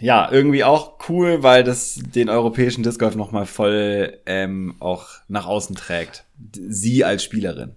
ja, 0.02 0.30
irgendwie 0.32 0.64
auch 0.64 0.94
cool, 1.08 1.44
weil 1.44 1.64
das 1.64 2.00
den 2.04 2.28
europäischen 2.30 2.84
Disc 2.84 3.00
Golf 3.00 3.16
nochmal 3.16 3.46
voll 3.46 4.18
ähm, 4.26 4.76
auch 4.80 5.08
nach 5.28 5.46
außen 5.46 5.76
trägt. 5.76 6.26
Sie 6.54 7.06
als 7.06 7.24
Spielerin. 7.24 7.76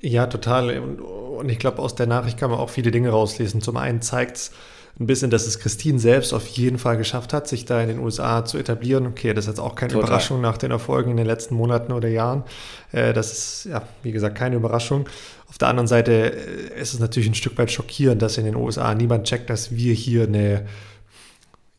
Ja, 0.00 0.28
total. 0.28 0.78
Und 0.78 1.48
ich 1.48 1.58
glaube, 1.58 1.82
aus 1.82 1.96
der 1.96 2.06
Nachricht 2.06 2.38
kann 2.38 2.50
man 2.50 2.60
auch 2.60 2.70
viele 2.70 2.92
Dinge 2.92 3.10
rauslesen. 3.10 3.60
Zum 3.60 3.76
einen 3.76 4.00
zeigt 4.00 4.36
es 4.36 4.52
ein 5.00 5.06
bisschen, 5.06 5.30
dass 5.30 5.46
es 5.46 5.58
Christine 5.58 5.98
selbst 5.98 6.32
auf 6.32 6.46
jeden 6.48 6.78
Fall 6.78 6.96
geschafft 6.96 7.32
hat, 7.32 7.48
sich 7.48 7.64
da 7.64 7.80
in 7.80 7.88
den 7.88 7.98
USA 7.98 8.44
zu 8.44 8.58
etablieren. 8.58 9.06
Okay, 9.06 9.32
das 9.32 9.46
ist 9.46 9.48
jetzt 9.48 9.60
auch 9.60 9.74
keine 9.74 9.92
Total. 9.92 10.08
Überraschung 10.08 10.40
nach 10.40 10.58
den 10.58 10.70
Erfolgen 10.70 11.12
in 11.12 11.16
den 11.16 11.26
letzten 11.26 11.54
Monaten 11.54 11.92
oder 11.92 12.08
Jahren. 12.08 12.44
Äh, 12.92 13.12
das 13.12 13.32
ist, 13.32 13.64
ja, 13.70 13.82
wie 14.02 14.12
gesagt, 14.12 14.36
keine 14.36 14.56
Überraschung. 14.56 15.08
Auf 15.48 15.58
der 15.58 15.68
anderen 15.68 15.86
Seite 15.86 16.12
äh, 16.12 16.80
ist 16.80 16.92
es 16.92 17.00
natürlich 17.00 17.28
ein 17.28 17.34
Stück 17.34 17.56
weit 17.56 17.70
schockierend, 17.70 18.20
dass 18.20 18.36
in 18.36 18.44
den 18.44 18.56
USA 18.56 18.94
niemand 18.94 19.24
checkt, 19.26 19.48
dass 19.48 19.74
wir 19.74 19.94
hier 19.94 20.24
eine 20.24 20.66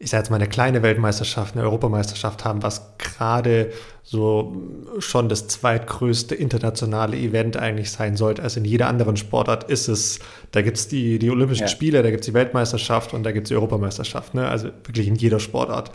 ich 0.04 0.10
sage 0.10 0.24
jetzt 0.24 0.30
mal, 0.30 0.36
eine 0.36 0.48
kleine 0.48 0.84
Weltmeisterschaft, 0.84 1.56
eine 1.56 1.64
Europameisterschaft 1.64 2.44
haben, 2.44 2.62
was 2.62 2.98
gerade 2.98 3.72
so 4.04 4.54
schon 5.00 5.30
das 5.30 5.48
zweitgrößte 5.48 6.36
internationale 6.36 7.16
Event 7.16 7.56
eigentlich 7.56 7.90
sein 7.90 8.18
sollte. 8.18 8.44
Also 8.44 8.60
in 8.60 8.66
jeder 8.66 8.88
anderen 8.88 9.16
Sportart 9.16 9.70
ist 9.70 9.88
es, 9.88 10.20
da 10.52 10.62
gibt 10.62 10.78
es 10.78 10.90
die, 10.90 11.20
die 11.20 11.32
Olympischen 11.32 11.64
ja. 11.64 11.68
Spiele, 11.70 12.04
da 12.04 12.12
gibt 12.12 12.22
es 12.22 12.26
die 12.26 12.34
Weltmeisterschaft 12.34 13.14
und 13.14 13.24
da 13.24 13.32
gibt 13.32 13.48
es 13.48 13.50
die 13.50 13.56
Europameisterschaft. 13.56 14.34
Ne? 14.34 14.46
Also 14.48 14.68
wirklich 14.84 15.08
in 15.08 15.16
jeder 15.16 15.40
Sportart. 15.40 15.92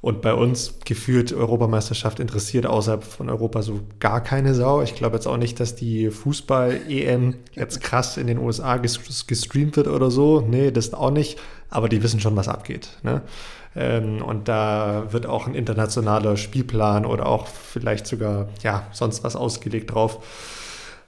Und 0.00 0.20
bei 0.20 0.34
uns 0.34 0.80
gefühlt 0.84 1.32
Europameisterschaft 1.32 2.18
interessiert 2.18 2.66
außerhalb 2.66 3.04
von 3.04 3.30
Europa 3.30 3.62
so 3.62 3.80
gar 4.00 4.20
keine 4.20 4.52
Sau. 4.52 4.82
Ich 4.82 4.96
glaube 4.96 5.14
jetzt 5.14 5.26
auch 5.26 5.36
nicht, 5.36 5.60
dass 5.60 5.76
die 5.76 6.10
Fußball-EM 6.10 7.34
jetzt 7.52 7.82
krass 7.82 8.16
in 8.16 8.26
den 8.26 8.38
USA 8.38 8.78
gestreamt 8.78 9.76
wird 9.76 9.86
oder 9.86 10.10
so. 10.10 10.40
Nee, 10.40 10.72
das 10.72 10.92
auch 10.92 11.12
nicht. 11.12 11.38
Aber 11.72 11.88
die 11.88 12.02
wissen 12.02 12.20
schon, 12.20 12.36
was 12.36 12.48
abgeht. 12.48 12.90
Ne? 13.02 13.22
Ähm, 13.74 14.22
und 14.22 14.46
da 14.46 15.06
wird 15.10 15.24
auch 15.26 15.46
ein 15.46 15.54
internationaler 15.54 16.36
Spielplan 16.36 17.06
oder 17.06 17.26
auch 17.26 17.46
vielleicht 17.46 18.06
sogar, 18.06 18.48
ja, 18.62 18.86
sonst 18.92 19.24
was 19.24 19.36
ausgelegt 19.36 19.94
drauf. 19.94 20.22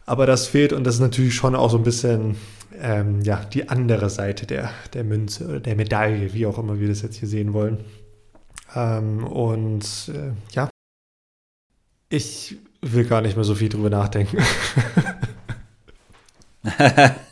Aber 0.06 0.24
das 0.24 0.46
fehlt 0.46 0.72
und 0.72 0.84
das 0.84 0.94
ist 0.96 1.00
natürlich 1.02 1.34
schon 1.34 1.54
auch 1.54 1.70
so 1.70 1.76
ein 1.76 1.82
bisschen 1.82 2.36
ähm, 2.80 3.20
ja, 3.22 3.44
die 3.44 3.68
andere 3.68 4.08
Seite 4.08 4.46
der, 4.46 4.70
der 4.94 5.04
Münze 5.04 5.46
oder 5.46 5.60
der 5.60 5.76
Medaille, 5.76 6.32
wie 6.32 6.46
auch 6.46 6.58
immer 6.58 6.80
wir 6.80 6.88
das 6.88 7.02
jetzt 7.02 7.16
hier 7.16 7.28
sehen 7.28 7.52
wollen. 7.52 7.84
Ähm, 8.74 9.26
und 9.26 9.84
äh, 10.08 10.32
ja, 10.54 10.70
ich 12.08 12.56
will 12.80 13.04
gar 13.04 13.20
nicht 13.20 13.36
mehr 13.36 13.44
so 13.44 13.54
viel 13.54 13.68
drüber 13.68 13.90
nachdenken. 13.90 14.38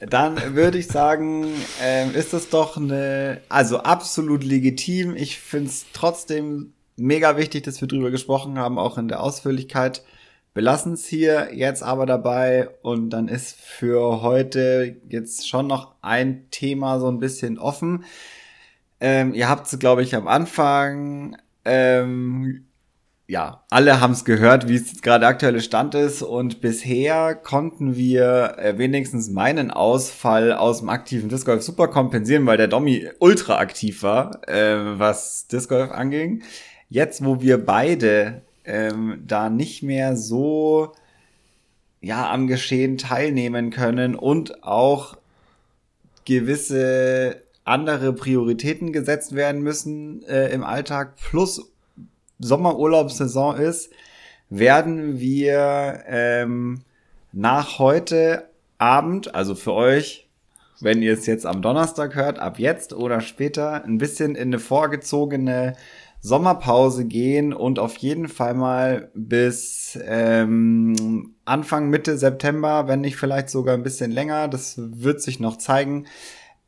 Dann 0.00 0.54
würde 0.54 0.78
ich 0.78 0.86
sagen, 0.86 1.46
ähm, 1.82 2.14
ist 2.14 2.32
es 2.32 2.48
doch 2.48 2.78
eine, 2.78 3.42
also 3.50 3.78
absolut 3.80 4.42
legitim. 4.42 5.14
Ich 5.14 5.38
finde 5.38 5.68
es 5.68 5.86
trotzdem 5.92 6.72
mega 6.96 7.36
wichtig, 7.36 7.64
dass 7.64 7.82
wir 7.82 7.88
drüber 7.88 8.10
gesprochen 8.10 8.58
haben, 8.58 8.78
auch 8.78 8.96
in 8.96 9.08
der 9.08 9.22
Ausführlichkeit. 9.22 10.02
Belassen 10.54 10.94
es 10.94 11.06
hier 11.06 11.50
jetzt 11.54 11.82
aber 11.82 12.06
dabei 12.06 12.70
und 12.82 13.10
dann 13.10 13.28
ist 13.28 13.56
für 13.60 14.22
heute 14.22 14.96
jetzt 15.08 15.48
schon 15.48 15.66
noch 15.66 15.94
ein 16.00 16.50
Thema 16.50 16.98
so 16.98 17.08
ein 17.08 17.20
bisschen 17.20 17.58
offen. 17.58 18.04
Ähm, 19.00 19.34
ihr 19.34 19.48
habt 19.50 19.70
es, 19.70 19.78
glaube 19.78 20.02
ich, 20.02 20.14
am 20.16 20.28
Anfang 20.28 21.36
ähm, 21.64 22.66
ja, 23.30 23.62
alle 23.70 24.00
haben 24.00 24.12
es 24.12 24.24
gehört, 24.24 24.68
wie 24.68 24.74
es 24.74 25.02
gerade 25.02 25.24
aktuelle 25.24 25.60
Stand 25.60 25.94
ist 25.94 26.20
und 26.20 26.60
bisher 26.60 27.36
konnten 27.36 27.94
wir 27.94 28.56
äh, 28.58 28.76
wenigstens 28.76 29.30
meinen 29.30 29.70
Ausfall 29.70 30.52
aus 30.52 30.80
dem 30.80 30.88
aktiven 30.88 31.28
Disc 31.28 31.46
Golf 31.46 31.62
super 31.62 31.86
kompensieren, 31.86 32.44
weil 32.46 32.56
der 32.56 32.66
Domi 32.66 33.08
ultra 33.20 33.58
aktiv 33.58 34.02
war, 34.02 34.48
äh, 34.48 34.98
was 34.98 35.46
Disc 35.46 35.68
Golf 35.68 35.92
anging. 35.92 36.42
Jetzt, 36.88 37.24
wo 37.24 37.40
wir 37.40 37.64
beide 37.64 38.42
ähm, 38.64 39.22
da 39.24 39.48
nicht 39.48 39.84
mehr 39.84 40.16
so 40.16 40.92
ja 42.00 42.32
am 42.32 42.48
Geschehen 42.48 42.98
teilnehmen 42.98 43.70
können 43.70 44.16
und 44.16 44.64
auch 44.64 45.16
gewisse 46.24 47.44
andere 47.62 48.12
Prioritäten 48.12 48.92
gesetzt 48.92 49.36
werden 49.36 49.62
müssen 49.62 50.24
äh, 50.24 50.48
im 50.48 50.64
Alltag 50.64 51.14
plus 51.14 51.70
Sommerurlaubssaison 52.40 53.56
ist, 53.56 53.90
werden 54.48 55.20
wir 55.20 56.02
ähm, 56.08 56.80
nach 57.32 57.78
heute 57.78 58.48
Abend, 58.78 59.34
also 59.34 59.54
für 59.54 59.72
euch, 59.72 60.28
wenn 60.80 61.02
ihr 61.02 61.12
es 61.12 61.26
jetzt 61.26 61.46
am 61.46 61.62
Donnerstag 61.62 62.14
hört, 62.14 62.38
ab 62.38 62.58
jetzt 62.58 62.92
oder 62.92 63.20
später, 63.20 63.84
ein 63.84 63.98
bisschen 63.98 64.34
in 64.34 64.48
eine 64.48 64.58
vorgezogene 64.58 65.74
Sommerpause 66.22 67.06
gehen 67.06 67.52
und 67.52 67.78
auf 67.78 67.96
jeden 67.98 68.28
Fall 68.28 68.54
mal 68.54 69.10
bis 69.14 69.98
ähm, 70.06 71.34
Anfang 71.44 71.88
Mitte 71.88 72.18
September, 72.18 72.88
wenn 72.88 73.00
nicht 73.00 73.16
vielleicht 73.16 73.48
sogar 73.48 73.74
ein 73.74 73.82
bisschen 73.82 74.10
länger, 74.10 74.48
das 74.48 74.74
wird 74.76 75.22
sich 75.22 75.40
noch 75.40 75.56
zeigen, 75.56 76.06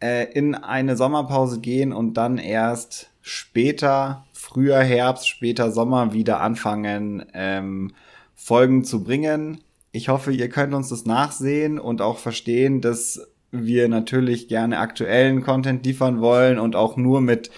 äh, 0.01 0.25
in 0.33 0.55
eine 0.55 0.97
Sommerpause 0.97 1.61
gehen 1.61 1.93
und 1.93 2.14
dann 2.14 2.39
erst 2.39 3.11
später 3.20 4.25
früher 4.43 4.80
Herbst, 4.80 5.28
später 5.28 5.70
Sommer 5.70 6.12
wieder 6.12 6.40
anfangen, 6.40 7.24
ähm, 7.32 7.93
Folgen 8.34 8.84
zu 8.84 9.05
bringen. 9.05 9.61
Ich 9.93 10.09
hoffe, 10.09 10.32
ihr 10.32 10.49
könnt 10.49 10.74
uns 10.74 10.88
das 10.88 11.07
nachsehen 11.07 11.78
und 11.78 12.03
auch 12.03 12.18
verstehen, 12.18 12.80
dass 12.80 13.28
wir 13.53 13.88
natürlich 13.88 14.49
gerne 14.49 14.78
aktuellen 14.78 15.43
Content 15.43 15.86
liefern 15.86 16.20
wollen 16.20 16.59
und 16.59 16.74
auch 16.74 16.97
nur 16.97 17.20
mit 17.20 17.51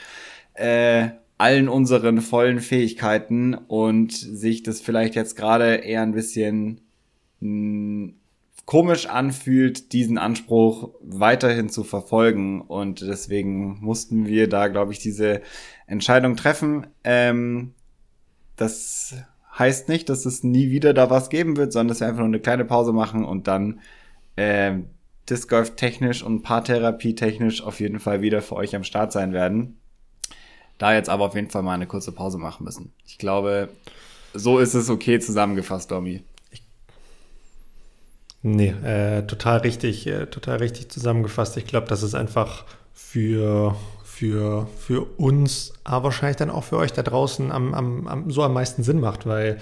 äh, 0.55 1.09
allen 1.39 1.69
unseren 1.69 2.21
vollen 2.21 2.61
Fähigkeiten 2.61 3.55
und 3.55 4.13
sich 4.13 4.63
das 4.63 4.81
vielleicht 4.81 5.15
jetzt 5.15 5.37
gerade 5.37 5.77
eher 5.77 6.03
ein 6.03 6.13
bisschen 6.13 6.83
mh, 7.41 7.49
hm, 7.49 8.15
komisch 8.67 9.07
anfühlt, 9.07 9.93
diesen 9.93 10.19
Anspruch 10.19 10.91
weiterhin 11.01 11.69
zu 11.69 11.85
verfolgen. 11.85 12.61
Und 12.63 13.01
deswegen 13.03 13.79
mussten 13.81 14.27
wir 14.27 14.49
da, 14.49 14.69
glaube 14.69 14.93
ich, 14.93 14.99
diese 14.99 15.43
Entscheidung 15.87 16.37
treffen. 16.37 16.87
Ähm, 17.05 17.75
das 18.57 19.15
heißt 19.59 19.89
nicht, 19.89 20.09
dass 20.09 20.27
es 20.27 20.43
nie 20.43 20.71
wieder 20.71 20.95
da 20.95 21.11
was 21.11 21.31
geben 21.31 21.57
wird, 21.57 21.73
sondern 21.73 21.89
dass 21.89 22.01
wir 22.01 22.09
einfach 22.09 22.21
nur 22.21 22.29
eine 22.29 22.41
kleine 22.41 22.65
Pause 22.65 22.93
machen 22.93 23.25
und 23.25 23.47
dann 23.47 23.81
ähm, 24.37 24.87
Disc 25.29 25.49
Golf 25.49 25.77
technisch 25.77 26.23
und 26.23 26.43
Paartherapie 26.43 27.15
technisch 27.15 27.63
auf 27.63 27.81
jeden 27.81 28.01
Fall 28.01 28.21
wieder 28.21 28.43
für 28.43 28.57
euch 28.57 28.75
am 28.75 28.85
Start 28.85 29.13
sein 29.13 29.33
werden. 29.33 29.79
Da 30.79 30.93
jetzt 30.93 31.09
aber 31.09 31.25
auf 31.25 31.35
jeden 31.35 31.51
Fall 31.51 31.63
mal 31.63 31.75
eine 31.75 31.87
kurze 31.87 32.13
Pause 32.13 32.39
machen 32.39 32.65
müssen. 32.65 32.93
Ich 33.07 33.19
glaube, 33.19 33.69
so 34.35 34.59
ist 34.59 34.75
es 34.75 34.91
okay 34.91 35.21
zusammengefasst, 35.21 35.91
Domi. 35.91 36.25
Nee, 38.47 38.75
äh, 38.85 39.23
total 39.23 39.61
richtig, 39.61 40.07
äh, 40.07 40.27
total 40.27 40.59
richtig 40.59 40.91
zusammengefasst. 40.91 41.57
Ich 41.57 41.67
glaube, 41.67 41.87
das 41.89 42.03
ist 42.03 42.15
einfach 42.15 42.67
für, 42.93 43.75
für, 44.05 44.69
für 44.77 45.07
uns, 45.17 45.73
aber 45.83 46.05
wahrscheinlich 46.05 46.37
dann 46.37 46.51
auch 46.51 46.65
für 46.65 46.77
euch 46.77 46.93
da 46.93 47.03
draußen 47.03 47.51
am, 47.51 47.73
am, 47.73 48.07
am 48.07 48.31
so 48.31 48.43
am 48.43 48.53
meisten 48.53 48.83
Sinn 48.83 49.01
macht, 49.01 49.25
weil 49.25 49.61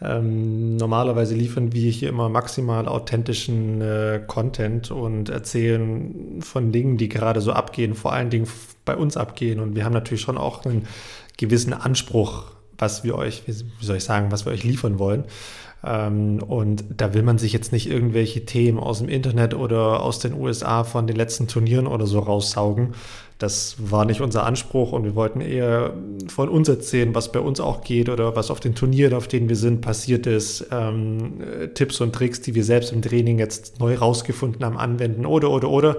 ähm, 0.00 0.76
normalerweise 0.76 1.34
liefern 1.34 1.72
wir 1.72 1.90
hier 1.90 2.08
immer 2.08 2.28
maximal 2.28 2.86
authentischen 2.86 3.80
äh, 3.80 4.22
Content 4.24 4.92
und 4.92 5.28
erzählen 5.28 6.40
von 6.40 6.70
Dingen, 6.70 6.98
die 6.98 7.08
gerade 7.08 7.40
so 7.40 7.52
abgehen, 7.52 7.96
vor 7.96 8.12
allen 8.12 8.30
Dingen 8.30 8.46
bei 8.84 8.94
uns 8.94 9.16
abgehen. 9.16 9.58
Und 9.58 9.74
wir 9.74 9.84
haben 9.84 9.92
natürlich 9.92 10.22
schon 10.22 10.38
auch 10.38 10.64
einen 10.64 10.86
gewissen 11.36 11.72
Anspruch, 11.72 12.44
was 12.78 13.02
wir 13.02 13.16
euch, 13.16 13.42
wie 13.48 13.84
soll 13.84 13.96
ich 13.96 14.04
sagen, 14.04 14.30
was 14.30 14.46
wir 14.46 14.52
euch 14.52 14.62
liefern 14.62 15.00
wollen. 15.00 15.24
Ähm, 15.84 16.42
und 16.42 16.84
da 16.96 17.14
will 17.14 17.22
man 17.22 17.38
sich 17.38 17.52
jetzt 17.52 17.72
nicht 17.72 17.90
irgendwelche 17.90 18.44
Themen 18.44 18.78
aus 18.78 18.98
dem 18.98 19.08
Internet 19.08 19.54
oder 19.54 20.02
aus 20.02 20.18
den 20.18 20.34
USA 20.34 20.84
von 20.84 21.06
den 21.06 21.16
letzten 21.16 21.48
Turnieren 21.48 21.86
oder 21.86 22.06
so 22.06 22.18
raussaugen. 22.18 22.94
Das 23.38 23.76
war 23.78 24.04
nicht 24.04 24.20
unser 24.20 24.44
Anspruch 24.44 24.92
und 24.92 25.04
wir 25.04 25.14
wollten 25.14 25.40
eher 25.40 25.94
von 26.28 26.50
uns 26.50 26.68
erzählen, 26.68 27.14
was 27.14 27.32
bei 27.32 27.40
uns 27.40 27.58
auch 27.58 27.82
geht 27.82 28.10
oder 28.10 28.36
was 28.36 28.50
auf 28.50 28.60
den 28.60 28.74
Turnieren, 28.74 29.14
auf 29.14 29.28
denen 29.28 29.48
wir 29.48 29.56
sind, 29.56 29.80
passiert 29.80 30.26
ist. 30.26 30.66
Ähm, 30.70 31.40
äh, 31.40 31.68
Tipps 31.68 32.02
und 32.02 32.14
Tricks, 32.14 32.42
die 32.42 32.54
wir 32.54 32.64
selbst 32.64 32.92
im 32.92 33.00
Training 33.00 33.38
jetzt 33.38 33.80
neu 33.80 33.94
rausgefunden 33.94 34.62
haben, 34.62 34.76
anwenden 34.76 35.24
oder, 35.24 35.50
oder, 35.50 35.70
oder. 35.70 35.96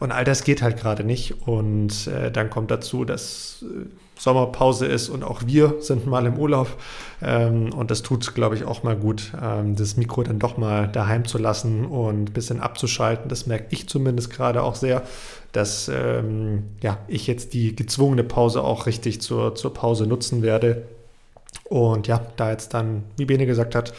Und 0.00 0.12
all 0.12 0.24
das 0.24 0.44
geht 0.44 0.60
halt 0.60 0.76
gerade 0.76 1.02
nicht. 1.02 1.46
Und 1.46 2.08
äh, 2.08 2.30
dann 2.30 2.50
kommt 2.50 2.70
dazu, 2.70 3.06
dass 3.06 3.64
äh, 3.64 3.86
Sommerpause 4.18 4.86
ist 4.86 5.08
und 5.08 5.22
auch 5.22 5.42
wir 5.44 5.76
sind 5.80 6.06
mal 6.06 6.26
im 6.26 6.38
Urlaub. 6.38 6.68
Ähm, 7.22 7.72
und 7.72 7.90
das 7.90 8.02
tut, 8.02 8.34
glaube 8.34 8.54
ich, 8.56 8.64
auch 8.64 8.82
mal 8.82 8.96
gut, 8.96 9.32
ähm, 9.40 9.76
das 9.76 9.96
Mikro 9.96 10.22
dann 10.22 10.38
doch 10.38 10.56
mal 10.56 10.88
daheim 10.88 11.26
zu 11.26 11.38
lassen 11.38 11.84
und 11.84 12.30
ein 12.30 12.32
bisschen 12.32 12.60
abzuschalten. 12.60 13.28
Das 13.28 13.46
merke 13.46 13.66
ich 13.70 13.88
zumindest 13.88 14.30
gerade 14.30 14.62
auch 14.62 14.74
sehr, 14.74 15.02
dass 15.52 15.88
ähm, 15.88 16.64
ja, 16.82 16.98
ich 17.08 17.26
jetzt 17.26 17.52
die 17.54 17.76
gezwungene 17.76 18.24
Pause 18.24 18.62
auch 18.62 18.86
richtig 18.86 19.20
zur, 19.20 19.54
zur 19.54 19.74
Pause 19.74 20.06
nutzen 20.06 20.42
werde. 20.42 20.86
Und 21.64 22.06
ja, 22.06 22.26
da 22.36 22.50
jetzt 22.50 22.74
dann, 22.74 23.04
wie 23.16 23.26
Bene 23.26 23.46
gesagt 23.46 23.74
hat, 23.74 23.92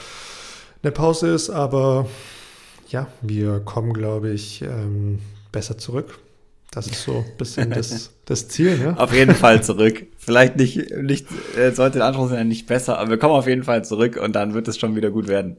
eine 0.83 0.91
Pause 0.91 1.29
ist, 1.29 1.49
aber 1.49 2.07
ja, 2.89 3.07
wir 3.21 3.59
kommen, 3.59 3.93
glaube 3.93 4.29
ich, 4.29 4.61
ähm, 4.61 5.19
besser 5.51 5.77
zurück 5.77 6.19
das 6.77 6.85
ist 6.85 7.03
so 7.03 7.25
ein 7.27 7.37
bisschen 7.37 7.71
das, 7.71 8.11
das 8.25 8.47
Ziel, 8.49 8.77
ne? 8.77 8.95
Auf 8.99 9.11
jeden 9.11 9.33
Fall 9.33 9.63
zurück. 9.63 10.05
Vielleicht 10.17 10.57
nicht, 10.57 10.91
nicht 10.95 11.25
äh, 11.57 11.71
sollte 11.71 11.97
der 11.97 12.07
Anspruch 12.07 12.29
sein, 12.29 12.47
nicht 12.47 12.67
besser, 12.67 12.99
aber 12.99 13.09
wir 13.09 13.17
kommen 13.17 13.33
auf 13.33 13.47
jeden 13.47 13.63
Fall 13.63 13.83
zurück 13.83 14.19
und 14.21 14.35
dann 14.35 14.53
wird 14.53 14.67
es 14.67 14.77
schon 14.77 14.95
wieder 14.95 15.09
gut 15.09 15.27
werden. 15.27 15.57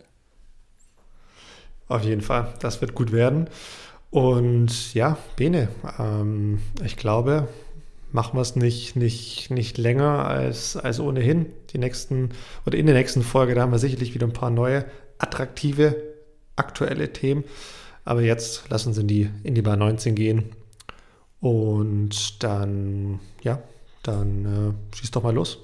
Auf 1.88 2.04
jeden 2.04 2.20
Fall, 2.20 2.54
das 2.60 2.80
wird 2.80 2.94
gut 2.94 3.10
werden. 3.10 3.48
Und 4.10 4.94
ja, 4.94 5.18
Bene, 5.34 5.68
ähm, 5.98 6.60
ich 6.84 6.96
glaube, 6.96 7.48
machen 8.12 8.36
wir 8.36 8.42
es 8.42 8.54
nicht, 8.54 8.94
nicht, 8.94 9.50
nicht 9.50 9.76
länger 9.76 10.24
als, 10.24 10.76
als 10.76 11.00
ohnehin. 11.00 11.46
Die 11.72 11.78
nächsten, 11.78 12.30
oder 12.64 12.78
in 12.78 12.86
der 12.86 12.94
nächsten 12.94 13.22
Folge, 13.22 13.56
da 13.56 13.62
haben 13.62 13.72
wir 13.72 13.80
sicherlich 13.80 14.14
wieder 14.14 14.26
ein 14.26 14.32
paar 14.32 14.50
neue, 14.50 14.84
attraktive, 15.18 15.96
aktuelle 16.54 17.12
Themen. 17.12 17.42
Aber 18.04 18.22
jetzt 18.22 18.70
lassen 18.70 18.92
Sie 18.92 19.00
in 19.00 19.08
die, 19.08 19.30
in 19.42 19.54
die 19.56 19.62
Bar 19.62 19.76
19 19.76 20.14
gehen 20.14 20.52
und 21.40 22.42
dann, 22.42 23.20
ja, 23.42 23.62
dann 24.02 24.76
äh, 24.92 24.96
schieß 24.96 25.10
doch 25.12 25.22
mal 25.22 25.34
los. 25.34 25.58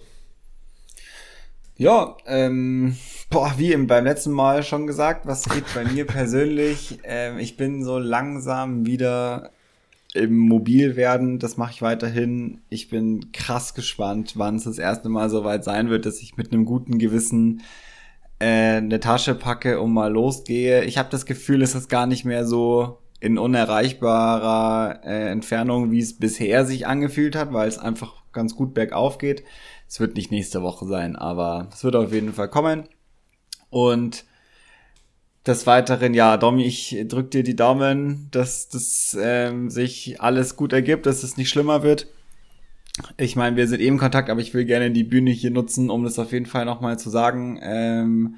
Ja, 1.76 2.16
ähm, 2.26 2.96
boah, 3.30 3.52
wie 3.56 3.72
im, 3.72 3.88
beim 3.88 4.04
letzten 4.04 4.30
Mal 4.30 4.62
schon 4.62 4.86
gesagt, 4.86 5.26
was 5.26 5.48
geht 5.48 5.64
bei 5.74 5.84
mir 5.84 6.06
persönlich? 6.06 7.00
Ähm, 7.06 7.38
ich 7.38 7.56
bin 7.56 7.84
so 7.84 7.98
langsam 7.98 8.86
wieder 8.86 9.50
im 10.14 10.38
Mobilwerden, 10.38 11.38
das 11.38 11.56
mache 11.56 11.72
ich 11.72 11.82
weiterhin. 11.82 12.60
Ich 12.70 12.88
bin 12.88 13.32
krass 13.32 13.74
gespannt, 13.74 14.34
wann 14.36 14.56
es 14.56 14.64
das 14.64 14.78
erste 14.78 15.08
Mal 15.08 15.28
so 15.28 15.44
weit 15.44 15.64
sein 15.64 15.90
wird, 15.90 16.06
dass 16.06 16.22
ich 16.22 16.36
mit 16.36 16.52
einem 16.52 16.64
guten 16.64 16.98
Gewissen 16.98 17.62
äh, 18.38 18.76
eine 18.76 19.00
Tasche 19.00 19.34
packe 19.34 19.80
und 19.80 19.92
mal 19.92 20.12
losgehe. 20.12 20.84
Ich 20.84 20.98
habe 20.98 21.10
das 21.10 21.26
Gefühl, 21.26 21.62
es 21.62 21.74
ist 21.74 21.88
gar 21.88 22.06
nicht 22.06 22.24
mehr 22.24 22.46
so 22.46 22.98
in 23.20 23.38
unerreichbarer 23.38 25.00
äh, 25.04 25.30
Entfernung, 25.30 25.90
wie 25.90 26.00
es 26.00 26.18
bisher 26.18 26.66
sich 26.66 26.86
angefühlt 26.86 27.36
hat, 27.36 27.52
weil 27.52 27.68
es 27.68 27.78
einfach 27.78 28.22
ganz 28.32 28.54
gut 28.54 28.74
bergauf 28.74 29.18
geht. 29.18 29.44
Es 29.88 30.00
wird 30.00 30.16
nicht 30.16 30.30
nächste 30.30 30.62
Woche 30.62 30.86
sein, 30.86 31.16
aber 31.16 31.68
es 31.72 31.84
wird 31.84 31.96
auf 31.96 32.12
jeden 32.12 32.32
Fall 32.32 32.48
kommen. 32.48 32.84
Und 33.70 34.24
des 35.46 35.66
Weiteren, 35.66 36.14
ja, 36.14 36.36
Domi, 36.36 36.64
ich 36.64 36.96
drück 37.06 37.30
dir 37.30 37.42
die 37.42 37.56
Daumen, 37.56 38.28
dass 38.30 38.68
das 38.68 39.16
ähm, 39.20 39.68
sich 39.68 40.20
alles 40.20 40.56
gut 40.56 40.72
ergibt, 40.72 41.06
dass 41.06 41.22
es 41.22 41.36
nicht 41.36 41.50
schlimmer 41.50 41.82
wird. 41.82 42.06
Ich 43.16 43.36
meine, 43.36 43.56
wir 43.56 43.66
sind 43.66 43.80
eben 43.80 43.96
in 43.96 44.00
Kontakt, 44.00 44.30
aber 44.30 44.40
ich 44.40 44.54
will 44.54 44.64
gerne 44.64 44.90
die 44.90 45.04
Bühne 45.04 45.32
hier 45.32 45.50
nutzen, 45.50 45.90
um 45.90 46.04
das 46.04 46.18
auf 46.18 46.32
jeden 46.32 46.46
Fall 46.46 46.64
nochmal 46.64 46.98
zu 46.98 47.10
sagen 47.10 47.58
ähm, 47.62 48.36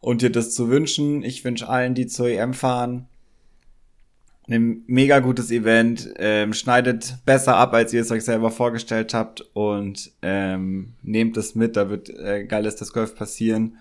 und 0.00 0.22
dir 0.22 0.30
das 0.30 0.54
zu 0.54 0.68
wünschen. 0.68 1.22
Ich 1.22 1.44
wünsche 1.44 1.68
allen, 1.68 1.94
die 1.94 2.06
zur 2.06 2.28
EM 2.28 2.54
fahren, 2.54 3.08
ein 4.48 4.82
mega 4.86 5.20
gutes 5.20 5.50
Event, 5.50 6.12
ähm, 6.18 6.52
schneidet 6.52 7.16
besser 7.24 7.56
ab, 7.56 7.72
als 7.74 7.92
ihr 7.92 8.00
es 8.00 8.10
euch 8.10 8.24
selber 8.24 8.50
vorgestellt 8.50 9.14
habt 9.14 9.40
und 9.54 10.10
ähm, 10.22 10.94
nehmt 11.02 11.36
es 11.36 11.54
mit, 11.54 11.76
da 11.76 11.88
wird 11.88 12.10
äh, 12.10 12.44
geiles 12.44 12.76
Disc 12.76 12.92
Golf 12.92 13.14
passieren. 13.14 13.78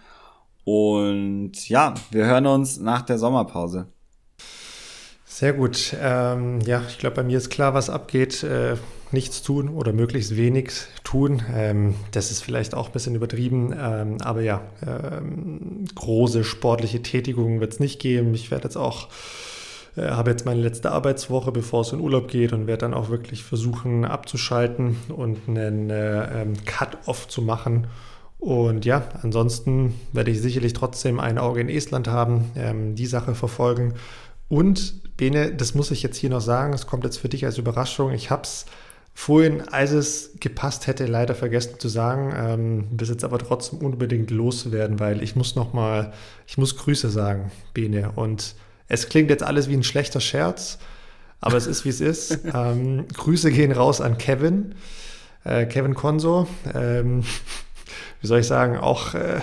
Und 0.63 1.67
ja, 1.67 1.95
wir 2.11 2.25
hören 2.25 2.45
uns 2.45 2.79
nach 2.79 3.01
der 3.01 3.17
Sommerpause. 3.17 3.87
Sehr 5.25 5.53
gut. 5.53 5.95
Ähm, 5.99 6.59
ja, 6.61 6.83
ich 6.87 6.99
glaube, 6.99 7.15
bei 7.15 7.23
mir 7.23 7.37
ist 7.37 7.49
klar, 7.49 7.73
was 7.73 7.89
abgeht. 7.89 8.43
Äh, 8.43 8.75
nichts 9.11 9.41
tun 9.41 9.69
oder 9.69 9.93
möglichst 9.93 10.37
wenig 10.37 10.71
tun. 11.03 11.41
Ähm, 11.53 11.95
das 12.11 12.31
ist 12.31 12.43
vielleicht 12.43 12.75
auch 12.75 12.87
ein 12.87 12.91
bisschen 12.91 13.15
übertrieben. 13.15 13.73
Ähm, 13.77 14.17
aber 14.21 14.41
ja, 14.41 14.61
ähm, 14.85 15.85
große 15.95 16.43
sportliche 16.43 17.01
Tätigungen 17.01 17.59
wird 17.59 17.73
es 17.73 17.79
nicht 17.79 17.99
geben. 17.99 18.33
Ich 18.33 18.51
werde 18.51 18.65
jetzt 18.65 18.77
auch 18.77 19.07
äh, 19.95 20.09
habe 20.09 20.31
jetzt 20.31 20.45
meine 20.45 20.61
letzte 20.61 20.91
Arbeitswoche, 20.91 21.51
bevor 21.51 21.81
es 21.81 21.91
in 21.91 21.99
Urlaub 21.99 22.27
geht 22.27 22.53
und 22.53 22.67
werde 22.67 22.81
dann 22.81 22.93
auch 22.93 23.09
wirklich 23.09 23.43
versuchen 23.43 24.05
abzuschalten 24.05 24.97
und 25.09 25.39
einen 25.47 25.89
äh, 25.89 26.41
ähm, 26.41 26.53
Cut-off 26.65 27.27
zu 27.27 27.41
machen. 27.41 27.87
Und 28.39 28.85
ja, 28.85 29.03
ansonsten 29.21 29.93
werde 30.13 30.31
ich 30.31 30.41
sicherlich 30.41 30.73
trotzdem 30.73 31.19
ein 31.19 31.37
Auge 31.37 31.61
in 31.61 31.69
Estland 31.69 32.07
haben, 32.07 32.51
ähm, 32.55 32.95
die 32.95 33.05
Sache 33.05 33.35
verfolgen. 33.35 33.93
Und 34.49 35.15
Bene, 35.15 35.53
das 35.53 35.75
muss 35.75 35.91
ich 35.91 36.01
jetzt 36.01 36.17
hier 36.17 36.31
noch 36.31 36.41
sagen, 36.41 36.73
es 36.73 36.87
kommt 36.87 37.03
jetzt 37.03 37.17
für 37.17 37.29
dich 37.29 37.45
als 37.45 37.59
Überraschung. 37.59 38.11
Ich 38.11 38.31
habe 38.31 38.41
es 38.41 38.65
vorhin, 39.13 39.61
als 39.69 39.91
es 39.91 40.31
gepasst 40.39 40.87
hätte, 40.87 41.05
leider 41.05 41.35
vergessen 41.35 41.79
zu 41.79 41.87
sagen, 41.87 42.33
ähm, 42.35 42.87
bis 42.97 43.09
jetzt 43.09 43.23
aber 43.23 43.37
trotzdem 43.37 43.79
unbedingt 43.79 44.31
loswerden, 44.31 44.99
weil 44.99 45.21
ich 45.21 45.35
muss 45.35 45.55
noch 45.55 45.73
mal, 45.73 46.11
ich 46.47 46.57
muss 46.57 46.77
Grüße 46.77 47.09
sagen, 47.09 47.51
Bene. 47.73 48.11
Und 48.15 48.55
es 48.91 49.07
klingt 49.07 49.29
jetzt 49.29 49.41
alles 49.41 49.69
wie 49.69 49.73
ein 49.73 49.83
schlechter 49.83 50.19
Scherz, 50.19 50.77
aber 51.39 51.55
es 51.55 51.65
ist, 51.65 51.85
wie 51.85 51.89
es 51.89 52.01
ist. 52.01 52.39
Ähm, 52.53 53.05
Grüße 53.13 53.49
gehen 53.49 53.71
raus 53.71 54.01
an 54.01 54.17
Kevin, 54.17 54.75
äh, 55.45 55.65
Kevin 55.65 55.95
Konso. 55.95 56.45
Ähm, 56.75 57.23
wie 58.19 58.27
soll 58.27 58.39
ich 58.41 58.47
sagen, 58.47 58.77
auch, 58.77 59.13
äh, 59.13 59.39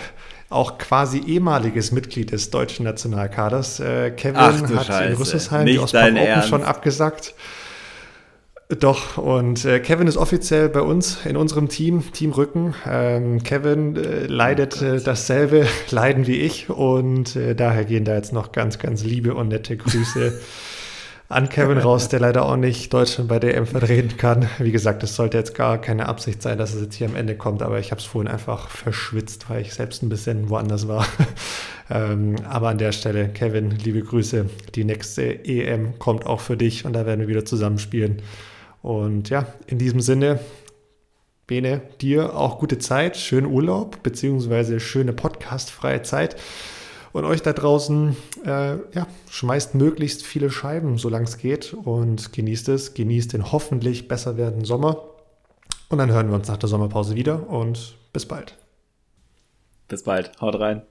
auch 0.51 0.76
quasi 0.76 1.20
ehemaliges 1.20 1.92
Mitglied 1.92 2.30
des 2.30 2.51
deutschen 2.51 2.84
Nationalkaders. 2.84 3.80
Äh, 3.80 4.11
Kevin 4.11 4.38
hat 4.38 4.86
Scheiße. 4.86 5.05
in 5.05 5.16
Rüsselsheim 5.16 5.64
Nicht 5.64 5.92
die 5.92 5.99
Open 5.99 6.16
Ernst. 6.16 6.49
schon 6.51 6.62
abgesagt. 6.62 7.34
Doch, 8.68 9.16
und 9.16 9.64
äh, 9.64 9.80
Kevin 9.80 10.06
ist 10.08 10.18
offiziell 10.18 10.68
bei 10.68 10.82
uns 10.82 11.24
in 11.24 11.38
unserem 11.38 11.70
Team, 11.70 12.12
Team 12.12 12.32
Rücken. 12.32 12.74
Ähm, 12.86 13.42
Kevin 13.42 13.96
äh, 13.96 14.26
leidet 14.26 14.82
oh 14.82 14.98
dasselbe 15.02 15.66
Leiden 15.90 16.26
wie 16.26 16.36
ich 16.36 16.68
und 16.68 17.34
äh, 17.34 17.54
daher 17.54 17.86
gehen 17.86 18.04
da 18.04 18.14
jetzt 18.14 18.34
noch 18.34 18.52
ganz, 18.52 18.78
ganz 18.78 19.04
liebe 19.04 19.34
und 19.34 19.48
nette 19.48 19.74
Grüße 19.74 20.38
an 21.30 21.48
Kevin 21.48 21.78
raus, 21.78 22.10
der 22.10 22.20
leider 22.20 22.44
auch 22.44 22.56
nicht 22.56 22.92
Deutschland 22.92 23.30
bei 23.30 23.38
der 23.38 23.56
EM 23.56 23.64
vertreten 23.64 24.18
kann. 24.18 24.50
Wie 24.58 24.70
gesagt, 24.70 25.02
es 25.02 25.16
sollte 25.16 25.38
jetzt 25.38 25.54
gar 25.54 25.80
keine 25.80 26.06
Absicht 26.06 26.42
sein, 26.42 26.58
dass 26.58 26.74
es 26.74 26.82
jetzt 26.82 26.94
hier 26.94 27.06
am 27.06 27.16
Ende 27.16 27.36
kommt, 27.36 27.62
aber 27.62 27.78
ich 27.78 27.90
habe 27.90 28.02
es 28.02 28.06
vorhin 28.06 28.30
einfach 28.30 28.68
verschwitzt, 28.68 29.48
weil 29.48 29.62
ich 29.62 29.72
selbst 29.72 30.02
ein 30.02 30.10
bisschen 30.10 30.50
woanders 30.50 30.86
war. 30.86 31.06
ähm, 31.90 32.36
aber 32.46 32.68
an 32.68 32.76
der 32.76 32.92
Stelle, 32.92 33.30
Kevin, 33.30 33.70
liebe 33.70 34.02
Grüße. 34.02 34.44
Die 34.74 34.84
nächste 34.84 35.42
EM 35.46 35.98
kommt 35.98 36.26
auch 36.26 36.40
für 36.40 36.58
dich 36.58 36.84
und 36.84 36.92
da 36.92 37.06
werden 37.06 37.20
wir 37.20 37.28
wieder 37.28 37.46
zusammenspielen. 37.46 38.20
Und 38.83 39.31
ja, 39.31 39.47
in 39.66 39.79
diesem 39.79 40.01
Sinne, 40.01 40.41
Bene, 41.47 41.81
dir 42.03 42.37
auch 42.37 42.59
gute 42.59 42.79
Zeit, 42.79 43.16
schönen 43.16 43.47
Urlaub, 43.47 44.03
beziehungsweise 44.03 44.81
schöne 44.81 45.14
podcastfreie 45.14 46.03
Zeit. 46.03 46.37
Und 47.12 47.24
euch 47.24 47.43
da 47.43 47.55
draußen, 47.55 48.16
äh, 48.45 48.76
ja, 48.93 49.07
schmeißt 49.31 49.74
möglichst 49.74 50.24
viele 50.24 50.51
Scheiben, 50.51 50.99
solange 50.99 51.24
es 51.24 51.39
geht, 51.39 51.72
und 51.72 52.35
genießt 52.35 52.68
es. 52.68 52.93
Genießt 52.93 53.33
den 53.33 53.51
hoffentlich 53.51 54.09
besser 54.09 54.37
werdenden 54.37 54.66
Sommer. 54.66 55.05
Und 55.89 55.99
dann 55.99 56.12
hören 56.12 56.29
wir 56.29 56.37
uns 56.37 56.49
nach 56.49 56.59
der 56.59 56.68
Sommerpause 56.68 57.14
wieder 57.14 57.49
und 57.49 57.97
bis 58.12 58.26
bald. 58.26 58.59
Bis 59.89 60.03
bald. 60.03 60.39
Haut 60.43 60.61
rein. 60.61 60.83